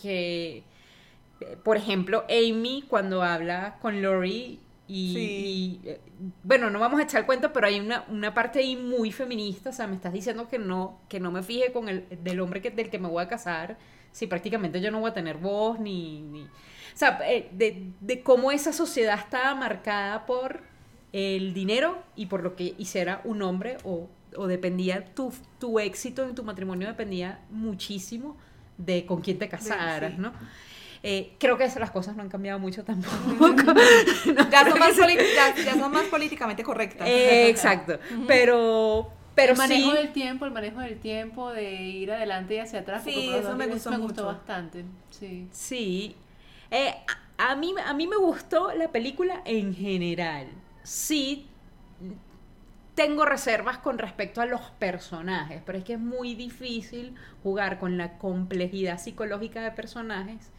que 0.00 0.64
eh, 1.40 1.56
por 1.62 1.76
ejemplo 1.76 2.24
Amy 2.28 2.84
cuando 2.88 3.22
habla 3.22 3.76
con 3.80 4.02
Lori 4.02 4.58
y, 4.86 5.12
Sí. 5.14 5.80
y, 5.84 5.88
eh, 5.88 6.00
bueno 6.42 6.68
no 6.70 6.78
vamos 6.78 7.00
a 7.00 7.04
echar 7.04 7.20
el 7.20 7.26
cuento 7.26 7.52
pero 7.52 7.66
hay 7.66 7.80
una, 7.80 8.04
una 8.08 8.34
parte 8.34 8.58
ahí 8.58 8.76
muy 8.76 9.12
feminista 9.12 9.70
o 9.70 9.72
sea 9.72 9.86
me 9.86 9.94
estás 9.96 10.12
diciendo 10.12 10.48
que 10.48 10.58
no 10.58 11.00
que 11.08 11.20
no 11.20 11.30
me 11.30 11.42
fije 11.42 11.72
con 11.72 11.88
el 11.88 12.04
del 12.22 12.40
hombre 12.40 12.60
que, 12.60 12.70
del 12.70 12.90
que 12.90 12.98
me 12.98 13.08
voy 13.08 13.22
a 13.22 13.28
casar 13.28 13.78
si 14.12 14.26
prácticamente 14.26 14.80
yo 14.80 14.90
no 14.90 15.00
voy 15.00 15.10
a 15.10 15.14
tener 15.14 15.38
voz 15.38 15.80
ni, 15.80 16.20
ni- 16.22 16.42
o 16.44 16.96
sea, 16.96 17.18
eh, 17.28 17.48
de, 17.52 17.88
de 18.00 18.22
cómo 18.22 18.52
esa 18.52 18.72
sociedad 18.72 19.18
estaba 19.18 19.54
marcada 19.56 20.26
por 20.26 20.60
el 21.12 21.52
dinero 21.54 22.00
y 22.14 22.26
por 22.26 22.42
lo 22.44 22.54
que 22.54 22.74
hiciera 22.78 23.20
un 23.24 23.42
hombre 23.42 23.78
o, 23.84 24.08
o 24.36 24.46
dependía 24.46 25.04
tu, 25.14 25.32
tu 25.58 25.80
éxito 25.80 26.22
en 26.24 26.34
tu 26.36 26.44
matrimonio 26.44 26.86
dependía 26.86 27.40
muchísimo 27.50 28.36
de 28.78 29.06
con 29.06 29.20
quién 29.22 29.38
te 29.38 29.48
casaras, 29.48 30.12
sí. 30.12 30.18
¿no? 30.20 30.32
Eh, 31.06 31.34
creo 31.38 31.58
que 31.58 31.68
las 31.78 31.90
cosas 31.90 32.16
no 32.16 32.22
han 32.22 32.30
cambiado 32.30 32.58
mucho 32.58 32.82
tampoco. 32.82 33.14
ya, 34.50 34.70
son 34.70 34.78
más 34.78 34.96
poli- 34.98 35.18
ya- 35.36 35.54
ya 35.54 35.74
son 35.74 35.92
más 35.92 36.04
políticamente 36.06 36.62
correctas. 36.62 37.06
Eh, 37.06 37.48
exacto. 37.50 37.98
Pero, 38.26 39.10
pero 39.34 39.52
el 39.52 39.58
manejo 39.58 39.90
sí. 39.90 39.96
del 39.98 40.12
tiempo, 40.12 40.46
el 40.46 40.52
manejo 40.52 40.80
del 40.80 40.98
tiempo, 40.98 41.52
de 41.52 41.74
ir 41.74 42.10
adelante 42.10 42.54
y 42.54 42.58
hacia 42.58 42.80
atrás. 42.80 43.04
Sí, 43.04 43.28
eso 43.34 43.50
lo 43.50 43.56
me 43.56 43.66
gustó 43.66 43.90
me 43.90 43.98
gustó 43.98 44.22
mucho. 44.22 44.34
bastante. 44.34 44.86
Sí. 45.10 45.46
Sí. 45.52 46.16
Eh, 46.70 46.94
a, 47.36 47.50
a 47.50 47.54
mí, 47.56 47.74
a 47.84 47.92
mí 47.92 48.06
me 48.06 48.16
gustó 48.16 48.72
la 48.72 48.88
película 48.88 49.42
en 49.44 49.74
general. 49.74 50.46
Sí, 50.84 51.46
tengo 52.94 53.26
reservas 53.26 53.76
con 53.78 53.98
respecto 53.98 54.40
a 54.40 54.46
los 54.46 54.60
personajes, 54.78 55.60
pero 55.66 55.76
es 55.76 55.84
que 55.84 55.94
es 55.94 56.00
muy 56.00 56.34
difícil 56.34 57.14
jugar 57.42 57.78
con 57.78 57.98
la 57.98 58.16
complejidad 58.18 58.98
psicológica 58.98 59.60
de 59.62 59.70
personajes 59.72 60.50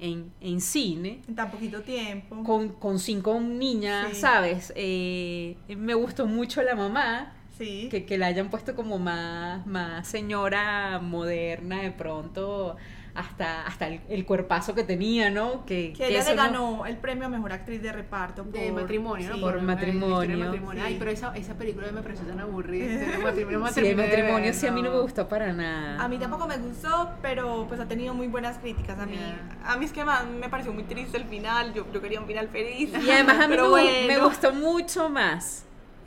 en, 0.00 0.32
en 0.40 0.60
cine. 0.60 1.20
En 1.28 1.34
tan 1.34 1.50
poquito 1.50 1.82
tiempo. 1.82 2.42
Con, 2.44 2.68
con 2.70 2.98
cinco 2.98 3.40
niñas, 3.40 4.08
Sí. 4.14 4.20
¿sabes? 4.20 4.72
Eh, 4.76 5.56
me 5.76 5.94
gustó 5.94 6.26
mucho 6.26 6.62
la 6.62 6.74
mamá, 6.74 7.34
Sí. 7.58 7.88
que, 7.90 8.04
que 8.06 8.18
la 8.18 8.26
hayan 8.26 8.50
puesto 8.50 8.76
como 8.76 8.98
más, 9.00 9.66
más 9.66 10.06
señora 10.06 11.00
moderna 11.02 11.82
de 11.82 11.90
pronto, 11.90 12.76
hasta, 13.18 13.66
hasta 13.66 13.88
el, 13.88 14.00
el 14.08 14.24
cuerpazo 14.24 14.74
que 14.74 14.84
tenía, 14.84 15.30
¿no? 15.30 15.64
Que, 15.66 15.92
Que 15.92 16.04
que 16.04 16.08
ella 16.08 16.24
le 16.24 16.36
no- 16.36 16.42
ganó 16.42 16.86
el 16.86 16.96
premio 16.96 17.26
a 17.26 17.28
mejor 17.28 17.52
actriz 17.52 17.82
de 17.82 17.92
reparto. 17.92 18.44
De 18.44 18.70
por- 18.70 18.80
matrimonio, 18.82 19.30
¿no? 19.30 19.40
Por 19.40 19.58
eh, 19.58 19.62
matrimonio. 19.62 20.20
de 20.38 20.44
matrimonio. 20.44 20.82
Ay, 20.84 20.92
Sí. 20.94 20.96
pero 20.98 21.10
esa, 21.10 21.36
esa 21.36 21.54
película 21.54 21.90
me 21.92 22.02
pareció 22.02 22.26
tan 22.26 22.40
aburrida. 22.40 22.86
De 23.10 23.18
matrimonio, 23.18 23.66
Sí, 23.72 23.80
el 23.80 23.86
de 23.96 24.02
matrimonio 24.02 24.44
ver, 24.44 24.54
sí 24.54 24.66
a 24.66 24.72
mí 24.72 24.82
no 24.82 24.90
me 24.90 25.00
gustó 25.00 25.28
para 25.28 25.52
nada. 25.52 26.02
A 26.02 26.08
mí 26.08 26.18
tampoco 26.18 26.46
me 26.46 26.56
gustó, 26.58 27.10
pero 27.22 27.66
pues 27.68 27.80
ha 27.80 27.86
tenido 27.86 28.14
muy 28.14 28.28
buenas 28.28 28.58
críticas. 28.58 28.98
A 28.98 29.06
mí, 29.06 29.18
a 29.64 29.76
mí 29.76 29.84
es 29.84 29.92
que 29.92 30.04
más 30.04 30.26
me 30.26 30.48
pareció 30.48 30.72
muy 30.72 30.84
triste 30.84 31.16
el 31.16 31.24
final. 31.24 31.72
Yo, 31.74 31.84
yo 31.92 32.00
quería 32.00 32.20
un 32.20 32.26
final 32.26 32.48
feliz. 32.48 32.90
Y 33.04 33.10
además 33.10 33.38
a 33.40 33.48
mí 33.48 33.56
me, 33.60 33.62
bueno. 33.68 34.24
gustó 34.24 34.52
mucho 34.52 35.08
más 35.08 35.64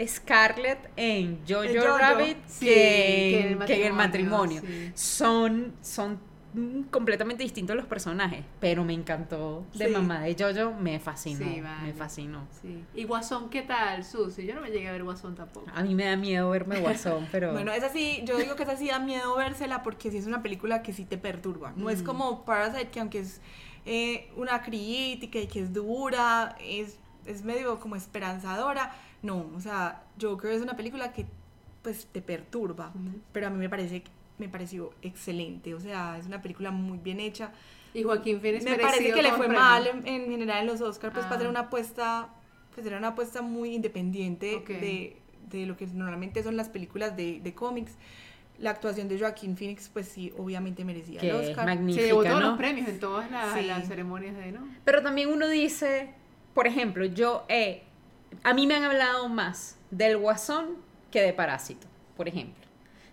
Scarlett 0.08 0.90
en 0.96 1.40
Jojo, 1.48 1.98
Rabbit 1.98 2.38
sí, 2.48 2.66
que, 2.66 2.74
que 2.74 3.40
en 3.52 3.62
el 3.62 3.66
que 3.68 3.76
en 3.82 3.88
el 3.88 3.94
matrimonio, 3.94 4.62
sí. 4.66 4.92
Son, 4.96 5.74
son 5.82 6.20
completamente 6.92 7.44
distintos 7.44 7.76
los 7.76 7.86
personajes, 7.86 8.44
pero 8.60 8.84
me 8.84 8.94
encantó 8.94 9.64
de 9.74 9.88
Sí. 9.88 9.92
mamá 9.92 10.22
de 10.22 10.36
Jojo, 10.38 10.74
me 10.80 11.00
fascinó, 11.00 11.38
Sí, 11.46 11.62
vale. 11.62 11.88
me 11.88 11.94
fascinó. 11.94 12.46
Sí. 12.62 12.84
¿Y 12.94 13.06
Guasón 13.06 13.50
qué 13.50 13.62
tal, 13.62 14.04
Susi? 14.04 14.46
Yo 14.46 14.56
no 14.56 14.62
me 14.62 14.70
llegué 14.70 14.90
a 14.90 14.92
ver 14.92 15.04
Guasón 15.04 15.36
tampoco. 15.36 15.66
A 15.74 15.82
mí 15.84 15.96
me 15.96 16.06
da 16.06 16.16
miedo 16.18 16.50
verme 16.50 16.80
Guasón, 16.82 17.28
pero 17.32 17.52
Bueno, 17.54 17.72
es 17.72 17.84
así, 17.84 18.22
yo 18.26 18.38
digo 18.38 18.56
que 18.56 18.64
esa 18.64 18.76
sí 18.76 18.88
da 18.88 19.00
miedo 19.00 19.36
vérsela 19.38 19.82
porque 19.84 20.12
sí 20.12 20.18
es 20.18 20.26
una 20.28 20.42
película 20.44 20.82
que 20.84 20.94
sí 20.94 21.06
te 21.06 21.18
perturba. 21.18 21.74
No 21.76 21.90
es 21.90 22.04
como 22.04 22.44
Parasite, 22.44 22.90
que 22.90 23.00
aunque 23.00 23.20
es 23.20 23.40
eh, 23.86 24.30
una 24.36 24.62
crítica 24.62 25.40
y 25.40 25.48
que 25.48 25.62
es 25.62 25.74
dura, 25.74 26.56
es, 26.62 26.98
es 27.26 27.44
medio 27.44 27.80
como 27.80 27.96
esperanzadora. 27.96 28.94
No, 29.22 29.50
o 29.56 29.60
sea, 29.60 30.04
Joker 30.22 30.52
es 30.52 30.62
una 30.62 30.76
película 30.76 31.14
que 31.14 31.26
pues 31.82 32.06
te 32.12 32.22
perturba, 32.22 32.92
pero 33.32 33.48
a 33.48 33.50
mí 33.50 33.58
me 33.58 33.70
parece 33.70 34.04
me 34.42 34.50
pareció 34.50 34.92
excelente, 35.02 35.74
o 35.74 35.80
sea, 35.80 36.18
es 36.18 36.26
una 36.26 36.42
película 36.42 36.72
muy 36.72 36.98
bien 36.98 37.20
hecha. 37.22 37.52
Y 37.94 38.04
Joaquín 38.04 38.42
Phoenix 38.42 38.64
Me 38.66 38.78
parece 38.78 39.12
que 39.14 39.22
le 39.22 39.30
fue 39.30 39.46
premio. 39.48 39.60
mal 39.60 39.88
en, 39.88 40.08
en 40.08 40.30
general 40.30 40.62
en 40.62 40.68
los 40.68 40.82
Oscars, 40.82 41.14
pues 41.14 41.26
Ah. 41.26 41.30
para 41.30 41.36
hacer 41.38 41.50
una 41.50 41.62
apuesta, 41.62 42.30
pues 42.74 42.86
era 42.88 42.98
una 42.98 43.10
apuesta 43.10 43.42
muy 43.42 43.74
independiente 43.76 44.64
de, 44.68 45.18
de 45.50 45.66
lo 45.66 45.76
que 45.78 45.86
normalmente 45.88 46.42
son 46.44 46.56
las 46.58 46.70
películas 46.70 47.16
de, 47.16 47.40
de 47.42 47.54
cómics. 47.54 47.94
La 48.60 48.70
actuación 48.72 49.08
de 49.08 49.18
Joaquín 49.20 49.58
Phoenix, 49.58 49.90
pues 49.90 50.08
sí, 50.08 50.32
obviamente 50.38 50.86
merecía 50.86 51.20
que 51.20 51.30
el 51.30 51.36
Oscar. 51.36 51.56
Se 51.56 51.76
magnífica, 51.76 52.06
llevó 52.06 52.24
todos 52.24 52.40
¿no? 52.42 52.50
los 52.50 52.58
premios 52.58 52.88
en 52.88 53.00
todas 53.00 53.30
las, 53.32 53.54
Sí. 53.56 53.66
las 53.66 53.88
ceremonias 53.88 54.36
de, 54.38 54.52
¿no? 54.52 54.68
Pero 54.86 55.02
también 55.02 55.30
uno 55.30 55.48
dice, 55.50 56.14
por 56.54 56.68
ejemplo, 56.68 57.04
yo 57.06 57.44
he, 57.50 57.82
a 58.44 58.54
mí 58.54 58.68
me 58.68 58.76
han 58.76 58.84
hablado 58.84 59.28
más 59.30 59.78
del 59.90 60.18
Guasón 60.18 60.76
que 61.12 61.22
de 61.22 61.34
Parásito, 61.34 61.88
por 62.16 62.28
ejemplo. 62.28 62.61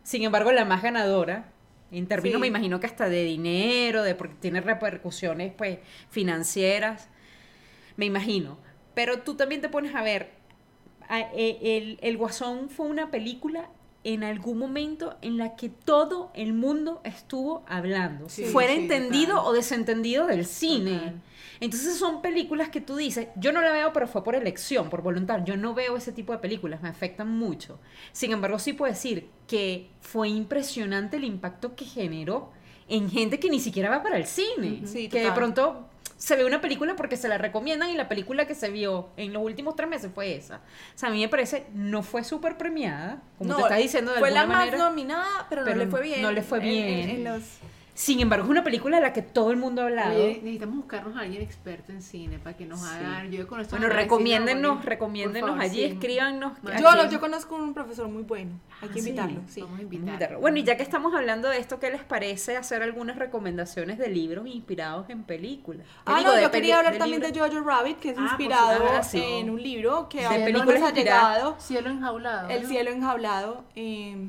Sin 0.09 0.22
embargo, 0.22 0.52
la 0.52 0.64
más 0.64 0.82
ganadora, 0.82 1.52
en 1.92 2.06
términos, 2.06 2.36
Sí. 2.38 2.40
me 2.40 2.46
imagino 2.46 2.80
que 2.80 2.86
hasta 2.86 3.11
de 3.11 3.24
dinero, 3.24 4.02
de 4.02 4.14
porque 4.14 4.36
tiene 4.40 4.62
repercusiones 4.62 5.52
pues 5.52 5.80
financieras, 6.09 7.11
me 7.98 8.06
imagino. 8.06 8.56
Pero 8.94 9.18
tú 9.20 9.34
también 9.36 9.61
te 9.61 9.68
pones 9.68 9.94
a 9.94 10.00
ver, 10.02 10.30
a- 11.11 11.20
e- 11.20 11.59
el, 11.76 11.98
el 12.00 12.16
Guasón 12.16 12.70
fue 12.70 12.86
una 12.86 13.11
película 13.11 13.68
en 14.14 14.24
algún 14.24 14.56
momento 14.59 15.18
en 15.20 15.36
la 15.36 15.54
que 15.54 15.68
todo 15.68 16.30
el 16.34 16.54
mundo 16.54 17.02
estuvo 17.04 17.62
hablando, 17.68 18.28
Sí, 18.30 18.44
fuera 18.46 18.72
sí, 18.72 18.80
entendido 18.80 19.34
total. 19.34 19.46
o 19.48 19.52
desentendido 19.52 20.26
del 20.26 20.46
cine. 20.46 20.98
Total. 20.98 21.22
Entonces 21.61 21.98
son 21.98 22.22
películas 22.22 22.70
que 22.70 22.80
tú 22.80 22.96
dices, 22.96 23.28
yo 23.36 23.52
no 23.52 23.61
la 23.61 23.70
veo, 23.72 23.92
pero 23.92 24.06
fue 24.06 24.24
por 24.24 24.34
elección, 24.34 24.88
por 24.88 25.02
voluntad. 25.02 25.44
Yo 25.44 25.56
no 25.59 25.74
veo 25.74 25.96
ese 25.96 26.12
tipo 26.12 26.32
de 26.32 26.38
películas, 26.38 26.80
me 26.80 26.88
afectan 26.88 27.28
mucho. 27.28 27.80
Sin 28.12 28.32
embargo, 28.32 28.59
sí 28.59 28.72
puedo 28.72 28.90
decir 28.92 29.28
que 29.46 29.90
fue 30.00 30.28
impresionante 30.30 31.16
el 31.18 31.24
impacto 31.24 31.74
que 31.76 31.84
generó 31.84 32.50
en 32.88 33.11
gente 33.11 33.38
que 33.38 33.50
ni 33.50 33.61
siquiera 33.61 33.90
va 33.90 34.02
para 34.02 34.16
el 34.16 34.26
cine. 34.26 34.82
Sí, 34.86 35.09
que 35.11 35.20
de 35.22 35.32
pronto 35.32 35.88
se 36.18 36.36
ve 36.36 36.44
una 36.44 36.60
película 36.60 36.94
porque 36.96 37.16
se 37.16 37.28
la 37.28 37.38
recomiendan 37.38 37.88
y 37.90 37.94
la 37.94 38.08
película 38.08 38.46
que 38.46 38.54
se 38.54 38.68
vio 38.70 39.08
en 39.16 39.32
los 39.32 39.42
últimos 39.42 39.74
tres 39.76 39.88
meses 39.88 40.10
fue 40.14 40.34
esa. 40.36 40.56
O 40.56 40.98
sea, 40.98 41.08
a 41.08 41.12
mí 41.12 41.20
me 41.20 41.28
parece, 41.28 41.66
no 41.72 42.02
fue 42.02 42.24
súper 42.24 42.58
premiada, 42.58 43.22
como 43.38 43.54
te 43.56 43.62
estás 43.62 43.78
diciendo 43.78 44.12
de 44.12 44.18
fue 44.18 44.30
la 44.32 44.44
más 44.44 44.70
nominada, 44.76 45.46
pero, 45.48 45.62
pero 45.64 45.76
no 45.76 45.84
le 45.84 45.90
fue 45.90 46.02
bien. 46.02 46.20
no 46.22 46.30
le 46.32 46.42
fue 46.42 46.58
en- 46.58 46.64
en- 46.64 46.70
bien. 46.72 47.10
en 47.10 47.24
los- 47.24 47.58
Sin 47.99 48.20
embargo, 48.20 48.44
es 48.44 48.51
una 48.51 48.62
película 48.62 48.99
de 48.99 49.03
la 49.03 49.12
que 49.12 49.22
todo 49.22 49.51
el 49.51 49.57
mundo 49.57 49.82
ha 49.82 49.86
hablado. 49.86 50.14
Oye, 50.14 50.34
necesitamos 50.36 50.76
buscarnos 50.76 51.16
a 51.16 51.20
alguien 51.22 51.42
experto 51.42 51.90
en 51.90 52.01
cine 52.01 52.38
para 52.38 52.57
que 52.57 52.64
nos 52.64 52.78
Sí. 52.78 52.86
Yo 53.32 53.49
conozco 53.49 53.76
Bueno, 53.76 53.92
recomiéndennos, 53.92 54.84
recomiéndennos 54.84 55.59
allí, 55.59 55.82
escríbanos. 55.82 56.53
Más 56.62 56.74
a 56.74 56.78
Yo, 56.80 56.92
lo- 56.94 57.11
yo 57.11 57.18
conozco 57.18 57.57
un 57.57 57.74
profesor 57.74 58.07
muy 58.09 58.22
bueno, 58.22 58.53
hay 58.80 58.88
que 58.90 59.01
Ah, 59.01 59.03
sí. 59.03 59.09
invitarlo. 59.09 59.40
Sí. 59.49 59.61
Vamos 59.62 59.80
a 59.80 59.82
invitarlo. 59.82 60.38
Bueno, 60.38 60.59
y 60.59 60.62
ya 60.62 60.76
que 60.76 60.84
estamos 60.84 61.12
hablando 61.12 61.49
de 61.49 61.59
esto, 61.59 61.80
¿qué 61.80 61.90
les 61.90 62.05
parece 62.05 62.57
hacer 62.57 62.84
algunas 62.84 63.16
recomendaciones 63.16 63.99
de 63.99 64.09
libros 64.11 64.46
inspirados 64.46 65.11
en 65.11 65.24
películas? 65.24 65.84
¿Qué 65.84 66.03
Ah, 66.07 66.18
digo, 66.20 66.34
no, 66.36 66.40
yo 66.40 66.53
quería 66.53 66.78
hablar 66.78 66.92
de 66.92 66.99
también 67.01 67.20
de 67.20 67.36
Jojo 67.36 67.61
Rabbit, 67.62 67.99
que 67.99 68.11
es 68.11 68.16
Ah, 68.16 68.22
inspirado 68.22 68.76
supuesto. 68.78 69.09
Sí. 69.11 69.22
en 69.24 69.51
un 69.51 69.61
libro 69.61 70.09
que 70.09 70.22
De 70.22 70.38
películas 70.44 70.82
ha 70.84 70.92
llegado. 70.92 71.57
Cielo 71.59 71.90
enjaulado. 71.90 72.49
El 72.49 72.62
¿no? 72.62 72.68
cielo 72.68 72.90
enjaulado, 72.92 73.64
eh, 73.74 74.28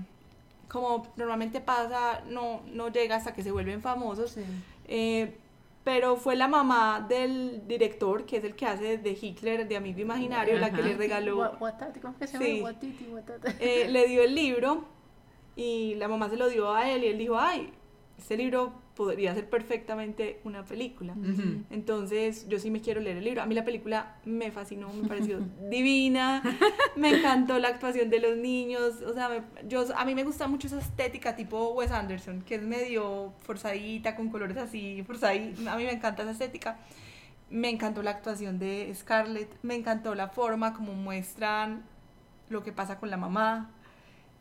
como 0.70 1.07
normalmente 1.17 1.59
pasa, 1.61 2.22
no, 2.30 2.61
no 2.72 2.89
llega 2.89 3.15
hasta 3.17 3.34
que 3.34 3.43
se 3.43 3.51
vuelven 3.51 3.82
famosos. 3.82 4.32
Sí. 4.32 4.41
Eh, 4.88 5.36
pero 5.84 6.17
fue 6.17 6.36
la 6.36 6.47
mamá 6.47 7.05
del 7.09 7.67
director, 7.67 8.26
que 8.26 8.38
es 8.38 8.43
el 8.43 8.55
que 8.55 8.65
hace 8.65 8.97
de 8.97 9.17
Hitler, 9.20 9.67
de 9.67 9.76
Amigo 9.78 9.99
Imaginario, 10.01 10.59
la 10.59 10.72
que 10.72 10.82
le 10.84 10.95
regaló, 10.95 11.38
Gua- 11.38 11.57
Guatati, 11.57 11.99
¿Cómo 11.99 12.13
es 12.13 12.20
que 12.20 12.28
se 12.28 12.34
llama? 12.34 12.45
Sí. 12.45 12.59
Eh, 13.59 13.88
le 13.89 14.07
dio 14.07 14.22
el 14.24 14.36
libro 14.36 14.86
y 15.55 15.95
la 15.95 16.07
mamá 16.07 16.30
se 16.30 16.38
lo 16.38 16.47
dio 16.49 16.74
a 16.74 16.89
él 16.91 17.03
y 17.03 17.07
él 17.07 17.17
dijo, 17.17 17.39
ay, 17.39 17.74
este 18.17 18.38
libro 18.38 18.74
podría 18.99 19.33
ser 19.33 19.49
perfectamente 19.49 20.41
una 20.43 20.65
película. 20.65 21.13
Ujú. 21.13 21.63
Entonces, 21.69 22.45
yo 22.49 22.59
sí 22.59 22.69
me 22.69 22.81
quiero 22.81 22.99
leer 22.99 23.15
el 23.15 23.23
libro. 23.23 23.41
A 23.41 23.45
mí 23.45 23.55
la 23.55 23.63
película 23.63 24.17
me 24.25 24.51
fascinó, 24.51 24.91
me 24.91 25.07
pareció 25.07 25.39
divina, 25.69 26.43
me 26.97 27.09
encantó 27.17 27.57
la 27.59 27.69
actuación 27.69 28.09
de 28.09 28.19
los 28.19 28.35
niños, 28.35 29.01
o 29.01 29.13
sea, 29.13 29.29
me- 29.29 29.67
yo, 29.69 29.85
a 29.95 30.03
mí 30.03 30.15
me 30.15 30.25
gusta 30.25 30.49
mucho 30.49 30.67
esa 30.67 30.79
estética 30.79 31.37
tipo 31.37 31.69
Wes 31.69 31.91
Anderson, 31.91 32.41
que 32.41 32.55
es 32.55 32.61
medio 32.61 33.31
forzadita, 33.43 34.17
con 34.17 34.27
colores 34.29 34.57
así, 34.57 35.01
forzadita. 35.07 35.71
A 35.73 35.77
mí 35.77 35.85
me 35.85 35.93
encanta 35.93 36.23
esa 36.23 36.31
estética. 36.33 36.77
Me 37.49 37.69
encantó 37.69 38.03
la 38.03 38.11
actuación 38.11 38.59
de 38.59 38.91
Scarlett, 38.93 39.49
me 39.63 39.75
encantó 39.75 40.13
la 40.13 40.27
forma 40.27 40.73
como 40.73 40.93
muestran 40.93 41.83
lo 42.49 42.63
que 42.63 42.73
pasa 42.73 42.99
con 42.99 43.09
la 43.09 43.15
mamá. 43.17 43.71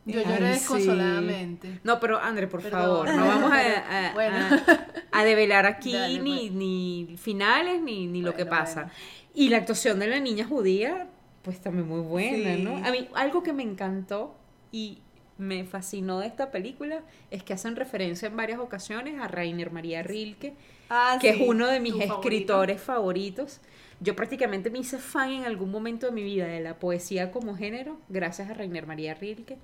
Yo 0.05 0.21
lloré 0.21 0.47
Ay, 0.47 0.53
desconsoladamente. 0.53 1.79
No, 1.83 1.99
pero 1.99 2.19
André, 2.19 2.47
por 2.47 2.61
Perdón. 2.61 2.81
favor, 2.81 3.13
no 3.13 3.25
vamos 3.27 3.51
a, 3.51 4.09
a- 4.09 4.13
Bueno. 4.13 4.35
a- 4.37 5.19
a 5.19 5.23
develar 5.23 5.65
aquí 5.65 5.93
Dale, 5.93 6.19
ni, 6.19 6.37
pues. 6.39 6.51
ni 6.53 7.15
finales 7.17 7.81
ni, 7.81 8.07
ni 8.07 8.21
lo 8.21 8.33
que 8.35 8.45
pasa. 8.45 8.83
bueno. 8.83 8.91
Y 9.35 9.49
la 9.49 9.57
actuación 9.57 9.99
de 9.99 10.07
la 10.07 10.19
niña 10.19 10.45
judía, 10.45 11.07
pues 11.43 11.59
también 11.61 11.87
muy 11.87 12.01
buena, 12.01 12.55
Sí. 12.55 12.61
¿no? 12.63 12.77
A 12.77 12.91
mí, 12.91 13.07
algo 13.13 13.43
que 13.43 13.53
me 13.53 13.63
encantó 13.63 14.35
y 14.71 14.99
me 15.37 15.63
fascinó 15.63 16.19
de 16.19 16.27
esta 16.27 16.51
película 16.51 17.01
es 17.31 17.43
que 17.43 17.53
hacen 17.53 17.75
referencia 17.75 18.27
en 18.27 18.35
varias 18.35 18.59
ocasiones 18.59 19.21
a 19.21 19.27
Rainer 19.27 19.71
María 19.71 20.03
Rilke, 20.03 20.53
Ah, 20.89 21.17
que 21.21 21.33
sí. 21.33 21.41
es 21.43 21.47
uno 21.47 21.67
de 21.67 21.79
mis 21.79 21.95
escritores 21.95 22.81
favoritos. 22.81 23.59
Yo 24.01 24.15
prácticamente 24.15 24.69
me 24.69 24.79
hice 24.79 24.97
fan 24.97 25.31
en 25.31 25.43
algún 25.45 25.71
momento 25.71 26.07
de 26.07 26.11
mi 26.13 26.23
vida 26.23 26.45
de 26.47 26.59
la 26.61 26.79
poesía 26.79 27.31
como 27.31 27.55
género, 27.55 27.99
gracias 28.09 28.49
a 28.49 28.53
Rainer 28.53 28.87
María 28.87 29.13
Rilke. 29.13 29.57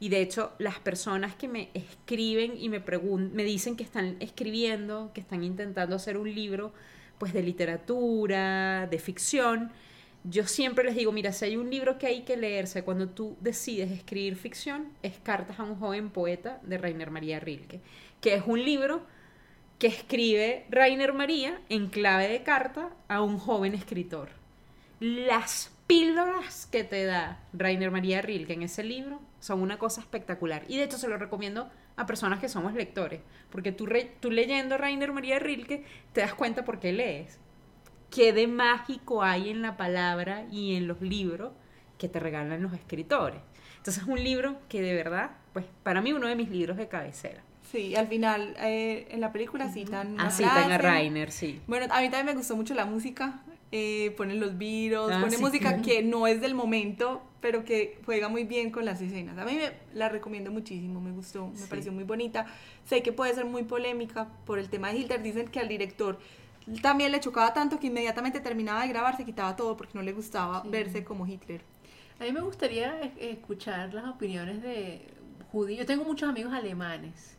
Y 0.00 0.10
de 0.10 0.20
hecho, 0.20 0.52
las 0.58 0.78
personas 0.78 1.34
que 1.34 1.48
me 1.48 1.70
escriben 1.74 2.54
y 2.56 2.68
me 2.68 2.80
me 2.80 3.44
dicen 3.44 3.76
que 3.76 3.82
están 3.82 4.16
escribiendo, 4.20 5.10
que 5.12 5.20
están 5.20 5.42
intentando 5.42 5.96
hacer 5.96 6.16
un 6.16 6.32
libro 6.32 6.72
pues 7.18 7.32
de 7.32 7.42
literatura, 7.42 8.86
de 8.86 8.98
ficción, 9.00 9.72
yo 10.24 10.46
siempre 10.46 10.84
les 10.84 10.94
digo, 10.94 11.12
mira, 11.12 11.32
si 11.32 11.46
hay 11.46 11.56
un 11.56 11.70
libro 11.70 11.98
que 11.98 12.06
hay 12.06 12.22
que 12.22 12.36
leerse 12.36 12.82
cuando 12.82 13.08
tú 13.08 13.36
decides 13.40 13.90
escribir 13.90 14.36
ficción, 14.36 14.88
es 15.02 15.18
Cartas 15.22 15.58
a 15.58 15.64
un 15.64 15.76
joven 15.76 16.10
poeta 16.10 16.60
de 16.62 16.78
Rainer 16.78 17.10
María 17.10 17.40
Rilke, 17.40 17.80
que 18.20 18.34
es 18.34 18.42
un 18.46 18.62
libro 18.64 19.02
que 19.78 19.86
escribe 19.86 20.66
Rainer 20.70 21.12
María 21.12 21.60
en 21.68 21.88
clave 21.88 22.28
de 22.28 22.42
carta 22.42 22.90
a 23.06 23.22
un 23.22 23.38
joven 23.38 23.74
escritor. 23.74 24.30
Las 25.00 25.70
píldoras 25.88 26.66
que 26.66 26.84
te 26.84 27.04
da 27.04 27.40
Rainer 27.52 27.90
María 27.90 28.22
Rilke 28.22 28.52
en 28.52 28.62
ese 28.62 28.84
libro 28.84 29.20
son 29.40 29.60
una 29.62 29.78
cosa 29.78 30.00
espectacular. 30.00 30.62
Y 30.68 30.76
de 30.76 30.84
hecho 30.84 30.98
se 30.98 31.08
lo 31.08 31.16
recomiendo 31.18 31.68
a 31.96 32.06
personas 32.06 32.38
que 32.38 32.48
somos 32.48 32.74
lectores, 32.74 33.20
porque 33.50 33.72
tú, 33.72 33.86
re- 33.86 34.12
tú 34.20 34.30
leyendo 34.30 34.78
Rainer 34.78 35.12
María 35.12 35.40
Rilke 35.40 35.84
te 36.12 36.20
das 36.20 36.34
cuenta 36.34 36.64
por 36.64 36.78
qué 36.78 36.92
lees. 36.92 37.40
Qué 38.10 38.32
de 38.32 38.46
mágico 38.46 39.22
hay 39.24 39.50
en 39.50 39.62
la 39.62 39.76
palabra 39.76 40.44
y 40.52 40.76
en 40.76 40.86
los 40.86 41.00
libros 41.00 41.52
que 41.98 42.08
te 42.08 42.20
regalan 42.20 42.62
los 42.62 42.72
escritores. 42.74 43.40
Entonces 43.78 44.02
es 44.04 44.08
un 44.08 44.22
libro 44.22 44.58
que 44.68 44.80
de 44.82 44.94
verdad, 44.94 45.32
pues 45.52 45.64
para 45.82 46.00
mí 46.00 46.12
uno 46.12 46.28
de 46.28 46.36
mis 46.36 46.50
libros 46.50 46.76
de 46.76 46.86
cabecera. 46.88 47.42
Sí, 47.72 47.96
al 47.96 48.06
final 48.08 48.54
eh, 48.60 49.08
en 49.10 49.20
la 49.20 49.32
película 49.32 49.68
citan 49.70 50.12
una 50.14 50.28
Así 50.28 50.42
tan 50.42 50.70
a. 50.70 50.78
Rainer, 50.78 51.30
sí. 51.30 51.60
Bueno, 51.66 51.86
a 51.92 52.00
mí 52.00 52.08
también 52.08 52.26
me 52.26 52.34
gustó 52.34 52.56
mucho 52.56 52.74
la 52.74 52.86
música. 52.86 53.40
Eh, 53.70 54.14
ponen 54.16 54.40
los 54.40 54.56
virus, 54.56 55.10
Ah, 55.12 55.20
ponen 55.20 55.36
sí, 55.38 55.42
música 55.42 55.68
claro. 55.68 55.82
que 55.82 56.02
no 56.02 56.26
es 56.26 56.40
del 56.40 56.54
momento, 56.54 57.22
pero 57.42 57.64
que 57.64 57.98
juega 58.06 58.28
muy 58.30 58.44
bien 58.44 58.70
con 58.70 58.86
las 58.86 59.00
escenas. 59.02 59.36
A 59.36 59.44
mí 59.44 59.56
me, 59.56 59.72
la 59.94 60.08
recomiendo 60.08 60.50
muchísimo, 60.50 61.00
me 61.02 61.10
gustó, 61.12 61.48
me 61.48 61.56
Sí. 61.56 61.66
pareció 61.68 61.92
muy 61.92 62.04
bonita. 62.04 62.46
Sé 62.86 63.02
que 63.02 63.12
puede 63.12 63.34
ser 63.34 63.44
muy 63.44 63.64
polémica 63.64 64.28
por 64.46 64.58
el 64.58 64.70
tema 64.70 64.90
de 64.90 64.98
Hitler. 65.00 65.22
Dicen 65.22 65.48
que 65.48 65.60
al 65.60 65.68
director 65.68 66.18
también 66.80 67.12
le 67.12 67.20
chocaba 67.20 67.52
tanto 67.52 67.78
que 67.78 67.88
inmediatamente 67.88 68.40
terminaba 68.40 68.82
de 68.82 68.88
grabar, 68.88 69.16
se 69.18 69.24
quitaba 69.26 69.54
todo 69.54 69.76
porque 69.76 69.92
no 69.98 70.02
le 70.02 70.12
gustaba 70.12 70.62
Sí. 70.62 70.68
verse 70.70 71.04
como 71.04 71.26
Hitler. 71.26 71.60
A 72.20 72.24
mí 72.24 72.32
me 72.32 72.40
gustaría 72.40 72.98
es- 73.02 73.12
escuchar 73.20 73.92
las 73.92 74.06
opiniones 74.06 74.62
de 74.62 75.02
judíos. 75.52 75.80
Yo 75.80 75.86
tengo 75.86 76.04
muchos 76.04 76.26
amigos 76.28 76.54
alemanes 76.54 77.36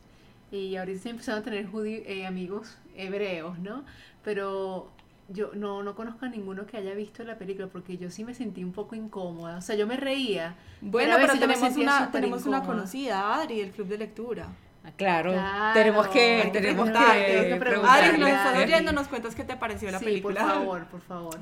y 0.52 0.76
ahorita 0.76 0.96
estoy 0.96 1.10
empezando 1.10 1.40
a 1.40 1.44
tener 1.44 1.66
judí- 1.68 2.02
eh, 2.06 2.24
amigos 2.24 2.78
hebreos, 2.96 3.58
¿no? 3.58 3.84
Pero 4.24 4.90
yo 5.32 5.50
no, 5.54 5.82
no 5.82 5.94
conozco 5.94 6.26
a 6.26 6.28
ninguno 6.28 6.66
que 6.66 6.76
haya 6.76 6.92
visto 6.94 7.22
la 7.24 7.38
película 7.38 7.68
porque 7.68 7.96
yo 7.96 8.10
sí 8.10 8.24
me 8.24 8.34
sentí 8.34 8.64
un 8.64 8.72
poco 8.72 8.94
incómoda. 8.94 9.58
O 9.58 9.62
sea, 9.62 9.76
yo 9.76 9.86
me 9.86 9.96
reía. 9.96 10.56
Bueno, 10.80 11.16
pero 11.20 11.38
tenemos, 11.38 11.76
una, 11.76 12.10
tenemos 12.10 12.46
una 12.46 12.62
conocida, 12.62 13.34
Adri, 13.36 13.60
del 13.60 13.70
club 13.70 13.88
de 13.88 13.98
lectura. 13.98 14.48
Ah, 14.84 14.90
Claro, 14.96 15.32
Claro, 15.32 15.74
tenemos 15.74 16.08
que, 16.08 16.40
que 16.44 16.50
tenemos 16.58 16.86
que, 16.86 16.92
preguntarle, 16.94 17.38
hay 17.52 17.58
que 17.58 17.86
Adri, 17.86 18.18
nos 18.18 18.30
estás 18.30 18.56
oyendo, 18.56 18.92
nos 18.92 19.08
cuentas 19.08 19.34
qué 19.34 19.44
te 19.44 19.56
pareció 19.56 19.90
la 19.90 19.98
sí, 19.98 20.06
película. 20.06 20.40
por 20.40 20.50
favor, 20.50 20.86
por 20.86 21.00
favor. 21.02 21.38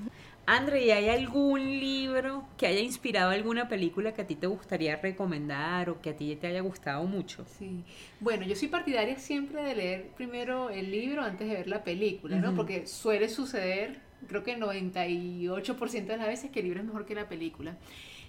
Andre, 0.50 0.82
¿y 0.82 0.90
hay 0.92 1.10
algún 1.10 1.60
libro 1.60 2.42
que 2.56 2.66
haya 2.66 2.80
inspirado 2.80 3.32
alguna 3.32 3.68
película 3.68 4.14
que 4.14 4.22
a 4.22 4.26
ti 4.26 4.34
te 4.34 4.46
gustaría 4.46 4.96
recomendar 4.96 5.90
o 5.90 6.00
que 6.00 6.08
a 6.08 6.16
ti 6.16 6.34
te 6.36 6.46
haya 6.46 6.62
gustado 6.62 7.04
mucho? 7.04 7.44
Sí. 7.58 7.84
Bueno, 8.18 8.46
yo 8.46 8.56
soy 8.56 8.68
partidaria 8.68 9.18
siempre 9.18 9.62
de 9.62 9.74
leer 9.74 10.08
primero 10.16 10.70
el 10.70 10.90
libro 10.90 11.22
antes 11.22 11.48
de 11.48 11.54
ver 11.54 11.68
la 11.68 11.84
película, 11.84 12.38
¿no? 12.38 12.54
Porque 12.54 12.86
suele 12.86 13.28
suceder, 13.28 13.98
creo 14.26 14.42
que 14.42 14.56
98% 14.56 16.06
de 16.06 16.16
las 16.16 16.26
veces 16.26 16.50
que 16.50 16.60
el 16.60 16.64
libro 16.64 16.80
es 16.80 16.86
mejor 16.86 17.04
que 17.04 17.14
la 17.14 17.28
película. 17.28 17.76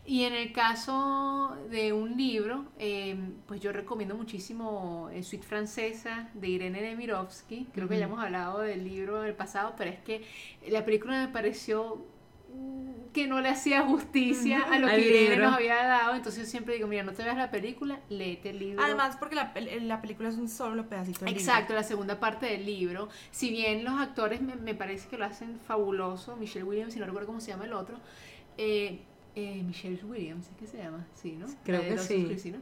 Y 0.10 0.24
en 0.24 0.34
el 0.34 0.52
caso 0.54 1.56
de 1.70 1.94
un 1.94 2.18
libro, 2.18 2.66
eh, 2.80 3.16
pues 3.46 3.62
yo 3.62 3.72
recomiendo 3.72 4.16
muchísimo 4.16 5.08
eh, 5.14 5.22
Suite 5.22 5.46
Francesa 5.46 6.30
de 6.34 6.48
Irene 6.48 6.82
Nemirovsky. 6.82 7.68
Creo 7.72 7.88
que 7.88 8.00
ya 8.00 8.06
hemos 8.06 8.20
hablado 8.20 8.62
del 8.62 8.84
libro 8.86 9.22
en 9.22 9.30
el 9.30 9.36
pasado, 9.36 9.76
pero 9.78 9.92
es 9.92 10.00
que 10.00 10.26
la 10.68 10.84
película 10.84 11.22
me 11.24 11.32
pareció 11.32 12.04
que 13.14 13.28
no 13.28 13.40
le 13.40 13.50
hacía 13.50 13.84
justicia 13.84 14.64
a 14.64 14.80
lo 14.80 14.88
que 14.88 15.00
Irene 15.00 15.30
libro. 15.30 15.46
nos 15.46 15.58
había 15.58 15.76
dado. 15.76 16.16
Entonces 16.16 16.46
yo 16.46 16.50
siempre 16.50 16.74
digo, 16.74 16.88
mira, 16.88 17.04
no 17.04 17.14
te 17.14 17.22
veas 17.22 17.38
la 17.38 17.52
película, 17.52 18.00
léete 18.10 18.50
el 18.50 18.58
libro. 18.58 18.84
Además, 18.84 19.16
porque 19.18 19.36
la, 19.36 19.54
la 19.82 20.02
película 20.02 20.30
es 20.30 20.38
un 20.38 20.50
solo 20.50 20.90
pedacito 20.90 21.20
del 21.20 21.36
libro. 21.36 21.40
Exacto, 21.40 21.76
la 21.76 21.84
segunda 21.84 22.20
parte 22.20 22.48
del 22.48 22.66
libro. 22.66 23.10
Si 23.30 23.52
bien 23.52 23.84
los 23.84 23.94
actores 24.00 24.42
me, 24.42 24.56
me 24.56 24.74
parece 24.74 25.08
que 25.08 25.20
lo 25.20 25.26
hacen 25.26 25.60
fabuloso, 25.68 26.36
Michelle 26.36 26.66
Williams, 26.66 26.96
y 26.96 27.00
no 27.00 27.06
recuerdo 27.06 27.28
cómo 27.28 27.42
se 27.42 27.52
llama 27.52 27.66
el 27.66 27.74
otro, 27.74 28.00
eh, 28.58 29.04
eh, 29.46 29.64
Michelle 29.64 30.04
Williams, 30.04 30.48
¿es 30.48 30.58
que 30.58 30.68
se 30.68 30.78
llama? 30.78 31.06
Sí, 31.16 31.34
¿no? 31.34 31.48
Creo 31.64 31.82
de 31.82 31.90
que 31.90 31.98
sí. 32.38 32.54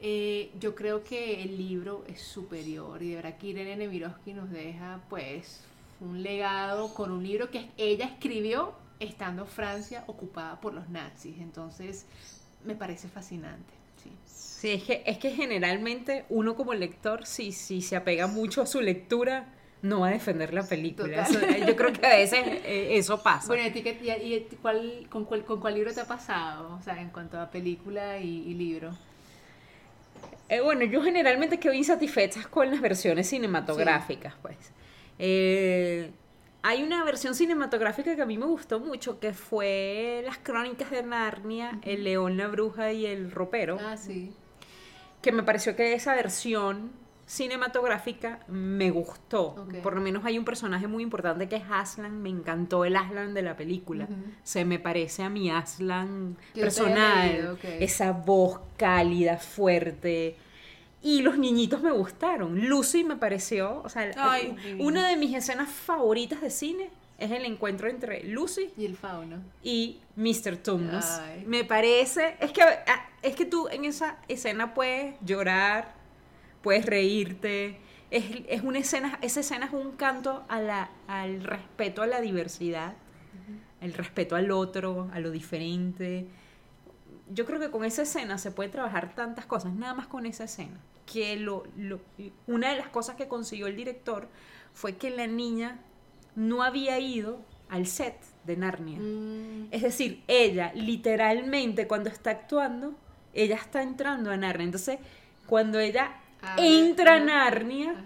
Eh, 0.00 0.52
yo 0.60 0.74
creo 0.74 1.02
que 1.02 1.42
el 1.42 1.56
libro 1.56 2.04
es 2.06 2.20
superior 2.20 3.02
y 3.02 3.10
de 3.10 3.16
verdad 3.16 3.36
que 3.36 3.48
Irene 3.48 3.76
Nemirovsky 3.76 4.32
nos 4.32 4.48
deja 4.50 5.00
pues 5.10 5.60
un 6.00 6.22
legado 6.22 6.94
con 6.94 7.10
un 7.10 7.24
libro 7.24 7.50
que 7.50 7.68
ella 7.76 8.06
escribió 8.06 8.74
estando 9.00 9.44
Francia 9.44 10.04
ocupada 10.06 10.60
por 10.60 10.72
los 10.72 10.88
nazis. 10.88 11.38
Entonces, 11.40 12.06
me 12.64 12.76
parece 12.76 13.08
fascinante. 13.08 13.72
Sí. 14.02 14.10
Sí, 14.24 14.70
es 14.70 14.82
que, 14.84 15.02
es 15.06 15.18
que 15.18 15.30
generalmente 15.30 16.24
uno 16.28 16.54
como 16.54 16.74
lector, 16.74 17.26
si, 17.26 17.52
si 17.52 17.82
se 17.82 17.96
apega 17.96 18.26
mucho 18.28 18.62
a 18.62 18.66
su 18.66 18.80
lectura, 18.80 19.52
no 19.82 20.00
va 20.00 20.08
a 20.08 20.10
defender 20.10 20.52
la 20.52 20.62
película. 20.64 21.22
Eso- 21.22 21.40
yo 21.66 21.76
creo 21.76 21.92
que 21.92 22.06
a 22.06 22.16
veces 22.16 22.40
eh, 22.64 22.96
eso 22.98 23.22
pasa. 23.22 23.46
Bueno, 23.48 23.62
¿y 23.66 24.40
cuál, 24.60 25.06
con, 25.08 25.24
cuál, 25.24 25.44
con 25.44 25.60
cuál 25.60 25.74
libro 25.74 25.92
te 25.94 26.00
ha 26.00 26.06
pasado? 26.06 26.74
O 26.78 26.82
sea, 26.82 27.00
en 27.00 27.10
cuanto 27.10 27.40
a 27.40 27.50
película 27.50 28.18
y, 28.18 28.48
y 28.48 28.54
libro. 28.54 28.96
Eh, 30.48 30.60
bueno, 30.60 30.84
yo 30.84 31.02
generalmente 31.02 31.58
quedo 31.60 31.74
insatisfecha 31.74 32.42
con 32.48 32.70
las 32.70 32.80
versiones 32.80 33.28
cinematográficas, 33.28 34.34
pues. 34.40 34.56
Eh, 35.18 36.10
hay 36.62 36.82
una 36.82 37.04
versión 37.04 37.34
cinematográfica 37.34 38.16
que 38.16 38.22
a 38.22 38.26
mí 38.26 38.36
me 38.38 38.46
gustó 38.46 38.80
mucho, 38.80 39.20
que 39.20 39.32
fue 39.32 40.22
Las 40.24 40.38
Crónicas 40.38 40.90
de 40.90 41.02
Narnia, 41.02 41.78
El 41.82 42.02
León, 42.04 42.36
la 42.36 42.48
Bruja 42.48 42.92
y 42.92 43.06
el 43.06 43.30
Ropero, 43.30 43.78
Ah, 43.80 43.96
sí. 43.96 44.32
que 45.22 45.32
me 45.32 45.42
pareció 45.42 45.76
que 45.76 45.92
esa 45.94 46.14
versión 46.14 46.90
cinematográfica 47.28 48.40
me 48.48 48.90
gustó. 48.90 49.66
Por 49.82 49.94
lo 49.94 50.00
menos 50.00 50.24
hay 50.24 50.38
un 50.38 50.44
personaje 50.44 50.86
muy 50.88 51.02
importante 51.02 51.48
que 51.48 51.56
es 51.56 51.64
Aslan, 51.70 52.20
me 52.22 52.30
encantó 52.30 52.84
el 52.84 52.96
Aslan 52.96 53.34
de 53.34 53.42
la 53.42 53.56
película. 53.56 54.08
Se 54.42 54.64
me 54.64 54.78
parece 54.78 55.22
a 55.22 55.28
mi 55.28 55.50
Aslan 55.50 56.36
yo 56.54 56.62
personal, 56.62 57.58
esa 57.78 58.12
voz 58.12 58.60
cálida, 58.76 59.36
fuerte. 59.36 60.36
Y 61.02 61.20
los 61.22 61.38
niñitos 61.38 61.82
me 61.82 61.92
gustaron. 61.92 62.66
Lucy 62.68 63.04
me 63.04 63.14
pareció, 63.16 63.82
o 63.84 63.88
sea, 63.88 64.10
Ay, 64.16 64.56
una 64.80 65.08
de 65.08 65.16
mis 65.16 65.34
escenas 65.34 65.68
favoritas 65.68 66.40
de 66.40 66.50
cine 66.50 66.90
es 67.18 67.30
el 67.30 67.44
encuentro 67.44 67.88
entre 67.88 68.24
Lucy 68.24 68.70
Y 68.76 68.84
el 68.86 68.96
fauno. 68.96 69.36
y 69.62 69.98
Mr. 70.16 70.56
Tumnus. 70.56 71.04
Me 71.46 71.64
parece, 71.64 72.36
es 72.40 72.52
que 72.52 72.62
ah, 72.62 73.08
es 73.22 73.36
que 73.36 73.44
tú 73.44 73.68
en 73.68 73.84
esa 73.84 74.16
escena 74.28 74.72
puedes 74.74 75.14
llorar, 75.24 75.94
puedes 76.62 76.86
reírte. 76.86 77.78
Es, 78.10 78.24
es 78.48 78.62
una 78.62 78.78
escena, 78.78 79.18
esa 79.22 79.40
escena 79.40 79.66
es 79.66 79.72
un 79.72 79.92
canto 79.92 80.44
a 80.48 80.60
la, 80.60 80.90
al 81.06 81.42
respeto 81.44 82.02
a 82.02 82.06
la 82.06 82.20
diversidad, 82.20 82.94
el 83.80 83.92
respeto 83.92 84.34
al 84.36 84.50
otro, 84.50 85.08
a 85.12 85.20
lo 85.20 85.30
diferente. 85.30 86.26
Yo 87.30 87.44
creo 87.44 87.60
que 87.60 87.70
con 87.70 87.84
esa 87.84 88.02
escena 88.02 88.38
se 88.38 88.50
puede 88.50 88.70
trabajar 88.70 89.14
tantas 89.14 89.44
cosas, 89.46 89.74
nada 89.74 89.94
más 89.94 90.06
con 90.06 90.24
esa 90.26 90.44
escena. 90.44 90.78
Que 91.04 91.36
lo, 91.36 91.64
lo- 91.76 92.00
una 92.46 92.70
de 92.70 92.76
las 92.76 92.88
cosas 92.88 93.16
que 93.16 93.28
consiguió 93.28 93.66
el 93.66 93.76
director 93.76 94.28
fue 94.72 94.96
que 94.96 95.10
la 95.10 95.26
niña 95.26 95.78
no 96.34 96.62
había 96.62 96.98
ido 96.98 97.40
al 97.68 97.86
set 97.86 98.16
de 98.44 98.56
Narnia. 98.56 98.98
Mm, 98.98 99.68
Es 99.70 99.82
decir, 99.82 100.22
ella 100.28 100.72
literalmente 100.74 101.86
cuando 101.86 102.08
está 102.08 102.30
actuando, 102.30 102.94
ella 103.34 103.56
está 103.56 103.82
entrando 103.82 104.30
a 104.30 104.36
Narnia. 104.38 104.64
Entonces, 104.64 104.98
cuando 105.46 105.78
ella 105.78 106.12
Ah, 106.42 106.56
entra 106.58 107.12
a 107.12 107.16
ajá. 107.16 107.24
Narnia, 107.24 107.90
ajá. 107.92 108.02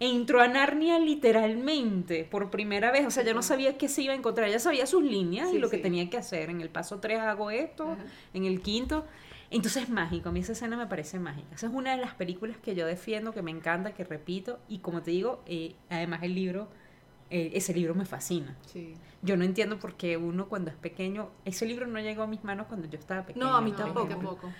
entró 0.00 0.40
a 0.40 0.48
Narnia 0.48 0.98
literalmente 0.98 2.24
por 2.24 2.50
primera 2.50 2.90
vez. 2.90 3.06
O 3.06 3.10
sea, 3.10 3.22
ya 3.24 3.34
no 3.34 3.42
sabía 3.42 3.78
qué 3.78 3.88
se 3.88 4.02
iba 4.02 4.12
a 4.12 4.16
encontrar. 4.16 4.48
Ella 4.48 4.58
sabía 4.58 4.86
sus 4.86 5.02
líneas 5.02 5.48
y 5.50 5.52
Sí, 5.52 5.58
lo 5.58 5.70
que 5.70 5.78
tenía 5.78 6.08
que 6.10 6.16
hacer. 6.18 6.50
En 6.50 6.60
el 6.60 6.68
paso 6.68 7.00
3 7.00 7.20
hago 7.20 7.50
esto, 7.50 7.92
Ajá. 7.92 8.02
en 8.34 8.44
el 8.44 8.60
quinto. 8.60 9.04
Entonces 9.50 9.82
es 9.84 9.88
mágico, 9.90 10.30
a 10.30 10.32
mí 10.32 10.40
esa 10.40 10.52
escena 10.52 10.78
me 10.78 10.86
parece 10.86 11.18
mágica. 11.18 11.54
Esa 11.54 11.66
es 11.66 11.72
una 11.74 11.90
de 11.94 11.98
las 12.00 12.14
películas 12.14 12.56
que 12.56 12.74
yo 12.74 12.86
defiendo, 12.86 13.32
que 13.34 13.42
me 13.42 13.50
encanta, 13.50 13.92
que 13.92 14.02
repito. 14.02 14.58
Y 14.66 14.78
como 14.78 15.02
te 15.02 15.10
digo, 15.10 15.42
eh, 15.44 15.74
además 15.90 16.22
el 16.22 16.34
libro, 16.34 16.68
eh, 17.28 17.50
ese 17.52 17.74
libro 17.74 17.94
me 17.94 18.06
fascina. 18.06 18.56
Sí. 18.66 18.94
Yo 19.20 19.36
no 19.36 19.44
entiendo 19.44 19.78
por 19.78 19.94
qué 19.94 20.16
uno 20.16 20.48
cuando 20.48 20.70
es 20.70 20.76
pequeño, 20.78 21.28
ese 21.44 21.66
libro 21.66 21.86
no 21.86 22.00
llegó 22.00 22.22
a 22.22 22.26
mis 22.26 22.42
manos 22.44 22.66
cuando 22.66 22.88
yo 22.88 22.98
estaba 22.98 23.26
pequeña. 23.26 23.44
No, 23.44 23.54
a 23.54 23.60
mí 23.60 23.72
No, 23.72 23.76
tampoco. 23.76 24.08
tampoco. 24.08 24.52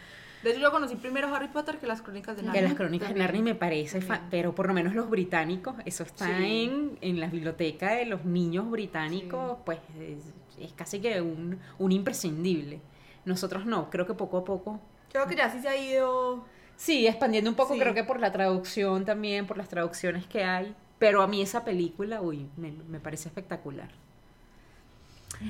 De 0.42 0.50
hecho, 0.50 0.60
yo 0.60 0.70
conocí 0.72 0.96
primero 0.96 1.32
Harry 1.34 1.48
Potter 1.48 1.78
que 1.78 1.86
las 1.86 2.02
crónicas 2.02 2.34
de 2.36 2.42
Que 2.42 2.46
Narnia. 2.46 2.62
las 2.64 2.74
crónicas 2.74 3.08
de 3.10 3.14
Narnia 3.14 3.42
me 3.42 3.54
parece, 3.54 4.00
fa- 4.00 4.22
pero 4.30 4.54
por 4.54 4.66
lo 4.66 4.74
menos 4.74 4.94
los 4.94 5.08
británicos, 5.08 5.74
eso 5.84 6.02
está 6.02 6.26
Sí. 6.38 6.64
en, 6.64 6.98
en 7.00 7.20
la 7.20 7.28
biblioteca 7.28 7.92
de 7.92 8.06
los 8.06 8.24
niños 8.24 8.68
británicos, 8.70 9.58
pues 9.64 9.78
es, 10.00 10.18
es 10.58 10.72
casi 10.72 11.00
que 11.00 11.20
un, 11.20 11.58
un 11.78 11.92
imprescindible. 11.92 12.80
Nosotros 13.24 13.66
no, 13.66 13.88
creo 13.88 14.04
que 14.06 14.14
poco 14.14 14.38
a 14.38 14.44
poco. 14.44 14.80
Creo 15.12 15.26
que 15.28 15.36
ya 15.36 15.48
sí 15.50 15.60
se 15.60 15.68
ha 15.68 15.76
ido. 15.76 16.44
Sí, 16.76 17.06
expandiendo 17.06 17.48
un 17.50 17.54
poco, 17.56 17.74
Sí. 17.74 17.80
creo 17.80 17.94
que 17.94 18.02
por 18.02 18.18
la 18.18 18.32
traducción 18.32 19.04
también, 19.04 19.46
por 19.46 19.56
las 19.56 19.68
traducciones 19.68 20.26
que 20.26 20.42
hay. 20.42 20.74
Pero 20.98 21.22
a 21.22 21.28
mí 21.28 21.40
esa 21.42 21.64
película, 21.64 22.20
uy, 22.20 22.48
me, 22.56 22.72
me 22.72 22.98
parece 22.98 23.28
espectacular. 23.28 23.90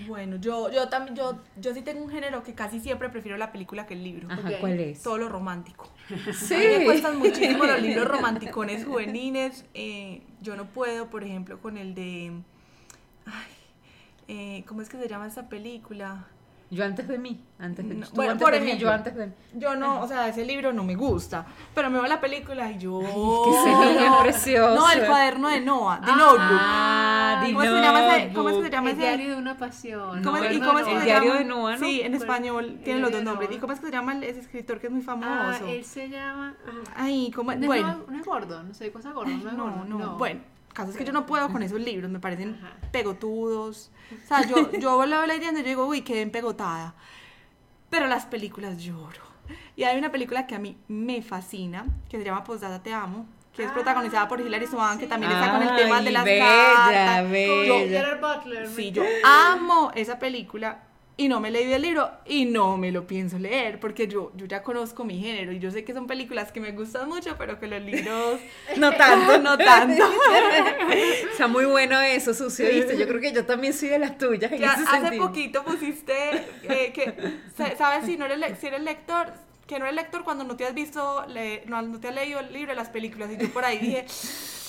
Bueno, 0.06 0.36
yo, 0.36 0.70
yo 0.70 0.88
también, 0.88 1.16
yo, 1.16 1.38
yo 1.56 1.74
sí 1.74 1.82
tengo 1.82 2.02
un 2.04 2.10
género 2.10 2.42
que 2.42 2.54
casi 2.54 2.80
siempre 2.80 3.08
prefiero 3.08 3.36
la 3.36 3.52
película 3.52 3.86
que 3.86 3.94
el 3.94 4.04
libro. 4.04 4.28
Ajá. 4.30 4.50
¿cuál 4.60 4.80
es? 4.80 5.02
Todo 5.02 5.18
lo 5.18 5.28
romántico. 5.28 5.90
Sí. 6.32 6.54
A 6.54 6.58
mí 6.58 6.66
me 6.78 6.84
cuestan 6.84 7.18
muchísimo 7.18 7.64
los 7.64 7.80
libros 7.80 8.08
romanticones 8.08 8.84
juveniles. 8.84 9.64
eh, 9.74 10.22
yo 10.40 10.56
no 10.56 10.66
puedo, 10.66 11.08
por 11.08 11.24
ejemplo, 11.24 11.60
con 11.60 11.78
el 11.78 11.94
de. 11.94 12.32
Ay, 13.26 13.52
eh, 14.28 14.64
¿Cómo 14.66 14.82
es 14.82 14.88
que 14.88 14.98
se 14.98 15.08
llama 15.08 15.26
esa 15.26 15.48
película? 15.48 16.26
Yo 16.72 16.86
antes 16.86 17.06
de 17.06 17.18
mí, 17.18 17.38
antes 17.58 17.86
de 17.86 17.94
mí. 17.94 18.00
No, 18.00 18.06
Tú 18.06 18.14
bueno, 18.16 18.32
antes 18.32 18.44
por 18.44 18.54
de 18.54 18.60
mí, 18.60 18.66
ejemplo. 18.68 18.88
yo 18.88 18.94
antes 18.94 19.14
de 19.14 19.26
mí. 19.26 19.32
Yo 19.54 19.76
no, 19.76 20.00
o 20.00 20.08
sea, 20.08 20.26
ese 20.28 20.42
libro 20.46 20.72
no 20.72 20.82
me 20.84 20.94
gusta. 20.94 21.44
Pero 21.74 21.90
me 21.90 21.98
veo 21.98 22.08
la 22.08 22.18
película 22.18 22.70
y 22.70 22.78
yo. 22.78 22.98
que 23.00 23.50
ese 23.50 24.06
es 24.06 24.12
precioso. 24.22 24.74
No, 24.74 24.90
el 24.90 25.04
cuaderno 25.06 25.48
de 25.50 25.60
Noah, 25.60 26.00
The 26.00 26.10
Ah, 26.12 26.16
Notebook. 26.16 26.58
Ah, 26.60 27.42
The 27.44 27.52
¿Cómo 27.52 27.62
se 27.62 27.80
llama 27.82 28.16
ese? 28.16 28.32
¿Cómo 28.32 28.48
se 28.62 28.70
llama 28.70 28.90
El 28.90 28.96
ese? 28.96 29.06
diario 29.06 29.30
de 29.32 29.36
una 29.36 29.56
pasión. 29.58 30.22
¿Cómo 30.24 30.38
No, 30.38 30.50
¿Y 30.50 30.58
no, 30.60 30.66
cómo 30.66 30.78
no. 30.78 30.84
que 30.86 30.92
El 30.92 30.98
se 31.00 31.04
diario 31.04 31.34
de 31.34 31.44
Noah, 31.44 31.76
¿no? 31.76 31.86
Sí, 31.86 32.00
en 32.00 32.14
español 32.14 32.64
el 32.64 32.82
tiene 32.82 33.00
los 33.00 33.12
dos 33.12 33.22
nombres. 33.22 33.50
¿Y 33.52 33.58
cómo 33.58 33.74
es 33.74 33.80
que 33.80 33.86
se 33.86 33.92
llama 33.92 34.14
el- 34.14 34.24
ese 34.24 34.40
escritor 34.40 34.80
que 34.80 34.86
es 34.86 34.92
muy 34.92 35.02
Ah, 35.02 35.04
famoso? 35.04 35.66
él 35.66 35.84
se 35.84 36.08
llama. 36.08 36.54
ah, 36.66 36.70
Ay, 36.96 37.30
¿cómo? 37.36 37.52
no, 37.52 37.60
es- 37.60 37.66
Bueno. 37.66 38.04
no 38.08 38.18
es 38.18 38.24
gordo, 38.24 38.62
no 38.62 38.72
sé, 38.72 38.90
cosa 38.90 39.12
gorda. 39.12 39.30
No, 39.30 39.36
es 39.50 39.56
No, 39.56 39.64
gordo, 39.64 39.84
no, 39.84 40.16
Bueno, 40.16 40.40
caso 40.72 40.90
es 40.90 40.96
que 40.96 41.04
yo 41.04 41.12
no 41.12 41.26
puedo 41.26 41.50
con 41.50 41.62
esos 41.62 41.80
libros, 41.80 42.10
me 42.10 42.18
parecen 42.20 42.58
Ajá. 42.62 42.76
pegotudos. 42.90 43.90
O 44.24 44.26
sea, 44.26 44.46
yo, 44.46 44.70
yo 44.78 45.04
la 45.06 45.18
veo 45.18 45.26
leyendo 45.26 45.60
y 45.60 45.62
yo 45.62 45.68
digo, 45.68 45.86
uy, 45.86 46.02
quedé 46.02 46.22
empegotada. 46.22 46.94
Pero 47.90 48.06
las 48.06 48.26
películas 48.26 48.78
lloro. 48.82 49.20
Y 49.76 49.84
hay 49.84 49.98
una 49.98 50.10
película 50.10 50.46
que 50.46 50.54
a 50.54 50.58
mí 50.58 50.76
me 50.88 51.22
fascina, 51.22 51.84
que 52.08 52.18
se 52.18 52.24
llama 52.24 52.44
Postdata 52.44 52.82
Te 52.82 52.94
Amo, 52.94 53.26
que 53.54 53.64
es 53.64 53.70
Ah, 53.70 53.74
protagonizada 53.74 54.28
por 54.28 54.40
Hilary 54.40 54.66
Swank, 54.66 55.00
que 55.00 55.06
también 55.06 55.30
está 55.32 55.52
con 55.52 55.62
el 55.62 55.76
tema 55.76 56.00
de 56.00 56.10
las 56.10 56.24
bella, 56.24 56.44
cartas. 56.46 57.30
Bella. 57.30 57.88
Gerard 57.88 58.20
Butler. 58.20 58.66
Sí, 58.68 58.92
yo 58.92 59.04
amo 59.24 59.90
esa 59.94 60.18
película 60.18 60.78
y 61.16 61.28
no 61.28 61.40
me 61.40 61.48
he 61.48 61.50
leído 61.50 61.76
el 61.76 61.82
libro 61.82 62.10
y 62.24 62.46
no 62.46 62.76
me 62.78 62.90
lo 62.90 63.06
pienso 63.06 63.38
leer 63.38 63.78
porque 63.78 64.08
yo, 64.08 64.32
yo 64.34 64.46
ya 64.46 64.62
conozco 64.62 65.04
mi 65.04 65.20
género 65.20 65.52
y 65.52 65.58
yo 65.58 65.70
sé 65.70 65.84
que 65.84 65.92
son 65.92 66.06
películas 66.06 66.50
que 66.52 66.60
me 66.60 66.72
gustan 66.72 67.08
mucho, 67.08 67.36
pero 67.38 67.60
que 67.60 67.66
los 67.66 67.82
libros 67.82 68.40
No 68.76 68.92
tanto. 68.92 69.38
no 69.38 69.56
tanto. 69.58 70.02
Está 71.32 71.46
muy 71.48 71.64
bueno 71.66 72.00
eso, 72.00 72.32
sucio, 72.34 72.66
¿viste? 72.68 72.96
Yo 72.96 73.06
creo 73.06 73.20
que 73.20 73.32
yo 73.32 73.44
también 73.44 73.72
soy 73.72 73.88
de 73.90 73.98
las 73.98 74.16
tuyas 74.18 74.50
en 74.52 74.58
Ya 74.60 74.72
ese 74.72 74.82
hace 74.88 75.00
sentido. 75.00 75.26
poquito 75.26 75.64
pusiste 75.64 76.12
eh, 76.62 76.92
que, 76.94 77.14
sa- 77.56 77.76
¿sabes 77.76 78.06
si 78.06 78.16
no 78.16 78.24
eres, 78.26 78.58
si 78.58 78.66
eres 78.68 78.82
lector? 78.82 79.32
Que 79.72 79.78
no 79.78 79.86
eres 79.86 79.96
lector 79.96 80.22
cuando 80.22 80.44
no 80.44 80.54
te 80.54 80.66
has 80.66 80.74
visto, 80.74 81.24
le- 81.28 81.64
no, 81.64 81.80
no 81.80 81.98
te 81.98 82.08
has 82.08 82.14
leído 82.14 82.40
el 82.40 82.52
libro 82.52 82.72
de 82.72 82.76
las 82.76 82.90
películas. 82.90 83.30
Y 83.32 83.38
yo 83.42 83.48
por 83.50 83.64
ahí 83.64 83.78
dije. 83.78 84.04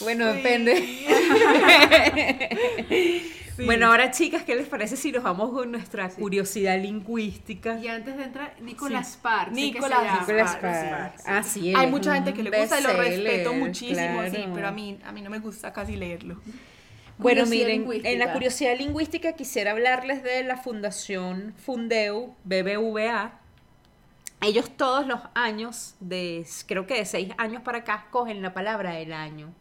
Bueno, 0.01 0.25
depende. 0.33 0.73
Sí. 3.55 3.65
Bueno, 3.65 3.85
ahora 3.91 4.09
chicas, 4.09 4.41
¿qué 4.41 4.55
les 4.55 4.67
parece 4.67 4.97
si 4.97 5.11
nos 5.11 5.21
vamos 5.21 5.51
con 5.51 5.71
nuestra 5.71 6.09
curiosidad 6.09 6.79
lingüística? 6.81 7.77
Y 7.79 7.87
antes 7.87 8.17
de 8.17 8.23
entrar, 8.23 8.55
Nicolás 8.59 9.19
que 9.21 9.51
Nicolás. 9.51 10.21
Nicolás 10.21 10.53
Sparks, 10.53 11.21
Sparks. 11.21 11.47
sí. 11.49 11.67
Ah, 11.67 11.69
él 11.69 11.75
Hay 11.75 11.85
es 11.85 11.91
mucha 11.91 12.15
gente 12.15 12.33
que 12.33 12.41
le 12.41 12.49
gusta 12.59 12.79
y 12.79 12.83
lo 12.83 12.93
respeto 12.93 13.53
muchísimo, 13.53 14.23
sí, 14.31 14.45
pero 14.55 14.67
a 14.67 14.71
mí, 14.71 14.97
a 15.05 15.11
mí 15.11 15.21
no 15.21 15.29
me 15.29 15.37
gusta 15.37 15.71
casi 15.71 15.95
leerlo. 15.95 16.41
Bueno, 17.19 17.45
miren, 17.45 17.87
en 18.03 18.17
la 18.17 18.33
curiosidad 18.33 18.75
lingüística 18.75 19.33
quisiera 19.33 19.69
hablarles 19.71 20.23
de 20.23 20.43
la 20.43 20.57
Fundación 20.57 21.53
Fundeu, 21.63 22.33
BBVA. 22.43 23.39
Ellos 24.43 24.69
todos 24.75 25.07
los 25.07 25.21
años, 25.35 25.95
de, 26.01 26.45
creo 26.67 26.85
que 26.85 26.95
de 26.95 27.05
seis 27.05 27.29
años 27.37 27.61
para 27.61 27.77
acá, 27.79 28.03
escogen 28.05 28.41
la 28.41 28.53
palabra 28.53 28.91
del 28.91 29.13
año. 29.13 29.53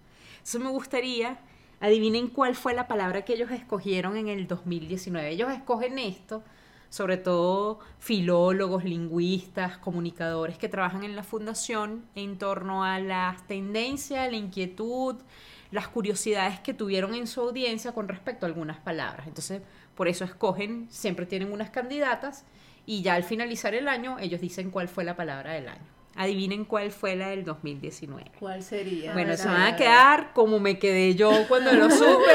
Eso 0.43 0.59
me 0.59 0.71
gustaría, 0.71 1.39
adivinen 1.81 2.27
cuál 2.27 2.57
fue 2.57 2.75
la 2.75 2.89
palabra 2.89 3.25
que 3.25 3.35
ellos 3.35 3.53
escogieron 3.53 4.17
en 4.17 4.27
el 4.27 4.49
2019. 4.49 5.31
Ellos 5.31 5.53
escogen 5.53 6.01
esto, 6.01 6.43
sobre 6.91 7.17
todo 7.17 7.79
filólogos, 8.01 8.83
lingüistas, 8.83 9.79
comunicadores 9.79 10.59
que 10.59 10.69
trabajan 10.69 11.05
en 11.05 11.15
la 11.15 11.23
fundación 11.23 12.05
en 12.17 12.37
torno 12.37 12.83
a 12.83 12.99
las 12.99 13.47
tendencias, 13.47 14.29
la 14.29 14.37
inquietud, 14.37 15.15
las 15.71 15.87
curiosidades 15.87 16.59
que 16.59 16.75
tuvieron 16.75 17.15
en 17.15 17.29
su 17.29 17.41
audiencia 17.41 17.93
con 17.93 18.09
respecto 18.09 18.47
a 18.47 18.49
algunas 18.49 18.81
palabras. 18.81 19.29
Entonces, 19.29 19.63
por 19.95 20.09
eso 20.09 20.25
escogen, 20.25 20.89
siempre 20.91 21.25
tienen 21.25 21.53
unas 21.53 21.71
candidatas 21.71 22.45
y 22.87 23.03
ya 23.03 23.15
al 23.15 23.25
finalizar 23.25 23.75
el 23.75 23.89
año 23.89 24.19
ellos 24.19 24.41
dicen 24.41 24.71
cuál 24.71 24.89
fue 24.89 25.05
la 25.05 25.17
palabra 25.17 25.53
del 25.53 25.69
año. 25.69 25.93
Adivinen 26.15 26.65
cuál 26.67 26.91
fue 26.91 27.17
la 27.17 27.29
del 27.31 27.45
2019. 27.45 28.33
¿Cuál 28.39 28.63
sería? 28.63 29.13
Bueno, 29.15 29.37
se 29.37 29.49
van 29.49 29.63
a 29.63 29.77
quedar 29.77 30.33
como 30.35 30.61
me 30.61 30.79
quedé 30.79 31.15
yo 31.15 31.33
cuando 31.49 31.73
lo 31.73 31.89
supe, 31.91 32.33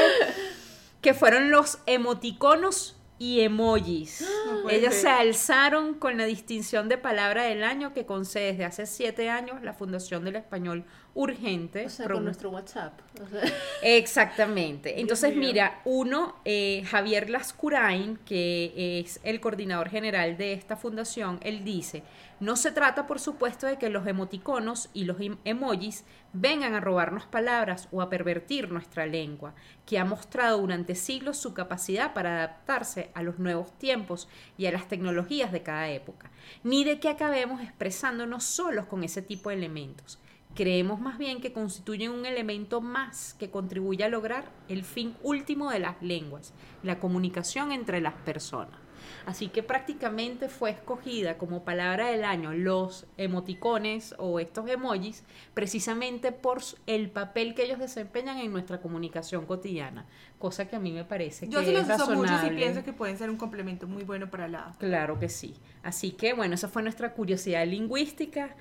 que 1.00 1.14
fueron 1.14 1.50
los 1.50 1.78
emoticonos 1.86 2.96
y 3.18 3.40
emojis. 3.40 4.26
No 4.62 4.70
Ellos 4.70 4.94
ser. 4.94 5.02
se 5.02 5.08
alzaron 5.10 5.94
con 5.94 6.16
la 6.16 6.24
distinción 6.24 6.88
de 6.88 6.98
palabra 6.98 7.44
del 7.44 7.62
año 7.62 7.92
que 7.92 8.06
concede 8.06 8.52
desde 8.52 8.64
hace 8.64 8.86
siete 8.86 9.28
años 9.30 9.62
la 9.62 9.74
Fundación 9.74 10.24
del 10.24 10.36
Español 10.36 10.84
Urgente. 11.20 11.84
O 11.84 11.90
sea, 11.90 12.08
con 12.08 12.24
nuestro 12.24 12.50
WhatsApp. 12.50 12.92
O 13.20 13.26
sea, 13.26 13.42
Exactamente. 13.82 15.00
Entonces, 15.00 15.34
mira, 15.34 15.80
uno, 15.84 16.36
eh, 16.44 16.84
Javier 16.88 17.28
Lascurain, 17.28 18.18
que 18.18 19.00
es 19.00 19.18
el 19.24 19.40
coordinador 19.40 19.88
general 19.88 20.36
de 20.36 20.52
esta 20.52 20.76
fundación, 20.76 21.40
él 21.42 21.64
dice, 21.64 22.04
no 22.38 22.54
se 22.54 22.70
trata, 22.70 23.08
por 23.08 23.18
supuesto, 23.18 23.66
de 23.66 23.78
que 23.78 23.88
los 23.88 24.06
emoticonos 24.06 24.90
y 24.94 25.06
los 25.06 25.20
em- 25.20 25.38
emojis 25.44 26.04
vengan 26.32 26.74
a 26.74 26.80
robarnos 26.80 27.26
palabras 27.26 27.88
o 27.90 28.00
a 28.00 28.10
pervertir 28.10 28.70
nuestra 28.70 29.04
lengua, 29.04 29.54
que 29.86 29.98
ha 29.98 30.04
mostrado 30.04 30.58
durante 30.58 30.94
siglos 30.94 31.36
su 31.36 31.52
capacidad 31.52 32.14
para 32.14 32.36
adaptarse 32.36 33.10
a 33.14 33.24
los 33.24 33.40
nuevos 33.40 33.76
tiempos 33.76 34.28
y 34.56 34.66
a 34.66 34.70
las 34.70 34.86
tecnologías 34.86 35.50
de 35.50 35.64
cada 35.64 35.88
época, 35.88 36.30
ni 36.62 36.84
de 36.84 37.00
que 37.00 37.08
acabemos 37.08 37.60
expresándonos 37.60 38.44
solos 38.44 38.86
con 38.86 39.02
ese 39.02 39.20
tipo 39.20 39.50
de 39.50 39.56
elementos. 39.56 40.20
Creemos 40.54 41.00
más 41.00 41.18
bien 41.18 41.40
que 41.40 41.52
constituyen 41.52 42.10
un 42.10 42.26
elemento 42.26 42.80
más 42.80 43.34
que 43.34 43.50
contribuye 43.50 44.04
a 44.04 44.08
lograr 44.08 44.50
el 44.68 44.84
fin 44.84 45.14
último 45.22 45.70
de 45.70 45.78
las 45.78 46.02
lenguas, 46.02 46.52
la 46.82 46.98
comunicación 46.98 47.72
entre 47.72 48.00
las 48.00 48.14
personas. 48.14 48.78
Así 49.26 49.48
que 49.48 49.62
prácticamente 49.62 50.48
fue 50.48 50.70
escogida 50.70 51.38
como 51.38 51.64
palabra 51.64 52.08
del 52.08 52.24
año 52.24 52.52
los 52.52 53.06
emoticones 53.16 54.14
o 54.18 54.40
estos 54.40 54.68
emojis 54.68 55.24
precisamente 55.54 56.32
por 56.32 56.58
el 56.86 57.10
papel 57.10 57.54
que 57.54 57.64
ellos 57.64 57.78
desempeñan 57.78 58.38
en 58.38 58.52
nuestra 58.52 58.80
comunicación 58.80 59.46
cotidiana, 59.46 60.06
cosa 60.38 60.68
que 60.68 60.76
a 60.76 60.80
mí 60.80 60.92
me 60.92 61.04
parece 61.04 61.48
Yo 61.48 61.60
que 61.60 61.66
sí 61.66 61.72
los 61.72 61.88
es 61.88 62.00
uso 62.00 62.14
mucho 62.14 62.34
y 62.46 62.50
pienso 62.50 62.82
que 62.82 62.92
pueden 62.92 63.18
ser 63.18 63.30
un 63.30 63.36
complemento 63.36 63.86
muy 63.86 64.02
bueno 64.02 64.30
para 64.30 64.48
la. 64.48 64.74
Claro 64.78 65.18
que 65.18 65.28
sí. 65.28 65.54
Así 65.82 66.12
que 66.12 66.32
bueno, 66.32 66.54
esa 66.54 66.68
fue 66.68 66.82
nuestra 66.82 67.12
curiosidad 67.12 67.66
lingüística. 67.66 68.56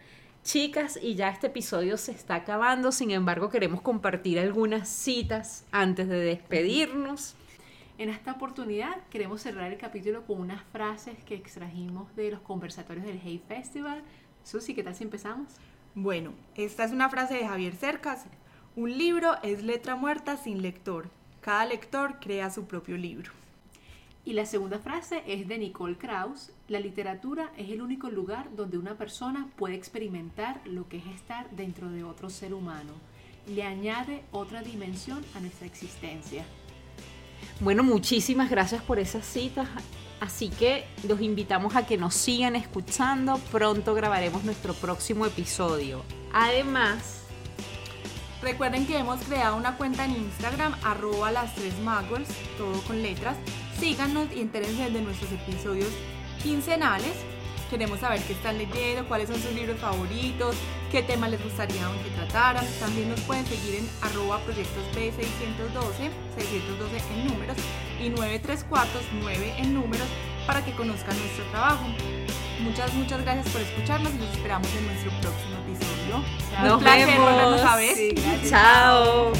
Chicas, 0.48 0.98
y 1.02 1.16
ya 1.16 1.28
este 1.28 1.48
episodio 1.48 1.98
se 1.98 2.14
está 2.14 2.36
acabando, 2.36 2.94
sin 2.94 3.12
embargo 3.12 3.50
queremos 3.50 3.82
compartir 3.82 4.40
algunas 4.40 4.88
citas 4.88 5.66
antes 5.74 6.08
de 6.08 6.22
despedirnos. 6.22 7.36
En 7.98 8.08
esta 8.08 8.32
oportunidad 8.32 8.96
queremos 9.10 9.42
cerrar 9.42 9.70
el 9.70 9.78
capítulo 9.78 10.26
con 10.26 10.40
unas 10.40 10.64
frases 10.72 11.22
que 11.26 11.36
extrajimos 11.36 12.16
de 12.16 12.32
los 12.32 12.40
conversatorios 12.40 13.06
del 13.06 13.20
Hey 13.22 13.44
Festival. 13.46 14.02
Susi, 14.46 14.74
¿qué 14.74 14.84
tal 14.84 14.96
si 14.96 15.04
empezamos? 15.04 15.52
Bueno, 15.96 16.32
esta 16.56 16.86
es 16.86 16.94
una 16.94 17.10
frase 17.10 17.34
de 17.34 17.46
Javier 17.46 17.76
Cercas. 17.76 18.24
Un 18.78 18.98
libro 18.98 19.36
es 19.44 19.64
letra 19.64 19.98
muerta 19.98 20.38
sin 20.38 20.62
lector. 20.62 21.10
Cada 21.42 21.66
lector 21.66 22.22
crea 22.22 22.50
su 22.52 22.68
propio 22.68 22.96
libro. 22.96 23.34
Y 24.28 24.34
la 24.34 24.46
segunda 24.46 24.78
frase 24.80 25.24
es 25.26 25.48
de 25.48 25.58
Nicole 25.58 25.96
Krauss. 25.96 26.52
La 26.68 26.82
literatura 26.82 27.50
es 27.56 27.70
el 27.70 27.82
único 27.82 28.10
lugar 28.10 28.54
donde 28.58 28.78
una 28.78 28.96
persona 28.96 29.48
puede 29.56 29.76
experimentar 29.76 30.60
lo 30.66 30.90
que 30.90 30.98
es 30.98 31.08
estar 31.16 31.50
dentro 31.52 31.90
de 31.90 32.04
otro 32.04 32.30
ser 32.30 32.54
humano. 32.54 32.92
Le 33.48 33.64
añade 33.64 34.26
otra 34.34 34.62
dimensión 34.62 35.24
a 35.34 35.40
nuestra 35.40 35.66
existencia. 35.66 36.44
Bueno, 37.62 37.84
muchísimas 37.84 38.50
gracias 38.50 38.84
por 38.84 39.00
esas 39.00 39.26
citas. 39.26 39.70
Así 40.20 40.50
que 40.50 40.84
los 41.08 41.22
invitamos 41.22 41.78
a 41.78 41.88
que 41.88 41.96
nos 41.96 42.14
sigan 42.14 42.58
escuchando. 42.58 43.40
Pronto 43.50 43.94
grabaremos 43.94 44.44
nuestro 44.44 44.74
próximo 44.74 45.26
episodio. 45.26 46.04
Además, 46.34 47.24
Recuerden 48.40 48.86
que 48.86 48.96
hemos 48.96 49.20
creado 49.24 49.58
una 49.58 49.78
cuenta 49.78 50.06
en 50.06 50.12
Instagram, 50.12 50.76
arroba 50.84 51.32
las 51.32 51.56
tres 51.56 51.74
muggles, 51.80 52.30
todo 52.58 52.80
con 52.84 53.02
letras. 53.02 53.36
Síganos 53.80 54.28
y 54.36 54.42
entérense 54.42 54.90
de 54.90 55.02
nuestros 55.02 55.32
episodios 55.32 55.90
quincenales. 56.42 57.14
Queremos 57.70 58.00
saber 58.00 58.22
qué 58.22 58.32
están 58.34 58.58
leyendo, 58.58 59.06
cuáles 59.10 59.28
son 59.28 59.42
sus 59.42 59.52
libros 59.52 59.78
favoritos, 59.80 60.56
qué 60.90 61.04
temas 61.04 61.30
les 61.30 61.44
gustaría 61.44 61.82
que 62.04 62.10
trataran. 62.12 62.66
También 62.80 63.10
nos 63.10 63.20
pueden 63.22 63.46
seguir 63.46 63.76
en 63.76 63.90
arroba 64.02 64.40
proyectos 64.40 64.84
B612, 64.96 66.10
612 66.38 66.98
en 67.14 67.28
números 67.28 67.58
y 68.02 68.10
934 68.10 69.02
en 69.58 69.74
números 69.74 70.08
para 70.46 70.64
que 70.64 70.72
conozcan 70.72 71.18
nuestro 71.20 71.44
trabajo. 71.52 71.86
Muchas, 72.62 72.94
muchas 72.94 73.22
gracias 73.22 73.50
por 73.50 73.62
escucharnos 73.62 74.14
y 74.16 74.18
los 74.18 74.30
esperamos 74.32 74.68
en 74.74 74.88
nuestro 74.88 75.12
próximo 75.22 75.58
episodio. 75.68 76.24
nos 76.64 76.74
Un 76.74 76.80
placer 76.80 77.06
vemos. 77.08 77.32
volvernos 77.32 77.62
a 77.62 77.76
ver. 77.76 77.96
Sí. 77.96 78.16
Chao. 78.50 79.32